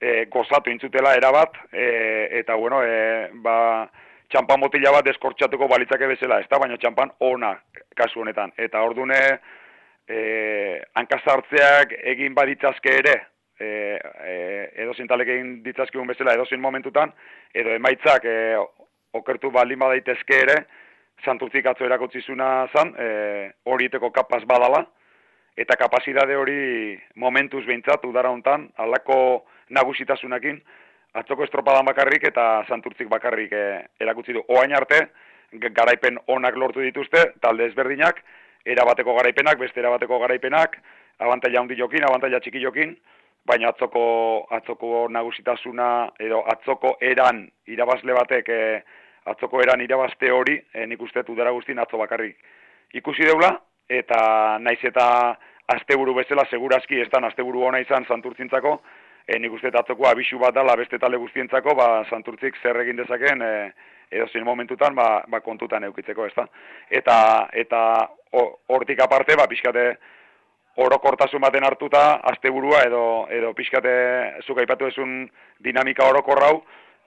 e, 0.00 0.26
gozatu 0.32 0.72
intzutela 0.72 1.14
erabat, 1.14 1.54
e, 1.70 1.86
eta 2.40 2.56
bueno, 2.58 2.82
e, 2.82 3.30
ba, 3.44 3.56
txampan 4.30 4.60
botila 4.62 4.92
bat 4.94 5.06
deskortxatuko 5.06 5.68
balitzake 5.68 6.06
bezala, 6.10 6.40
ez 6.40 6.48
da, 6.50 6.58
baina 6.62 6.78
txampan 6.78 7.10
ona 7.26 7.54
kasu 7.98 8.22
honetan. 8.22 8.52
Eta 8.58 8.82
ordune, 8.86 9.18
e, 10.06 10.20
hankazartzeak 10.98 11.96
egin 12.14 12.34
baditzazke 12.34 12.94
ere, 13.02 13.16
e, 13.60 13.66
e, 13.66 14.36
edo 14.84 14.94
zintalek 14.94 15.32
egin 15.34 15.56
ditzazkigun 15.64 16.08
bezala 16.10 16.34
edo 16.38 16.46
zin 16.46 16.62
momentutan, 16.62 17.12
edo 17.54 17.74
emaitzak 17.76 18.24
e, 18.24 18.36
okertu 19.18 19.50
baldin 19.54 19.82
badaitezke 19.82 20.38
ere, 20.46 20.56
santurtzik 21.24 21.66
atzo 21.66 21.84
erakotzizuna 21.84 22.50
zan, 22.72 22.94
e, 22.96 23.08
hori 23.66 23.90
iteko 23.90 24.12
kapaz 24.14 24.44
badala, 24.48 24.84
eta 25.60 25.76
kapazitate 25.76 26.36
hori 26.38 26.96
momentuz 27.20 27.64
behintzat 27.66 28.06
udara 28.08 28.30
hontan, 28.32 28.68
alako 28.80 29.18
nagusitasunakin, 29.76 30.62
atzoko 31.14 31.44
estropadan 31.44 31.86
bakarrik 31.88 32.24
eta 32.30 32.64
santurtzik 32.68 33.08
bakarrik 33.08 33.52
e, 33.52 33.64
erakutsi 34.00 34.34
du. 34.36 34.44
Oain 34.48 34.74
arte, 34.76 35.00
garaipen 35.74 36.18
onak 36.28 36.56
lortu 36.56 36.84
dituzte, 36.84 37.32
talde 37.42 37.66
ezberdinak, 37.66 38.20
erabateko 38.66 39.14
garaipenak, 39.16 39.58
beste 39.58 39.80
erabateko 39.80 40.20
garaipenak, 40.22 40.76
abantaila 41.18 41.60
handi 41.60 41.78
jokin, 41.78 42.06
abantaila 42.06 42.40
txiki 42.40 42.62
jokin, 42.62 42.94
baina 43.46 43.72
atzoko, 43.72 44.46
atzoko 44.54 45.08
nagusitasuna, 45.10 45.90
edo 46.20 46.44
atzoko 46.54 46.96
eran 47.00 47.46
irabazle 47.66 48.14
batek 48.14 48.48
e, 48.48 48.62
atzoko 49.30 49.60
eran 49.62 49.82
irabazte 49.82 50.30
hori, 50.30 50.60
e, 50.74 50.86
nik 50.86 51.02
uste 51.02 51.24
udara 51.28 51.50
guztien 51.50 51.78
atzo 51.78 51.98
bakarrik 51.98 52.38
ikusi 52.94 53.26
deula, 53.26 53.52
eta 53.90 54.58
naiz 54.62 54.78
eta 54.86 55.06
asteburu 55.70 56.14
bezala 56.14 56.44
segurazki 56.50 57.00
ez 57.00 57.08
da 57.10 57.20
asteburu 57.26 57.62
ona 57.66 57.80
izan 57.82 58.06
santurtzintzako, 58.06 58.80
e, 59.30 59.38
nik 59.38 59.54
uste 59.54 59.70
atzoko 59.70 60.08
abisu 60.10 60.38
bat 60.42 60.54
dala 60.54 60.74
beste 60.76 60.98
talde 60.98 61.18
guztientzako, 61.22 61.74
ba, 61.78 61.88
santurtzik 62.10 62.58
zer 62.62 62.80
egin 62.82 62.98
dezaken, 62.98 63.42
e, 63.42 63.52
edo 64.10 64.26
zein 64.32 64.44
momentutan 64.44 64.94
ba, 64.94 65.22
ba 65.30 65.40
kontutan 65.40 65.84
eukitzeko, 65.86 66.26
ezta. 66.26 66.46
Eta 66.90 67.16
eta 67.62 67.82
hortik 68.74 69.02
aparte, 69.02 69.36
ba 69.38 69.46
pixkate 69.50 69.84
orokortasun 70.82 71.42
baten 71.42 71.66
hartuta 71.66 72.02
asteburua 72.32 72.82
edo 72.86 73.04
edo 73.30 73.52
pixkate 73.54 73.92
zuk 74.46 74.58
aipatu 74.58 74.88
ezun 74.90 75.28
dinamika 75.62 76.08
orokorrau, 76.10 76.64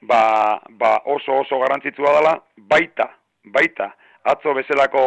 ba, 0.08 0.62
ba 0.70 0.96
oso 1.12 1.42
oso 1.42 1.60
garrantzitsua 1.60 2.16
dela 2.20 2.38
baita, 2.58 3.10
baita 3.44 3.92
atzo 4.24 4.54
bezalako 4.56 5.06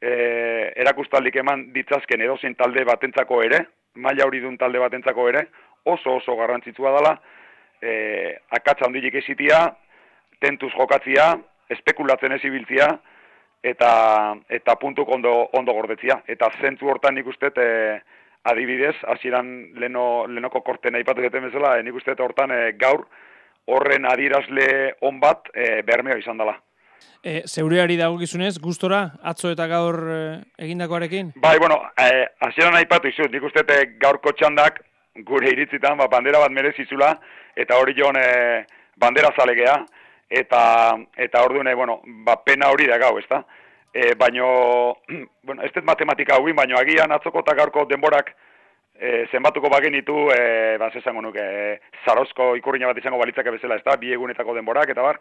e, 0.00 0.72
erakustaldik 0.80 1.36
eman 1.42 1.68
ditzazken 1.74 2.24
edozein 2.24 2.56
talde 2.56 2.84
batentzako 2.88 3.42
ere, 3.44 3.64
maila 3.94 4.26
hori 4.26 4.40
dun 4.40 4.56
talde 4.60 4.80
batentzako 4.80 5.28
ere, 5.28 5.46
oso 5.84 6.16
oso 6.16 6.36
garrantzitsua 6.36 6.92
dela, 6.98 7.14
e, 7.80 8.36
akatsa 8.50 8.88
handilik 8.88 9.14
ezitia, 9.20 9.66
tentuz 10.40 10.72
jokatzia, 10.74 11.34
espekulatzen 11.70 12.36
ez 12.36 12.42
ibiltzia, 12.44 12.88
eta, 13.64 13.92
eta 14.48 14.76
puntuk 14.80 15.08
ondo, 15.08 15.32
ondo 15.56 15.72
gordetzia. 15.76 16.20
Eta 16.28 16.50
zentzu 16.60 16.90
hortan 16.92 17.16
nik 17.18 17.28
uste, 17.28 17.52
e, 17.56 18.00
adibidez, 18.44 18.96
hasieran 19.08 19.50
leno, 19.80 20.26
lenoko 20.28 20.60
korten 20.64 20.96
aipatu 20.98 21.24
dute 21.24 21.40
bezala, 21.40 21.78
e, 21.78 21.86
nik 21.86 21.96
uste 21.96 22.16
hortan 22.18 22.52
e, 22.52 22.62
gaur 22.80 23.06
horren 23.66 24.04
adirazle 24.04 24.94
on 25.08 25.20
bat 25.20 25.48
e, 25.54 25.82
bermeo 25.82 26.18
izan 26.20 26.40
dela. 26.40 26.58
E, 27.24 27.40
zeureari 27.48 27.96
dago 27.96 28.18
gizunez, 28.20 28.58
gustora, 28.60 29.14
atzo 29.24 29.52
eta 29.54 29.66
gaur 29.68 29.96
e, 30.12 30.18
egindakoarekin? 30.66 31.32
Bai, 31.40 31.56
bueno, 31.58 31.80
e, 31.96 32.26
hasieran 32.44 32.76
aipatu 32.76 33.08
izut, 33.08 33.32
nik 33.32 33.48
uste 33.48 33.64
e, 33.64 33.86
gaurko 34.00 34.34
txandak, 34.36 34.82
gure 35.22 35.50
iritzitan, 35.50 35.96
ba, 35.96 36.08
bandera 36.08 36.40
bat 36.42 36.50
merezizula, 36.50 37.12
eta 37.56 37.78
hori 37.78 37.94
joan 37.96 38.16
e, 38.18 38.64
bandera 38.98 39.30
zalegea, 39.36 39.76
eta 40.34 40.96
eta 41.16 41.42
ordune 41.44 41.74
bueno 41.74 42.00
ba 42.04 42.36
pena 42.42 42.70
hori 42.70 42.86
da 42.86 42.98
gau 42.98 43.18
ezta? 43.18 43.44
E, 43.92 44.14
baino 44.14 44.98
bueno 45.46 45.62
ez 45.62 45.70
matematika 45.82 46.34
hauin 46.34 46.56
baino 46.56 46.78
agian 46.78 47.12
atzoko 47.12 47.42
ta 47.42 47.54
gaurko 47.54 47.84
denborak 47.86 48.34
e, 48.98 49.26
zenbatuko 49.30 49.70
bagenitu 49.70 50.30
e, 50.34 50.76
ba 50.78 50.90
esango 50.94 51.22
nuke 51.22 51.40
e, 51.40 51.80
zarozko 52.04 52.54
ikurriña 52.56 52.86
bat 52.86 52.98
izango 52.98 53.18
balitzake 53.18 53.50
bezala 53.50 53.76
ezta? 53.76 53.96
Bi 53.96 54.12
egunetako 54.12 54.54
denborak 54.54 54.90
eta 54.90 55.02
bar 55.02 55.20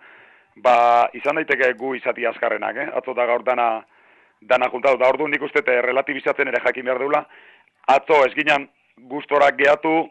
ba 0.55 1.09
izan 1.13 1.35
daiteke 1.35 1.73
gu 1.73 1.95
izati 1.95 2.25
azkarrenak 2.25 2.77
eh? 2.77 2.89
Atzo 2.93 3.13
da 3.13 3.25
gaur 3.25 3.43
dana 3.43 3.85
dana 4.41 4.69
juntatu. 4.69 4.97
Da 4.97 5.09
ordu 5.09 5.27
nik 5.27 5.41
uste 5.41 5.61
te 5.61 5.81
relatibizatzen 5.81 6.47
ere 6.47 6.61
jakin 6.65 6.85
behar 6.85 6.99
dula 6.99 7.25
atzo 7.87 8.25
ez 8.25 8.33
ginen 8.33 8.67
gustorak 8.97 9.57
geatu 9.57 10.09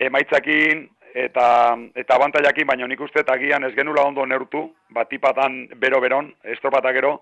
emaitzakin 0.00 0.88
eta 1.14 1.46
eta 1.94 2.16
abantailakin 2.16 2.66
baino 2.66 2.86
nik 2.86 3.00
uste 3.00 3.22
agian 3.26 3.64
ez 3.64 3.74
genula 3.74 4.02
ondo 4.02 4.26
neurtu 4.26 4.66
batipatan 4.90 5.68
bero 5.76 6.00
beron 6.00 6.34
estropata 6.42 6.92
gero. 6.92 7.20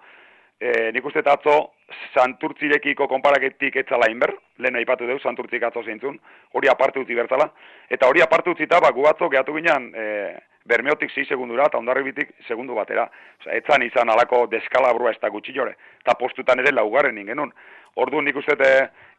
E, 0.62 0.92
nik 0.92 1.04
uste 1.04 1.22
atzo 1.26 1.72
santurtzirekiko 2.14 3.08
konparaketik 3.08 3.76
etzala 3.76 4.08
inber 4.10 4.32
lehen 4.58 4.76
aipatu 4.76 5.06
deu 5.06 5.18
santurtzik 5.18 5.62
atzo 5.62 5.82
zeintzun 5.82 6.18
hori 6.52 6.68
aparte 6.68 7.00
utzi 7.00 7.14
bertala 7.14 7.48
eta 7.90 8.06
hori 8.06 8.22
aparte 8.22 8.50
utzita 8.50 8.78
ba 8.80 8.92
gu 8.92 9.06
atzo 9.10 9.28
gehatu 9.28 9.54
ginean 9.56 9.90
e, 9.94 10.38
bermeotik 10.64 11.10
6 11.10 11.28
segundura 11.28 11.66
eta 11.66 11.78
ondarribitik 11.78 12.30
segundu 12.46 12.74
batera. 12.74 13.08
Osea 13.40 13.58
etzan 13.58 13.82
izan 13.82 14.08
alako 14.08 14.46
deskalabrua 14.46 15.10
ez 15.10 15.18
da 15.20 15.28
gutxi 15.28 15.52
jore. 15.52 15.74
Eta 16.00 16.14
postutan 16.14 16.62
ere 16.62 16.72
laugarren 16.72 17.18
ingenun 17.18 17.52
Ordu 17.96 18.20
nik 18.22 18.36
uste 18.36 18.56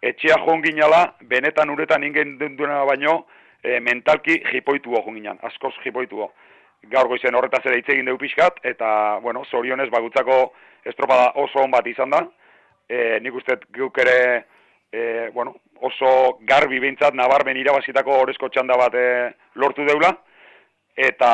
etxea 0.01 0.39
jonginala, 0.45 1.13
benetan 1.29 1.69
uretan 1.69 2.03
ingen 2.03 2.37
duena 2.39 2.83
baino, 2.89 3.25
e, 3.63 3.79
mentalki 3.79 4.39
jipoitu 4.49 4.95
hon 4.97 5.15
ginen, 5.15 5.39
askoz 5.43 5.73
jipoitu 5.83 6.27
Gaur 6.91 7.07
goizen 7.07 7.35
horretaz 7.35 7.61
ere 7.65 7.77
hitz 7.79 7.89
egin 7.93 8.09
dugu 8.09 8.25
pixkat, 8.25 8.57
eta, 8.67 9.19
bueno, 9.23 9.45
zorionez 9.49 9.87
bagutzako 9.89 10.51
estropada 10.83 11.29
oso 11.39 11.61
on 11.63 11.71
bat 11.71 11.85
izan 11.87 12.11
da. 12.11 12.19
E, 12.89 13.19
nik 13.23 13.37
uste 13.39 13.55
guk 13.71 14.01
ere, 14.03 14.17
e, 14.91 15.29
bueno, 15.31 15.55
oso 15.79 16.09
garbi 16.49 16.81
bintzat, 16.83 17.15
nabarmen 17.15 17.55
irabazitako 17.61 18.17
horrezko 18.19 18.49
txanda 18.49 18.75
bat 18.75 18.97
e, 18.99 19.05
lortu 19.55 19.85
deula, 19.87 20.11
eta 21.07 21.31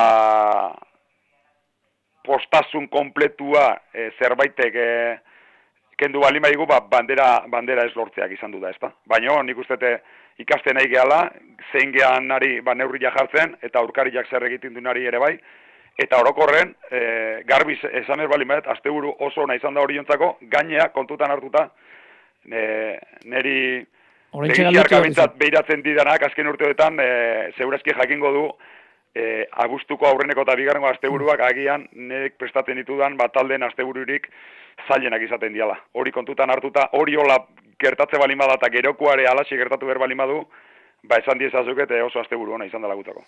postasun 2.29 2.85
kompletua 2.93 3.65
e, 3.89 4.11
zerbaitek 4.21 4.77
e, 4.77 4.91
kendu 5.99 6.23
bali 6.23 6.39
maigu, 6.39 6.65
ba, 6.65 6.79
bandera, 6.91 7.43
bandera 7.51 7.85
ez 7.85 7.93
lortzeak 7.95 8.31
izan 8.31 8.55
du 8.55 8.61
da, 8.63 8.71
ezta? 8.71 8.91
Baina, 9.09 9.41
nik 9.43 9.59
uste 9.59 9.77
ikasten 10.39 10.77
nahi 10.79 10.87
gehala, 10.91 11.25
zein 11.71 11.91
gehan 11.91 12.29
nari 12.31 12.59
ba, 12.63 12.75
neurriak 12.75 13.17
jartzen, 13.17 13.57
eta 13.65 13.81
aurkariak 13.83 14.29
zer 14.31 14.45
egiten 14.47 14.73
du 14.73 14.81
nari 14.81 15.05
ere 15.09 15.19
bai, 15.19 15.33
eta 15.99 16.21
orokorren, 16.23 16.71
e, 16.89 17.01
garbi 17.47 17.75
esan 18.01 18.23
ez 18.23 18.29
bali 18.31 18.47
met, 18.47 18.67
azte 18.71 18.89
buru 18.89 19.11
oso 19.27 19.45
nahi 19.47 19.59
izan 19.59 19.75
da 19.75 19.83
hori 19.83 19.99
jontzako, 19.99 20.37
gainea 20.53 20.89
kontutan 20.95 21.35
hartuta, 21.35 21.67
e, 22.47 22.61
neri 23.27 23.59
begitarka 24.31 25.01
behiratzen 25.41 25.83
didanak, 25.83 26.23
azken 26.29 26.47
urteotan, 26.53 26.99
e, 27.03 27.09
zeurazki 27.57 27.95
jakingo 27.97 28.31
du, 28.31 28.45
e, 29.15 29.45
agustuko 29.65 30.07
aurreneko 30.07 30.45
eta 30.45 30.55
bigarrengo 30.59 30.89
asteburuak 30.89 31.41
agian 31.49 31.87
nek 31.93 32.37
prestatzen 32.37 32.77
ditudan 32.81 33.17
batalden 33.17 33.63
astebururik 33.63 34.29
zailenak 34.87 35.21
izaten 35.21 35.53
diala. 35.53 35.77
Hori 35.93 36.11
kontutan 36.11 36.49
hartuta, 36.49 36.89
hori 36.93 37.15
hola 37.15 37.37
gertatze 37.79 38.19
balin 38.19 38.37
bada 38.37 38.59
eta 38.59 38.69
gerokuare 38.69 39.27
alaxi 39.27 39.57
gertatu 39.57 39.85
behar 39.85 39.99
balin 39.99 40.17
badu, 40.17 40.39
ba 41.03 41.19
esan 41.23 41.39
diezazuk 41.39 41.79
eta 41.79 42.03
oso 42.05 42.19
asteburu 42.19 42.53
ona 42.53 42.65
izan 42.65 42.81
dela 42.81 42.95
gutako. 42.95 43.25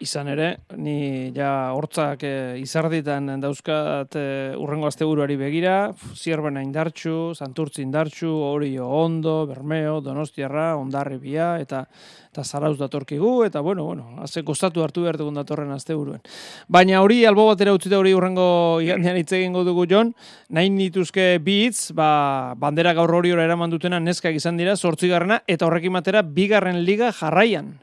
Izan 0.00 0.30
ere, 0.32 0.46
ni 0.80 1.28
ja 1.36 1.74
hortzak 1.76 2.22
e, 2.24 2.32
izarditan 2.56 3.34
dauzkat 3.42 4.14
e, 4.16 4.22
urrengo 4.56 4.88
asteburuari 4.88 5.34
begira, 5.36 5.74
zierbena 6.16 6.62
indartxu, 6.64 7.34
santurtzi 7.36 7.82
indartxu, 7.84 8.30
orio 8.30 8.86
ondo, 8.88 9.42
bermeo, 9.50 9.98
donostiarra, 10.00 10.70
ondarribia, 10.80 11.58
eta 11.60 11.82
eta 12.30 12.44
zarauz 12.46 12.78
datorkigu, 12.78 13.42
eta 13.44 13.60
bueno, 13.60 13.84
bueno, 13.84 14.06
haze 14.22 14.44
kostatu 14.46 14.84
hartu 14.84 15.02
behar 15.02 15.18
dugun 15.18 15.36
datorren 15.36 15.74
asteburuen. 15.74 16.22
Baina 16.70 17.02
hori, 17.02 17.24
albo 17.28 17.48
batera 17.50 17.74
utzita 17.76 17.98
hori 17.98 18.14
urrengo 18.16 18.78
igandean 18.80 19.18
hitz 19.20 19.34
egingo 19.36 19.66
dugu 19.68 19.84
jon, 19.90 20.14
nahi 20.48 20.70
nituzke 20.70 21.34
bitz, 21.44 21.90
ba, 21.92 22.54
bandera 22.56 22.94
gaur 22.96 23.12
hori 23.18 23.34
eraman 23.36 23.68
dutena 23.68 24.00
neskak 24.00 24.40
izan 24.40 24.56
dira, 24.56 24.78
sortzigarrena, 24.78 25.42
eta 25.46 25.68
horrekin 25.68 25.92
batera, 26.00 26.22
bigarren 26.22 26.84
liga 26.86 27.12
jarraian. 27.12 27.74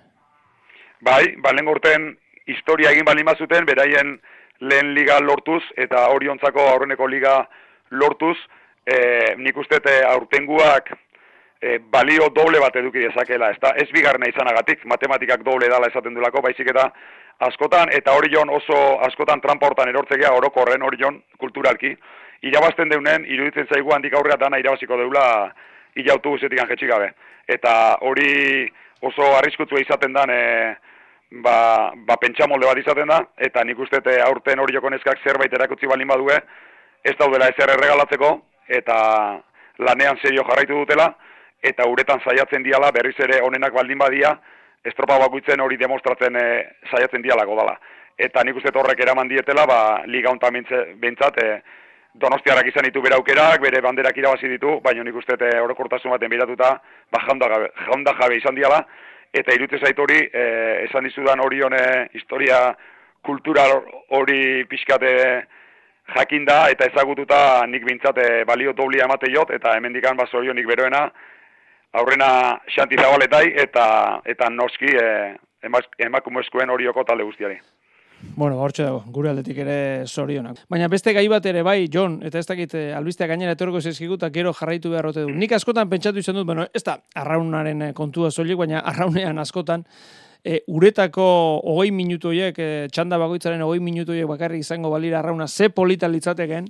Bai, 1.01 1.35
ba, 1.37 1.53
lehen 1.53 1.65
gorten 1.65 2.07
historia 2.47 2.91
egin 2.91 3.05
bali 3.05 3.23
mazuten, 3.23 3.65
beraien 3.65 4.15
lehen 4.59 4.93
liga 4.95 5.19
lortuz, 5.21 5.61
eta 5.77 6.07
hori 6.09 6.29
ontzako 6.29 6.63
aurreneko 6.71 7.07
liga 7.07 7.41
lortuz, 7.91 8.37
e, 8.85 9.35
nik 9.37 9.57
uste 9.57 9.77
aurtenguak 10.07 10.89
e, 11.61 11.77
balio 11.77 12.29
doble 12.33 12.59
bat 12.59 12.75
eduki 12.75 13.05
dezakela, 13.05 13.51
ez, 13.51 13.59
da, 13.61 13.73
ez 13.77 13.89
bigarna 13.93 14.29
izanagatik, 14.29 14.85
matematikak 14.85 15.43
doble 15.45 15.69
dala 15.69 15.91
esaten 15.91 16.15
dulako, 16.15 16.41
baizik 16.41 16.71
eta 16.73 16.89
askotan, 17.45 17.91
eta 17.93 18.15
hori 18.17 18.33
oso 18.37 18.99
askotan 19.05 19.41
trampa 19.41 19.67
hortan 19.67 19.89
erortzegea 19.89 20.33
orokorren 20.33 20.81
hori 20.81 20.97
jon 20.97 21.21
kulturalki, 21.37 21.95
irabazten 22.41 22.89
deunen, 22.89 23.25
iruditzen 23.25 23.67
zaigu 23.67 23.93
handik 23.93 24.13
aurrea 24.13 24.37
dana 24.37 24.57
irabaziko 24.57 24.97
deula 24.97 25.51
ilautu 25.95 26.29
guzetik 26.29 26.59
anjetxik 26.59 26.89
gabe. 26.89 27.11
Eta 27.47 27.97
hori 28.01 28.67
oso 29.01 29.35
arriskutua 29.37 29.81
izaten 29.81 30.13
dan, 30.13 30.29
e, 30.29 30.75
ba, 31.43 31.91
ba 32.07 32.17
pentsamolde 32.21 32.67
bat 32.67 32.81
izaten 32.81 33.11
da, 33.11 33.21
eta 33.37 33.63
nik 33.63 33.79
uste 33.79 34.01
te 34.01 34.17
aurten 34.23 34.59
hori 34.59 34.75
jokonezkak 34.75 35.21
zerbait 35.23 35.53
erakutzi 35.53 35.87
balin 35.87 36.07
badue, 36.07 36.37
ez 37.03 37.15
daudela 37.19 37.49
ezer 37.53 37.73
erregalatzeko, 37.75 38.31
eta 38.67 38.97
lanean 39.79 40.19
serio 40.23 40.43
jarraitu 40.47 40.81
dutela, 40.81 41.11
eta 41.63 41.87
uretan 41.89 42.21
saiatzen 42.23 42.63
diala 42.63 42.91
berriz 42.91 43.15
ere 43.23 43.41
onenak 43.45 43.73
baldin 43.73 43.99
badia, 44.01 44.35
estropa 44.85 45.17
bakuitzen 45.19 45.61
hori 45.61 45.77
demostratzen 45.77 46.35
e, 46.35 46.47
saiatzen 46.91 47.23
dialako 47.23 47.57
dala. 47.59 47.77
Eta 48.17 48.41
nik 48.43 48.57
uste 48.57 48.71
horrek 48.73 49.01
eraman 49.03 49.29
dietela, 49.29 49.65
ba, 49.69 49.79
liga 50.05 50.31
hontan 50.31 50.55
bintzat, 51.01 51.37
e, 51.43 51.59
donostiarak 52.21 52.67
izan 52.69 52.87
ditu 52.87 53.01
bere 53.01 53.15
aukerak, 53.17 53.61
bere 53.61 53.81
banderak 53.81 54.17
irabazi 54.17 54.49
ditu, 54.49 54.79
baina 54.83 55.03
nik 55.03 55.15
uste 55.15 55.37
e, 55.39 55.51
orokortasun 55.61 56.11
baten 56.11 56.29
biratuta, 56.29 56.71
ba, 57.11 57.21
jaunda 57.27 58.13
jabe 58.19 58.37
izan 58.37 58.55
diala, 58.55 58.81
eta 59.33 59.53
irutze 59.53 59.79
zait 59.79 59.99
hori, 59.99 60.19
e, 60.33 60.43
esan 60.87 61.05
dizudan 61.05 61.39
hori 61.43 61.61
hone 61.61 61.83
historia 62.13 62.73
kultural 63.25 63.83
hori 64.17 64.65
pixkate 64.69 65.13
jakinda, 66.15 66.67
eta 66.73 66.87
ezagututa 66.89 67.65
nik 67.67 67.85
bintzate 67.85 68.43
balio 68.45 68.73
doblia 68.73 69.05
emate 69.05 69.31
jot, 69.33 69.51
eta 69.51 69.75
hemendikan 69.77 70.17
ba 70.17 70.25
nik 70.31 70.67
beroena, 70.67 71.09
aurrena 71.93 72.59
xanti 72.67 72.95
zabaletai, 72.95 73.53
eta, 73.55 74.21
eta 74.25 74.49
noski 74.49 74.95
e, 74.95 75.35
emakumezkoen 75.99 76.69
horioko 76.69 77.03
talde 77.03 77.23
guztiari. 77.23 77.59
Bueno, 78.35 78.57
hortxe 78.61 78.83
dago, 78.83 79.03
gure 79.13 79.29
aldetik 79.29 79.59
ere 79.61 80.05
zorionak. 80.07 80.63
Baina 80.73 80.87
beste 80.89 81.13
gai 81.13 81.27
bat 81.29 81.45
ere 81.45 81.61
bai, 81.65 81.87
John, 81.93 82.19
eta 82.25 82.39
ez 82.41 82.47
dakit 82.49 82.73
eh, 82.77 82.85
albistea 82.97 83.27
gainera 83.29 83.53
etorko 83.53 83.81
zezkigu, 83.81 84.17
eta 84.17 84.29
gero 84.33 84.53
jarraitu 84.57 84.89
beharrote 84.93 85.25
du. 85.25 85.33
Nik 85.33 85.53
askotan 85.57 85.89
pentsatu 85.89 86.21
izan 86.23 86.39
dut, 86.39 86.47
bueno, 86.49 86.65
ez 86.73 86.83
da, 86.85 86.97
arraunaren 87.15 87.89
eh, 87.89 87.91
kontua 87.97 88.31
soilik, 88.31 88.57
baina 88.57 88.81
arraunean 88.91 89.37
askotan, 89.43 89.85
e, 90.47 90.61
uretako 90.71 91.25
hogei 91.67 91.91
minutoiek, 91.91 92.55
e, 92.55 92.67
txanda 92.93 93.19
bagoitzaren 93.19 93.61
hogei 93.65 93.81
minutoiek 93.83 94.27
bakarrik 94.29 94.63
izango 94.63 94.89
balira 94.93 95.19
arrauna 95.19 95.47
ze 95.47 95.67
polita 95.69 96.07
litzateken, 96.07 96.69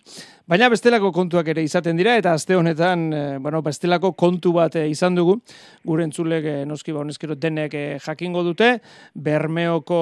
baina 0.50 0.70
bestelako 0.74 1.12
kontuak 1.14 1.52
ere 1.54 1.62
izaten 1.62 2.00
dira, 2.00 2.16
eta 2.18 2.34
azte 2.34 2.58
honetan, 2.58 3.06
e, 3.14 3.22
bueno, 3.44 3.62
bestelako 3.62 4.16
kontu 4.18 4.56
bat 4.58 4.80
e, 4.82 4.88
izan 4.90 5.20
dugu, 5.20 5.38
gure 5.86 6.08
entzulek 6.08 6.50
e, 6.50 6.56
noski 6.66 6.96
ba 6.96 7.04
honezkero 7.06 7.38
denek 7.38 7.78
e, 7.78 7.86
jakingo 8.02 8.42
dute, 8.48 8.74
Bermeoko 9.14 10.02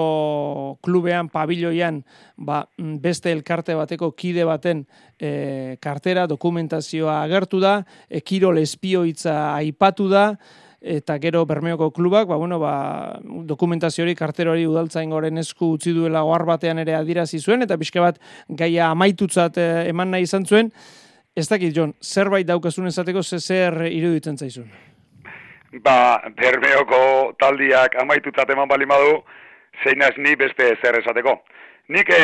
klubean, 0.86 1.28
pabiloian, 1.34 2.04
ba, 2.38 2.64
mm, 2.80 3.00
beste 3.04 3.34
elkarte 3.36 3.76
bateko 3.76 4.14
kide 4.16 4.48
baten 4.48 4.86
e, 5.20 5.78
kartera, 5.84 6.30
dokumentazioa 6.32 7.22
agertu 7.26 7.60
da, 7.60 7.82
e, 8.08 8.24
kirol 8.24 8.64
espioitza 8.64 9.52
aipatu 9.58 10.08
da, 10.08 10.30
eta 10.86 11.18
gero 11.18 11.46
Bermeoko 11.50 11.90
klubak, 11.92 12.28
ba, 12.30 12.38
bueno, 12.38 12.60
ba, 12.62 13.18
dokumentazio 13.24 14.04
hori 14.06 14.14
karterori 14.16 14.68
udaltzain 14.70 15.10
goren 15.10 15.42
esku 15.42 15.72
utzi 15.76 15.94
duela 15.96 16.22
ohar 16.24 16.46
batean 16.46 16.80
ere 16.84 16.94
adirazi 16.94 17.40
zuen, 17.42 17.66
eta 17.66 17.78
pixka 17.82 18.04
bat 18.04 18.20
gaia 18.48 18.92
amaitutzat 18.94 19.58
eh, 19.58 19.88
eman 19.90 20.14
nahi 20.14 20.28
izan 20.30 20.46
zuen. 20.46 20.70
Ez 21.36 21.48
dakit, 21.50 21.74
John, 21.76 21.96
zerbait 22.00 22.46
daukazun 22.48 22.88
esateko 22.88 23.24
ze 23.24 23.40
zer 23.40 23.82
iruditzen 23.90 24.38
zaizun? 24.38 24.70
Ba, 25.84 26.22
Bermeoko 26.38 27.34
taldiak 27.42 27.98
amaitutzat 28.06 28.54
eman 28.54 28.70
bali 28.70 28.86
madu, 28.86 29.24
zein 29.84 30.06
ni 30.18 30.36
beste 30.36 30.76
zer 30.82 31.00
esateko. 31.02 31.40
Nik 31.90 32.10
e, 32.14 32.22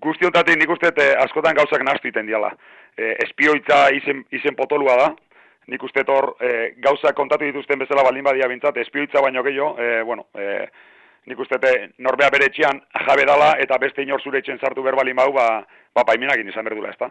guztiontatik 0.00 0.56
nik 0.58 0.70
uste 0.70 0.94
e, 0.96 1.10
askotan 1.26 1.58
gauzak 1.58 1.82
nastu 1.82 2.08
iten 2.08 2.26
diala. 2.26 2.54
E, 2.96 3.16
espioitza 3.26 3.88
izen, 3.92 4.24
izen 4.30 4.54
potolua 4.56 4.96
da, 4.96 5.10
nik 5.66 5.82
uste 5.82 6.04
tor 6.04 6.34
e, 6.40 6.74
gauza 6.82 7.12
kontatu 7.16 7.46
dituzten 7.48 7.78
bezala 7.80 8.04
balin 8.04 8.24
badia 8.24 8.48
bintzat, 8.48 8.76
espioitza 8.82 9.22
baino 9.24 9.42
gehiago, 9.42 9.74
e, 9.80 10.02
bueno, 10.02 10.26
e, 10.34 10.66
nik 11.30 11.40
uste 11.40 11.58
norbea 12.04 12.28
bere 12.30 12.50
etxean 12.50 12.80
jabe 13.06 13.24
dala 13.24 13.54
eta 13.60 13.78
beste 13.80 14.02
inor 14.04 14.22
zure 14.22 14.42
etxen 14.42 14.60
sartu 14.60 14.82
berbalin 14.82 15.16
bau, 15.16 15.30
ba, 15.32 15.48
ba 15.94 16.04
paiminakin 16.04 16.48
izan 16.52 16.68
berdula, 16.68 16.92
ezta? 16.92 17.08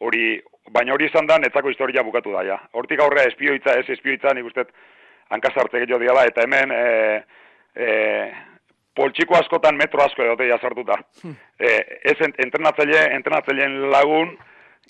Hori, 0.00 0.38
baina 0.72 0.94
hori 0.94 1.10
izan 1.10 1.26
da, 1.28 1.36
netzako 1.38 1.68
historia 1.68 2.02
bukatu 2.02 2.32
da, 2.32 2.44
ja. 2.46 2.56
Hortik 2.72 3.02
aurrea 3.04 3.28
espioitza, 3.28 3.76
ez 3.76 3.88
espioitza, 3.92 4.32
nik 4.34 4.48
uste 4.48 4.64
hankasartze 5.30 5.82
gehiago 5.82 6.00
diala, 6.00 6.24
eta 6.30 6.46
hemen, 6.46 6.72
e, 6.72 6.86
e, 7.76 7.90
poltsiko 8.96 9.36
askotan 9.36 9.76
metro 9.76 10.02
asko 10.02 10.24
edote 10.24 10.48
jazartuta. 10.48 10.96
Hmm. 11.20 11.36
E, 11.60 11.74
ez 12.12 12.16
entrenatzaile, 12.30 13.04
entrenatzaileen 13.18 13.76
lagun, 13.92 14.32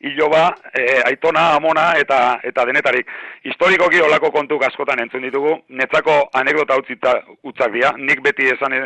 iloba, 0.01 0.55
e, 0.73 1.01
aitona, 1.05 1.51
amona 1.57 1.93
eta 2.01 2.41
eta 2.43 2.65
denetarik. 2.65 3.09
Historikoki 3.45 4.01
olako 4.01 4.31
kontu 4.33 4.59
askotan 4.65 5.03
entzun 5.03 5.23
ditugu, 5.27 5.53
netzako 5.69 6.17
anekdota 6.41 6.79
utzita 6.81 7.15
utzak 7.45 7.73
dira. 7.73 7.93
Nik 7.99 8.23
beti 8.25 8.49
esan 8.49 8.73
e, 8.77 8.81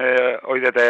oidete 0.51 0.89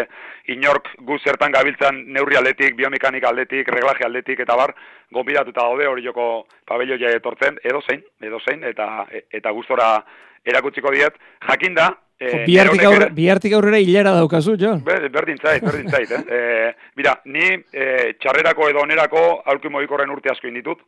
inork 0.55 0.89
gu 1.05 1.18
zertan 1.18 1.53
gabiltzan 1.53 2.03
neurri 2.16 2.37
aldetik, 2.41 2.77
biomekanik 2.77 3.25
aldetik, 3.25 3.68
reglaje 3.68 4.05
aldetik 4.05 4.41
eta 4.41 4.57
bar, 4.57 4.75
gonbidatuta 5.12 5.61
daude 5.61 5.89
hori 5.89 6.05
joko 6.05 6.47
pabelloia 6.66 7.12
etortzen, 7.18 7.61
edo 7.64 7.83
zein, 7.89 8.03
edo 8.22 8.41
zein, 8.41 8.64
eta, 8.64 9.07
eta 9.33 9.53
gustora 9.53 9.99
erakutsiko 10.45 10.93
diet. 10.93 11.16
Jakinda, 11.49 11.91
Eh, 12.19 12.45
biartik, 12.47 12.83
aurre, 12.87 13.09
biartik 13.11 13.55
aurrera 13.57 13.79
hilera 13.83 14.12
daukazu, 14.15 14.55
jo? 14.61 14.77
Ber, 14.87 15.09
berdin 15.11 15.39
zait, 15.43 15.65
berdin 15.65 15.89
zait, 15.91 16.12
eh? 16.15 16.21
e, 16.31 16.93
mira, 16.95 17.17
ni 17.27 17.49
e, 17.75 17.87
txarrerako 18.23 18.69
edo 18.71 18.85
onerako 18.85 19.23
aurki 19.51 19.73
mogikorren 19.73 20.12
urte 20.15 20.31
asko 20.31 20.47
inditut, 20.47 20.85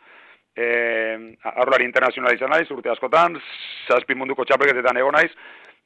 e, 0.54 0.68
aurlari 1.50 1.88
internazional 1.88 2.36
izan 2.36 2.54
naiz, 2.54 2.68
urte 2.70 2.92
askotan, 2.92 3.34
zazpi 3.90 4.14
munduko 4.14 4.46
txapelketetan 4.46 5.00
egon 5.02 5.18
naiz, 5.18 5.32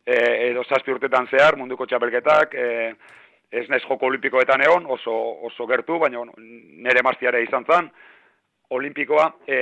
e, 0.04 0.18
edo 0.50 0.66
zazpi 0.68 0.92
urtetan 0.92 1.30
zehar 1.32 1.56
munduko 1.56 1.88
txapelketak, 1.88 2.52
e, 2.52 2.92
ez 3.50 3.64
naiz 3.72 3.80
joko 3.86 4.10
olimpikoetan 4.10 4.60
egon, 4.66 4.84
oso, 4.92 5.16
oso 5.48 5.66
gertu, 5.72 5.96
baina 6.04 6.20
nere 6.36 7.00
maztiare 7.02 7.40
izan 7.46 7.64
zan, 7.64 7.88
olimpikoa, 8.76 9.24
e, 9.48 9.56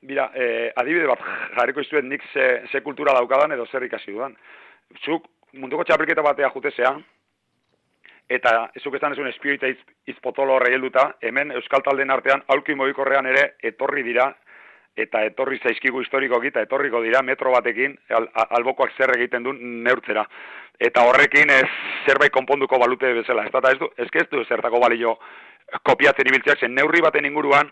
bira, 0.00 0.30
e, 0.32 0.72
adibide 0.80 1.12
bat 1.12 1.20
jarriko 1.58 1.84
izuen 1.84 2.08
nik 2.08 2.24
ze, 2.32 2.48
ze 2.72 2.80
kultura 2.80 3.12
daukadan 3.20 3.52
edo 3.52 3.68
zer 3.68 3.84
ikasi 3.84 4.16
dudan 4.16 4.34
zuk 5.04 5.26
munduko 5.52 5.84
txapelketa 5.84 6.22
batea 6.22 6.50
jutezea, 6.54 6.92
eta 8.30 8.70
zuk 8.82 8.94
esan 8.94 9.16
ezun 9.16 9.28
espioita 9.28 9.66
iz, 9.66 9.78
izpotolo 10.06 10.54
horre 10.54 10.76
hemen 11.20 11.50
Euskal 11.52 11.82
Talden 11.82 12.10
artean, 12.10 12.42
aulki 12.48 12.74
mogikorrean 12.74 13.26
ere, 13.26 13.54
etorri 13.62 14.02
dira, 14.02 14.30
eta 14.96 15.22
etorri 15.24 15.58
zaizkigu 15.58 16.00
historiko 16.00 16.42
eta 16.42 16.62
etorriko 16.62 17.02
dira 17.02 17.22
metro 17.22 17.52
batekin, 17.52 17.96
al, 18.10 18.28
albokoak 18.58 18.92
zer 18.96 19.16
egiten 19.16 19.42
du 19.42 19.52
neurtzera. 19.52 20.26
Eta 20.78 21.04
horrekin 21.04 21.50
ez 21.50 21.68
zerbait 22.06 22.32
konponduko 22.32 22.78
balute 22.78 23.12
bezala. 23.12 23.44
Ez, 23.44 23.52
ez, 23.54 23.78
du, 23.78 23.88
ez, 23.96 24.08
ez 24.12 24.26
du 24.30 24.44
zertako 24.44 24.80
balio 24.80 25.16
kopiatzen 25.82 26.26
ibiltzeak, 26.26 26.60
zen 26.60 26.74
neurri 26.74 27.02
baten 27.02 27.26
inguruan, 27.26 27.70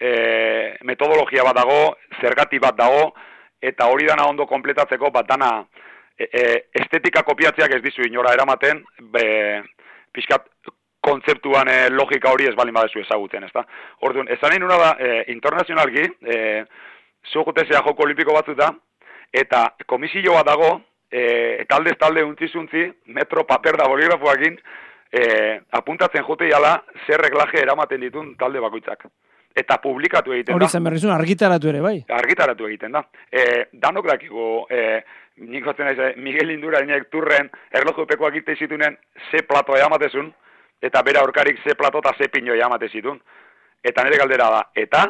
e, 0.00 0.76
metodologia 0.84 1.44
bat 1.44 1.56
dago, 1.56 1.96
zergati 2.20 2.58
bat 2.58 2.76
dago, 2.76 3.10
eta 3.60 3.88
hori 3.90 4.06
dana 4.06 4.28
ondo 4.28 4.46
kompletatzeko 4.46 5.10
bat 5.10 5.28
dana, 5.28 5.50
E, 6.18 6.28
e, 6.32 6.42
estetika 6.80 7.22
kopiatzeak 7.28 7.74
ez 7.76 7.82
dizu 7.84 8.06
inora 8.06 8.32
eramaten, 8.32 8.80
be, 9.12 9.26
pixkat 10.16 10.46
kontzeptuan 11.04 11.68
e, 11.68 11.76
logika 11.92 12.32
hori 12.32 12.48
ez 12.48 12.54
bali 12.56 12.72
badezu 12.72 13.02
ezagutzen, 13.02 13.44
ezta? 13.44 13.66
Orduan, 14.08 14.30
esan 14.32 14.52
nahi 14.52 14.62
nuna 14.62 14.78
da, 14.80 14.90
e, 14.96 15.10
internazionalki, 15.34 16.06
e, 16.24 16.38
zugutezea 17.32 17.84
joko 17.84 18.06
olimpiko 18.06 18.34
batzuta, 18.38 18.70
eta 19.44 19.66
komisioa 19.86 20.42
dago, 20.46 20.72
e, 21.12 21.66
talde 21.68 21.94
talde 22.00 22.24
untzizuntzi, 22.24 22.88
metro, 23.18 23.44
paper 23.44 23.76
da 23.76 23.88
boligrafoakin, 23.92 24.58
e, 25.12 25.22
apuntatzen 25.78 26.24
jote 26.24 26.48
jala, 26.48 26.78
zer 27.06 27.20
reglaje 27.28 27.60
eramaten 27.60 28.08
ditun 28.08 28.34
talde 28.40 28.64
bakoitzak 28.64 29.10
eta 29.56 29.78
publikatu 29.80 30.34
egiten 30.36 30.52
da. 30.52 30.58
Hori 30.58 30.68
zen 30.68 30.84
berrizun, 30.84 31.12
argitaratu 31.14 31.70
ere, 31.72 31.80
bai? 31.84 31.96
Argitaratu 32.18 32.66
egiten 32.68 32.92
da. 32.92 33.02
E, 33.32 33.44
danok 33.72 34.10
dakigu, 34.10 34.48
e, 34.68 34.82
nik 35.48 35.66
hotzen 35.66 35.88
naiz, 35.88 36.16
Miguel 36.20 36.52
Indura 36.52 36.82
turren 37.10 37.48
erlojupekoak 37.72 38.36
ite 38.42 38.56
zitunen 38.56 38.98
ze 39.30 39.42
plato 39.48 39.76
eamatezun, 39.76 40.32
eta 40.82 41.02
bera 41.02 41.20
aurkarik 41.24 41.62
ze 41.64 41.74
plato 41.74 41.98
eta 42.04 42.12
ze 42.18 42.28
pino 42.28 42.54
eamatezitun. 42.54 43.20
Eta 43.82 44.04
nire 44.04 44.18
galdera 44.18 44.50
da, 44.50 44.62
eta, 44.74 45.06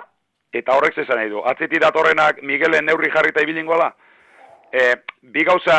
eta 0.53 0.77
horrek 0.77 0.95
zezan 0.95 1.19
nahi 1.19 1.31
du. 1.31 1.43
Atziti 1.43 1.81
datorrenak 1.83 2.43
Miguelen 2.43 2.87
neurri 2.87 3.11
jarrita 3.11 3.43
ibilingoa 3.43 3.79
da? 3.79 3.91
E, 4.71 4.95
bi 5.23 5.43
gauza 5.45 5.77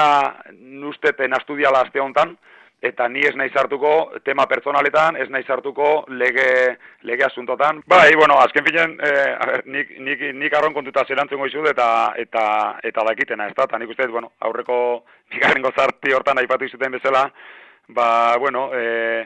nusteten 0.57 1.34
astudiala 1.34 1.86
azte 1.86 1.99
honetan, 1.99 2.36
eta 2.82 3.08
ni 3.10 3.24
ez 3.26 3.34
nahi 3.36 3.50
zartuko 3.50 4.20
tema 4.24 4.46
personaletan, 4.46 5.16
ez 5.18 5.28
nahi 5.34 5.44
zartuko 5.44 6.06
lege, 6.10 6.78
lege 7.10 7.26
asuntotan. 7.26 7.82
Bai, 7.90 8.12
bueno, 8.16 8.38
azken 8.38 8.66
finen, 8.66 8.98
eh, 9.02 9.62
nik, 9.66 9.96
nik, 10.00 10.22
nik 10.38 10.54
arron 10.54 10.74
kontuta 10.74 11.06
zerantzun 11.08 11.42
goizu 11.42 11.66
eta, 11.70 12.14
eta, 12.18 12.46
eta 12.84 13.06
dakitena, 13.10 13.48
ez 13.48 13.56
da? 13.58 13.80
Nik 13.80 13.90
uste, 13.90 14.08
bueno, 14.08 14.32
aurreko 14.40 14.78
migarren 15.34 15.66
gozarti 15.66 16.14
hortan 16.14 16.38
aipatu 16.38 16.70
izuten 16.70 16.94
bezala, 17.00 17.26
ba, 17.90 18.38
bueno, 18.38 18.70
eh, 18.74 19.26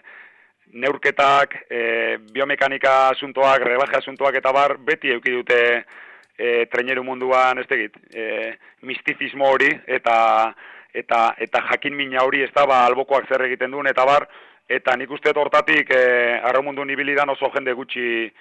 neurketak, 0.74 1.56
eh, 1.70 2.18
biomekanika 2.32 3.10
asuntoak, 3.10 3.66
reglaje 3.68 3.97
asuntoak 3.97 4.36
eta 4.39 4.52
bar, 4.56 4.78
beti 4.78 5.12
euki 5.12 5.32
dute 5.32 5.60
eh, 6.38 6.66
treneru 6.72 7.04
munduan, 7.04 7.60
ez 7.60 7.68
tegit, 7.68 7.97
eh, 8.16 8.56
mistifismo 8.88 9.49
hori, 9.52 9.70
eta 9.86 10.54
eta 10.93 11.35
eta 11.37 11.61
jakin 11.71 11.95
mina 11.95 12.23
hori 12.23 12.43
ez 12.43 12.51
da 12.55 12.65
ba 12.65 12.85
albokoak 12.85 13.27
zer 13.27 13.45
egiten 13.45 13.71
duen 13.71 13.87
eta 13.87 14.05
bar 14.05 14.27
eta 14.69 14.95
nik 14.95 15.11
uste 15.11 15.31
hortatik 15.35 15.89
eh 15.91 16.39
arromundu 16.43 16.83
ibilidan 16.89 17.29
oso 17.29 17.51
jende 17.53 17.73
gutxi 17.73 18.31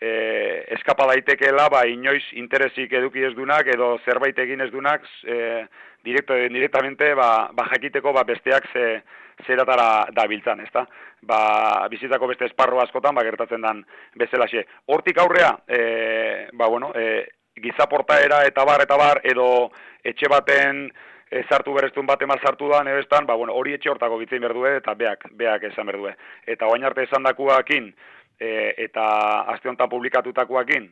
eh 0.00 0.64
eskapa 0.76 1.06
daitekeela 1.06 1.68
ba 1.68 1.86
inoiz 1.86 2.24
interesik 2.32 2.92
eduki 2.92 3.24
ez 3.24 3.34
dunak 3.34 3.66
edo 3.66 3.98
zerbait 4.04 4.38
egin 4.38 4.60
ez 4.60 4.70
dunak 4.70 5.02
eh 5.24 5.66
directo 6.02 6.34
directamente 6.34 7.14
ba, 7.14 7.50
ba 7.52 7.68
jakiteko 7.72 8.12
ba 8.12 8.24
besteak 8.24 8.64
ze 8.72 9.02
zeratara 9.46 10.06
dabiltzan, 10.12 10.60
ezta? 10.60 10.86
Ba, 11.22 11.86
bizitako 11.92 12.30
beste 12.30 12.46
esparro 12.48 12.80
askotan 12.82 13.14
ba 13.14 13.24
gertatzen 13.24 13.62
dan 13.64 13.84
bezelaxe. 14.16 14.66
Hortik 14.86 15.18
aurrea, 15.18 15.54
e, 15.68 16.48
ba 16.52 16.68
bueno, 16.68 16.92
e, 16.94 17.26
gizaportaera 17.60 18.44
eta 18.48 18.64
bar 18.64 18.84
eta 18.84 18.96
bar 18.96 19.20
edo 19.24 19.70
etxe 20.04 20.28
baten 20.30 20.86
ezartu 21.30 21.72
berestun 21.74 22.06
bat 22.06 22.22
eman 22.22 22.40
sartu 22.42 22.68
da, 22.68 22.82
nebestan, 22.84 23.26
ba, 23.26 23.36
bueno, 23.38 23.54
hori 23.54 23.74
etxe 23.76 23.90
hortako 23.90 24.18
gitzein 24.22 24.42
berdue, 24.42 24.76
eta 24.80 24.94
beak, 24.98 25.28
beak 25.38 25.68
esan 25.70 25.86
berdue. 25.86 26.14
Eta 26.46 26.66
oain 26.66 26.84
arte 26.84 27.04
esan 27.06 27.22
dakuakin, 27.26 27.92
e, 28.40 28.50
eta 28.86 29.04
azte 29.52 29.70
honetan 29.70 29.92
publikatutakoakin, 29.92 30.90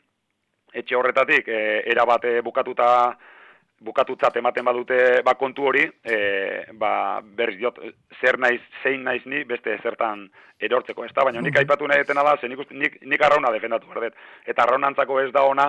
etxe 0.74 0.96
horretatik, 0.96 1.48
e, 1.48 1.82
era 1.90 2.06
bat 2.06 2.24
bukatuta 2.44 2.92
bukatutzat 3.78 4.36
ematen 4.40 4.66
badute 4.66 4.96
ba 5.22 5.36
kontu 5.38 5.68
hori, 5.70 5.84
e, 6.02 6.16
ba 6.74 7.20
berriz 7.22 7.58
diot 7.60 7.78
zer 8.20 8.38
naiz, 8.42 8.60
zein 8.82 9.04
naiz 9.06 9.22
ni 9.26 9.44
beste 9.46 9.76
zertan 9.82 10.24
erortzeko, 10.58 11.04
ezta? 11.06 11.22
Baina 11.24 11.40
nik 11.44 11.56
aipatu 11.60 11.86
nahi 11.86 12.02
detena 12.02 12.24
da, 12.26 12.36
ze 12.40 12.48
nik, 12.50 12.64
nik, 12.72 12.98
nik 13.06 13.22
arrauna 13.22 13.52
defendatu 13.54 13.86
behar 13.86 14.08
dut. 14.08 14.18
Eta 14.46 14.64
arraunantzako 14.64 15.20
ez 15.22 15.30
da 15.32 15.44
ona, 15.46 15.68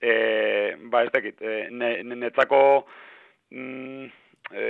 e, 0.00 0.14
ba 0.88 1.04
ez 1.04 1.12
dakit, 1.12 1.36
e, 1.42 1.66
ne- 1.70 2.02
netzako 2.14 2.62
mm, 3.50 4.04
e, 4.52 4.64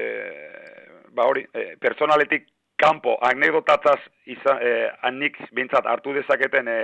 ba 1.12 1.26
hori, 1.28 1.44
e, 1.54 1.76
personaletik 1.80 2.48
kanpo 2.80 3.18
anekdotatzaz 3.26 3.98
izan, 4.32 4.60
e, 4.62 4.88
nik 5.12 5.36
bintzat 5.52 5.86
hartu 5.86 6.14
dezaketen 6.16 6.68
e, 6.68 6.80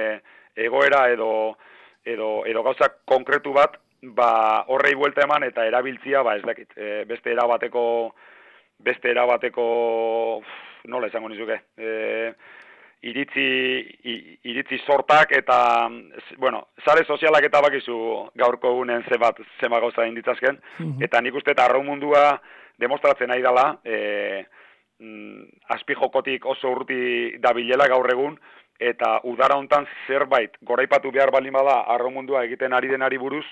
egoera 0.69 1.07
edo, 1.13 1.57
edo, 2.05 2.31
edo 2.49 2.63
gauzak 2.67 3.03
konkretu 3.09 3.53
bat, 3.57 3.79
ba 4.17 4.65
horrei 4.73 4.95
buelta 4.95 5.25
eman 5.25 5.47
eta 5.47 5.65
erabiltzia, 5.67 6.23
ba 6.23 6.37
ez 6.37 6.45
dakit, 6.45 6.77
e, 6.77 7.05
beste 7.09 7.33
erabateko, 7.33 7.85
beste 8.85 9.11
erabateko, 9.11 9.67
nola 10.93 11.09
esango 11.09 11.33
nizuke, 11.33 11.61
e, 11.77 12.33
iritzi, 13.07 13.47
iritzi 14.51 14.79
sortak 14.87 15.33
eta, 15.37 15.89
z- 16.29 16.37
bueno, 16.39 16.67
sare 16.85 17.05
sozialak 17.05 17.45
eta 17.49 17.61
bakizu 17.63 17.97
gaurko 18.35 18.73
egunen 18.75 19.05
ze 19.09 19.19
bat, 19.19 19.39
zema 19.61 19.81
gauza 19.81 20.07
inditzazken, 20.07 20.59
eta 21.01 21.21
nik 21.21 21.35
uste 21.35 21.53
eta 21.55 21.65
arraun 21.67 21.87
mundua 21.87 22.41
demostratzen 22.79 23.29
nahi 23.29 23.43
dela, 23.43 23.79
e, 23.85 24.45
mm, 24.99 25.43
azpijokotik 25.77 26.45
oso 26.47 26.71
urti 26.71 27.39
dabilela 27.39 27.87
gaur 27.89 28.11
egun, 28.11 28.39
eta 28.81 29.21
udara 29.25 29.57
hontan 29.57 29.87
zerbait 30.07 30.57
goraipatu 30.63 31.11
behar 31.13 31.31
baldin 31.31 31.53
bada 31.53 31.81
arraun 31.95 32.15
mundua 32.15 32.45
egiten 32.45 32.73
ari 32.73 32.89
denari 32.89 33.19
buruz, 33.19 33.47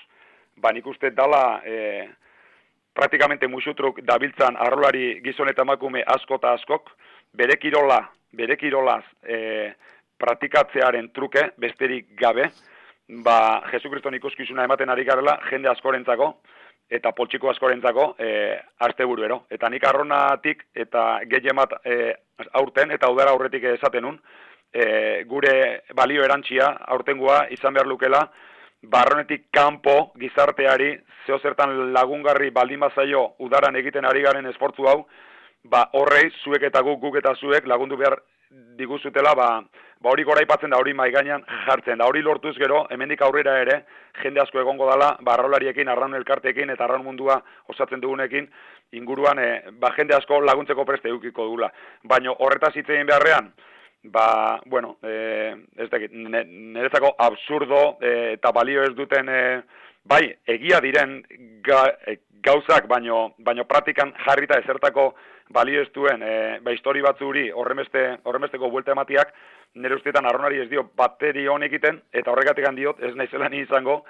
ba 0.57 0.71
nik 0.71 0.85
uste 0.87 1.09
dala 1.11 1.61
e, 1.65 2.07
praktikamente 2.93 3.47
musutruk 3.47 3.99
dabiltzan 4.05 4.55
arrolari 4.55 5.21
gizon 5.23 5.49
eta 5.49 5.63
emakume 5.65 6.03
asko 6.07 6.35
eta 6.39 6.53
askok, 6.53 6.91
bere 7.33 7.57
kirola, 7.57 8.05
bere 8.35 8.57
kirolaz 8.57 9.03
e, 9.23 9.73
praktikatzearen 10.21 11.09
truke, 11.15 11.49
besterik 11.61 12.13
gabe, 12.19 12.49
ba, 13.25 13.63
Jesukriston 13.71 14.15
ikuskizuna 14.17 14.65
ematen 14.65 14.89
ari 14.89 15.05
garela, 15.07 15.37
jende 15.49 15.69
askorentzako, 15.71 16.31
eta 16.89 17.11
poltsiko 17.17 17.49
askorentzako, 17.49 18.13
e, 18.19 18.29
asteburu 18.87 19.25
ero. 19.25 19.41
Eta 19.49 19.69
nik 19.69 19.85
arronatik, 19.87 20.67
eta 20.75 21.05
gehiemat 21.29 21.79
e, 21.83 22.13
aurten, 22.59 22.91
eta 22.91 23.09
udara 23.11 23.33
aurretik 23.33 23.63
esaten 23.75 24.05
nun, 24.05 24.19
e, 24.71 25.23
gure 25.29 25.55
balio 25.95 26.23
erantxia, 26.23 26.71
aurtengoa, 26.95 27.45
izan 27.55 27.73
behar 27.73 27.89
lukela, 27.89 28.25
barronetik 28.85 29.47
kanpo 29.53 30.11
gizarteari 30.19 30.91
zeo 31.25 31.39
zertan 31.39 31.93
lagungarri 31.93 32.51
baldin 32.53 32.83
bazaio 32.85 33.23
udaran 33.39 33.75
egiten 33.75 34.05
ari 34.05 34.21
garen 34.21 34.45
esportzu 34.51 34.87
hau, 34.87 34.99
ba 35.71 35.89
horrei 35.93 36.29
zuek 36.43 36.63
eta 36.69 36.81
guk 36.85 37.01
guk 37.01 37.17
eta 37.17 37.33
zuek 37.35 37.67
lagundu 37.67 37.97
behar 37.97 38.19
diguzutela, 38.77 39.33
ba, 39.35 39.47
ba 40.01 40.11
hori 40.11 40.23
goraipatzen 40.23 40.71
da 40.71 40.77
hori 40.79 40.93
maigainan 40.93 41.43
jartzen 41.65 41.99
da 41.99 42.07
hori 42.07 42.21
lortuz 42.21 42.55
gero, 42.57 42.85
hemendik 42.91 43.21
aurrera 43.25 43.57
ere, 43.61 43.79
jende 44.21 44.41
asko 44.41 44.61
egongo 44.61 44.87
dala, 44.89 45.15
barrolariekin, 45.25 45.89
arraun 45.89 46.15
elkartekin 46.19 46.69
eta 46.71 46.85
arraun 46.85 47.05
mundua 47.07 47.39
osatzen 47.73 48.03
dugunekin, 48.03 48.47
inguruan, 48.95 49.39
e, 49.39 49.71
ba 49.81 49.91
jende 49.95 50.15
asko 50.15 50.39
laguntzeko 50.45 50.85
preste 50.85 51.09
edukiko 51.09 51.47
dugula. 51.49 51.71
Baina 52.03 52.35
horretaz 52.37 52.75
hitz 52.75 52.87
egin 52.89 53.09
beharrean, 53.09 53.51
ba, 54.13 54.27
bueno, 54.65 54.97
e, 55.03 55.55
ez 55.81 55.89
dakit, 55.89 56.13
ne, 56.13 56.43
niretzako 56.45 57.15
absurdo 57.27 57.97
e, 57.99 58.37
eta 58.37 58.53
balio 58.55 58.85
ez 58.85 58.93
duten, 58.95 59.29
e, 59.29 59.43
bai, 60.05 60.23
egia 60.45 60.79
diren 60.85 61.21
ga, 61.65 61.87
e, 62.05 62.19
gauzak, 62.45 62.85
baino, 62.87 63.31
baino 63.41 63.65
praktikan 63.65 64.13
jarrita 64.21 64.59
ezertako 64.61 65.13
balio 65.49 65.81
ez 65.81 65.91
duen, 65.93 66.23
e, 66.23 66.59
ba, 66.61 66.73
histori 66.73 67.01
batzuri 67.05 67.49
horremeste, 67.51 68.05
horremesteko 68.23 68.69
buelta 68.69 68.95
ematiak, 68.95 69.33
nire 69.75 69.95
ustetan 69.95 70.25
arronari 70.25 70.61
ez 70.63 70.69
dio 70.69 70.89
bateri 70.97 71.47
honek 71.47 71.73
egiten, 71.73 72.01
eta 72.13 72.31
horregatik 72.31 72.67
diot, 72.75 73.01
ez 73.03 73.15
naizela 73.15 73.49
ni 73.49 73.61
izango, 73.61 74.03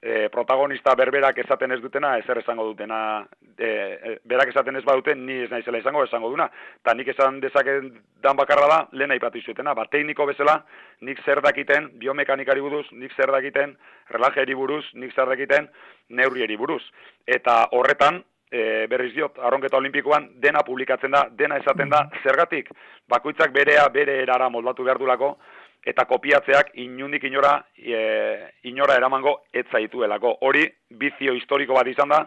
e, 0.00 0.28
protagonista 0.32 0.94
berberak 0.96 1.38
esaten 1.42 1.72
ez 1.72 1.80
dutena, 1.82 2.14
ezer 2.18 2.40
esango 2.40 2.64
dutena, 2.70 3.26
e, 3.58 4.16
berak 4.24 4.48
esaten 4.48 4.76
ez 4.76 4.84
baduten, 4.84 5.26
ni 5.26 5.42
ez 5.44 5.50
naizela 5.50 5.78
izango 5.78 6.04
esango 6.04 6.30
duna. 6.32 6.48
Ta 6.82 6.94
nik 6.94 7.08
esan 7.12 7.40
dezaken 7.40 7.90
dan 8.24 8.36
bakarra 8.36 8.68
da, 8.70 8.80
lehen 8.92 9.12
aipatu 9.12 9.38
izutena, 9.38 9.74
ba, 9.74 9.86
tekniko 9.92 10.26
bezala, 10.26 10.60
nik 11.06 11.20
zer 11.24 11.42
dakiten, 11.44 11.90
biomekanikari 12.00 12.64
buruz, 12.64 12.86
nik 12.92 13.14
zer 13.16 13.32
dakiten, 13.32 13.76
relajeri 14.10 14.56
buruz, 14.56 14.84
nik 14.94 15.14
zer 15.14 15.28
dakiten, 15.28 15.68
neurrieri 16.08 16.56
buruz. 16.56 16.82
Eta 17.26 17.66
horretan, 17.76 18.22
e, 18.50 18.86
berriz 18.90 19.14
diot, 19.14 19.38
arronketa 19.38 19.78
olimpikoan, 19.78 20.28
dena 20.42 20.64
publikatzen 20.66 21.14
da, 21.14 21.24
dena 21.30 21.58
esaten 21.62 21.90
da, 21.90 22.04
zergatik, 22.22 22.70
bakoitzak 23.08 23.52
berea, 23.54 23.88
bere 23.94 24.20
erara 24.22 24.50
moldatu 24.50 24.84
behar 24.84 24.98
dulako, 24.98 25.36
eta 25.86 26.04
kopiatzeak 26.04 26.74
inundik 26.82 27.24
inora 27.24 27.54
e, 27.76 28.00
inora 28.68 28.96
eramango 29.00 29.40
ez 29.52 29.64
zaituelako. 29.72 30.36
Hori 30.44 30.66
bizio 30.90 31.32
historiko 31.32 31.78
bat 31.78 31.88
izan 31.88 32.12
da 32.12 32.24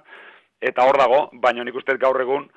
eta 0.64 0.86
hor 0.88 0.98
dago, 0.98 1.24
baina 1.44 1.64
nik 1.64 1.76
uste 1.76 1.98
gaur 2.02 2.22
egun 2.22 2.48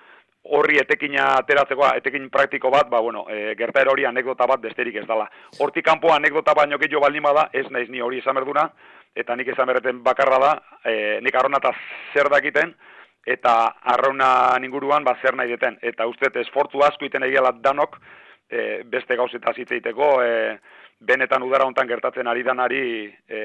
horri 0.57 0.79
etekina 0.79 1.33
ateratzeko, 1.41 1.89
etekin 1.99 2.29
praktiko 2.31 2.71
bat, 2.71 2.89
ba, 2.89 3.01
bueno, 3.03 3.25
e, 3.29 3.55
gertaera 3.59 3.91
hori 3.91 4.07
anekdota 4.07 4.47
bat 4.47 4.61
besterik 4.63 5.01
ez 5.01 5.07
dala. 5.09 5.27
Hortik 5.59 5.85
kanpo 5.85 6.13
anekdota 6.15 6.55
baino 6.55 6.79
gehiago 6.79 7.03
baldin 7.03 7.25
bada, 7.27 7.49
ez 7.53 7.67
naiz 7.75 7.89
ni 7.91 8.01
hori 8.01 8.21
esan 8.23 8.39
berduna, 8.39 8.69
eta 9.17 9.35
nik 9.37 9.51
esan 9.51 9.67
berreten 9.67 10.05
bakarra 10.07 10.39
da, 10.39 10.53
e, 10.85 11.19
nik 11.25 11.35
arrona 11.35 11.59
eta 11.59 11.73
zer 12.15 12.31
dakiten, 12.31 12.77
eta 13.27 13.57
arrauna 13.95 14.57
inguruan 14.63 15.05
ba, 15.05 15.17
zer 15.21 15.35
nahi 15.37 15.51
deten. 15.51 15.79
Eta 15.83 16.07
uste, 16.07 16.31
esfortu 16.41 16.83
asko 16.87 17.05
iten 17.09 17.27
egiala 17.27 17.53
danok, 17.63 17.99
e, 18.49 18.83
beste 18.87 19.17
gauzetaz 19.19 19.57
hitz 19.59 19.71
egiteko, 19.73 20.23
e, 20.23 20.57
benetan 21.01 21.43
udara 21.43 21.67
hontan 21.67 21.89
gertatzen 21.89 22.27
ari 22.31 22.43
danari 22.47 22.83
e, 23.29 23.41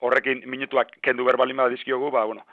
horrekin 0.00 0.42
minutuak 0.50 0.96
kendu 1.04 1.24
berbalin 1.28 1.60
badizkiogu, 1.62 2.10
ba, 2.10 2.24
bueno, 2.24 2.46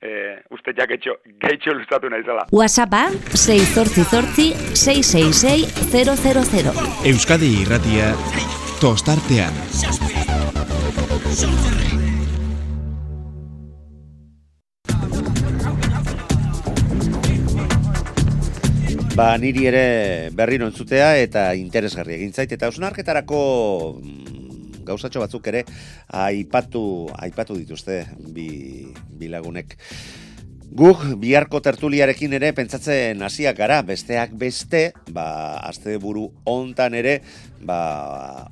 e, 0.00 0.38
uste 0.54 0.74
ja 0.76 0.86
getxo, 0.86 1.18
getxo 1.42 1.74
luztatu 1.74 2.10
nahi 2.10 2.22
zela. 2.22 2.46
WhatsAppa 2.52 3.10
688 3.34 4.76
666 4.78 5.90
000. 5.92 6.88
Euskadi 7.12 7.52
irratia 7.62 8.12
tostartean. 8.80 9.54
Ba, 19.16 19.30
niri 19.40 19.62
ere 19.64 20.28
berriro 20.36 20.66
entzutea 20.68 21.14
eta 21.16 21.46
interesgarri 21.56 22.18
egin 22.18 22.34
zait. 22.36 22.50
Eta 22.52 22.68
ausnarketarako 22.68 23.38
mm, 23.96 24.82
gauzatxo 24.84 25.22
batzuk 25.22 25.46
ere 25.48 25.62
aipatu, 26.20 26.82
aipatu 27.24 27.56
dituzte 27.56 28.02
bi, 28.34 28.50
bi 29.16 29.30
lagunek. 29.32 29.72
Guk 30.76 31.06
biharko 31.22 31.62
tertuliarekin 31.64 32.36
ere 32.36 32.50
pentsatzen 32.52 33.24
hasiak 33.24 33.56
gara, 33.56 33.78
besteak 33.88 34.34
beste, 34.36 34.90
ba, 35.16 35.24
azte 35.64 35.96
buru 36.02 36.26
hontan 36.44 36.98
ere, 37.00 37.22
ba, 37.64 37.78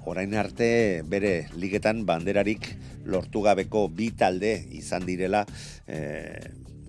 orain 0.09 0.33
arte 0.33 0.71
bere 1.05 1.35
ligetan 1.61 2.07
banderarik 2.09 2.71
lortu 3.05 3.45
gabeko 3.45 3.91
bi 3.93 4.15
talde 4.17 4.63
izan 4.81 5.05
direla 5.05 5.45
eh, 5.85 6.41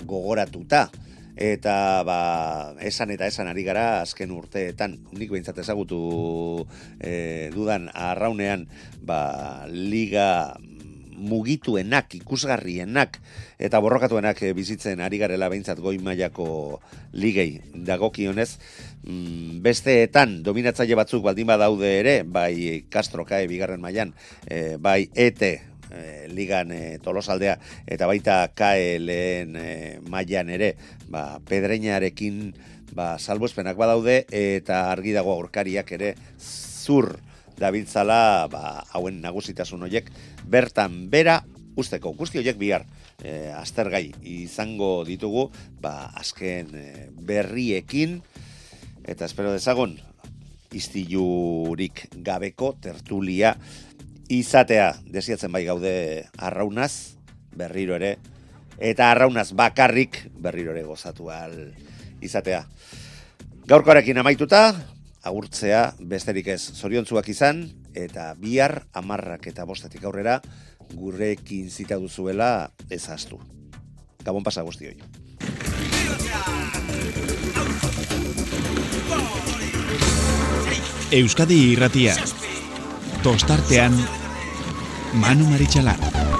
gogoratuta 0.07 0.85
eta 1.35 2.03
ba, 2.07 2.19
esan 2.79 3.11
eta 3.11 3.27
esan 3.27 3.47
ari 3.51 3.63
gara 3.67 4.01
azken 4.01 4.31
urteetan. 4.31 4.97
Nik 5.11 5.31
behintzat 5.31 5.59
ezagutu 5.59 6.65
e, 6.99 7.51
dudan 7.55 7.89
arraunean 7.93 8.67
ba, 9.03 9.67
liga 9.69 10.55
mugituenak, 11.15 12.11
ikusgarrienak 12.19 13.19
eta 13.59 13.79
borrokatuenak 13.79 14.41
eh, 14.43 14.51
bizitzen 14.55 14.99
ari 14.99 15.19
garela 15.21 15.47
behintzat 15.51 15.79
goi 15.79 15.97
mailako 16.03 16.81
ligei. 17.15 17.61
Dagokionez 17.87 18.49
mm, 19.03 19.61
besteetan 19.63 20.41
dominatzaile 20.43 20.99
batzuk 20.99 21.23
baldin 21.23 21.47
badaude 21.47 21.93
ere 21.99 22.17
bai 22.23 22.85
Castro 22.91 23.25
Kae 23.25 23.47
bigarren 23.47 23.81
mailan 23.81 24.13
e, 24.47 24.75
bai 24.75 25.07
ETE 25.15 25.74
e, 25.95 26.27
ligan 26.31 26.71
e, 26.71 26.97
tolosaldea 27.03 27.57
eta 27.87 28.07
baita 28.09 28.37
kae 28.55 28.97
lehen 28.99 29.55
e, 29.55 29.67
mailan 30.09 30.51
ere 30.53 30.75
ba, 31.07 31.39
pedreinarekin 31.47 32.53
ba, 32.95 33.15
salbuespenak 33.19 33.77
badaude 33.79 34.23
eta 34.31 34.85
argi 34.91 35.15
dago 35.15 35.33
aurkariak 35.35 35.91
ere 35.97 36.15
zur 36.39 37.15
dabiltzala 37.59 38.47
ba, 38.51 38.83
hauen 38.93 39.21
nagusitasun 39.23 39.87
hoiek 39.87 40.11
bertan 40.45 41.05
bera 41.09 41.41
usteko. 41.75 42.13
Guzti 42.15 42.39
hoiek 42.39 42.59
bihar 42.59 42.85
e, 43.23 43.51
aztergai 43.55 44.09
izango 44.21 45.03
ditugu 45.07 45.49
ba, 45.81 46.11
azken 46.15 46.75
berriekin 47.25 48.19
eta 49.05 49.27
espero 49.29 49.53
dezagon 49.53 49.95
iztilurik 50.75 52.07
gabeko 52.25 52.73
tertulia 52.81 53.55
izatea 54.29 54.95
desiatzen 55.11 55.51
bai 55.51 55.65
gaude 55.65 56.25
arraunaz, 56.37 57.17
berriro 57.55 57.95
ere, 57.95 58.17
eta 58.79 59.11
arraunaz 59.11 59.51
bakarrik 59.53 60.25
berriro 60.41 60.73
ere 60.75 60.83
gozatu 60.83 61.29
al 61.31 61.73
izatea. 62.21 62.65
Gaurkoarekin 63.65 64.17
amaituta, 64.21 64.75
agurtzea 65.25 65.95
besterik 65.99 66.47
ez 66.53 66.61
zoriontzuak 66.75 67.29
izan, 67.29 67.65
eta 67.95 68.33
bihar 68.37 68.83
amarrak 68.93 69.47
eta 69.47 69.65
bostetik 69.65 70.03
aurrera 70.03 70.41
gurekin 70.93 71.69
zita 71.71 71.97
duzuela 71.97 72.69
ezaztu. 72.89 73.39
Gabon 74.25 74.43
pasa 74.43 74.61
guztioi. 74.61 74.97
Euskadi 81.15 81.61
irratia. 81.71 82.17
Tostartean, 83.25 83.97
Manu 85.17 85.49
Maritxalara. 85.49 86.34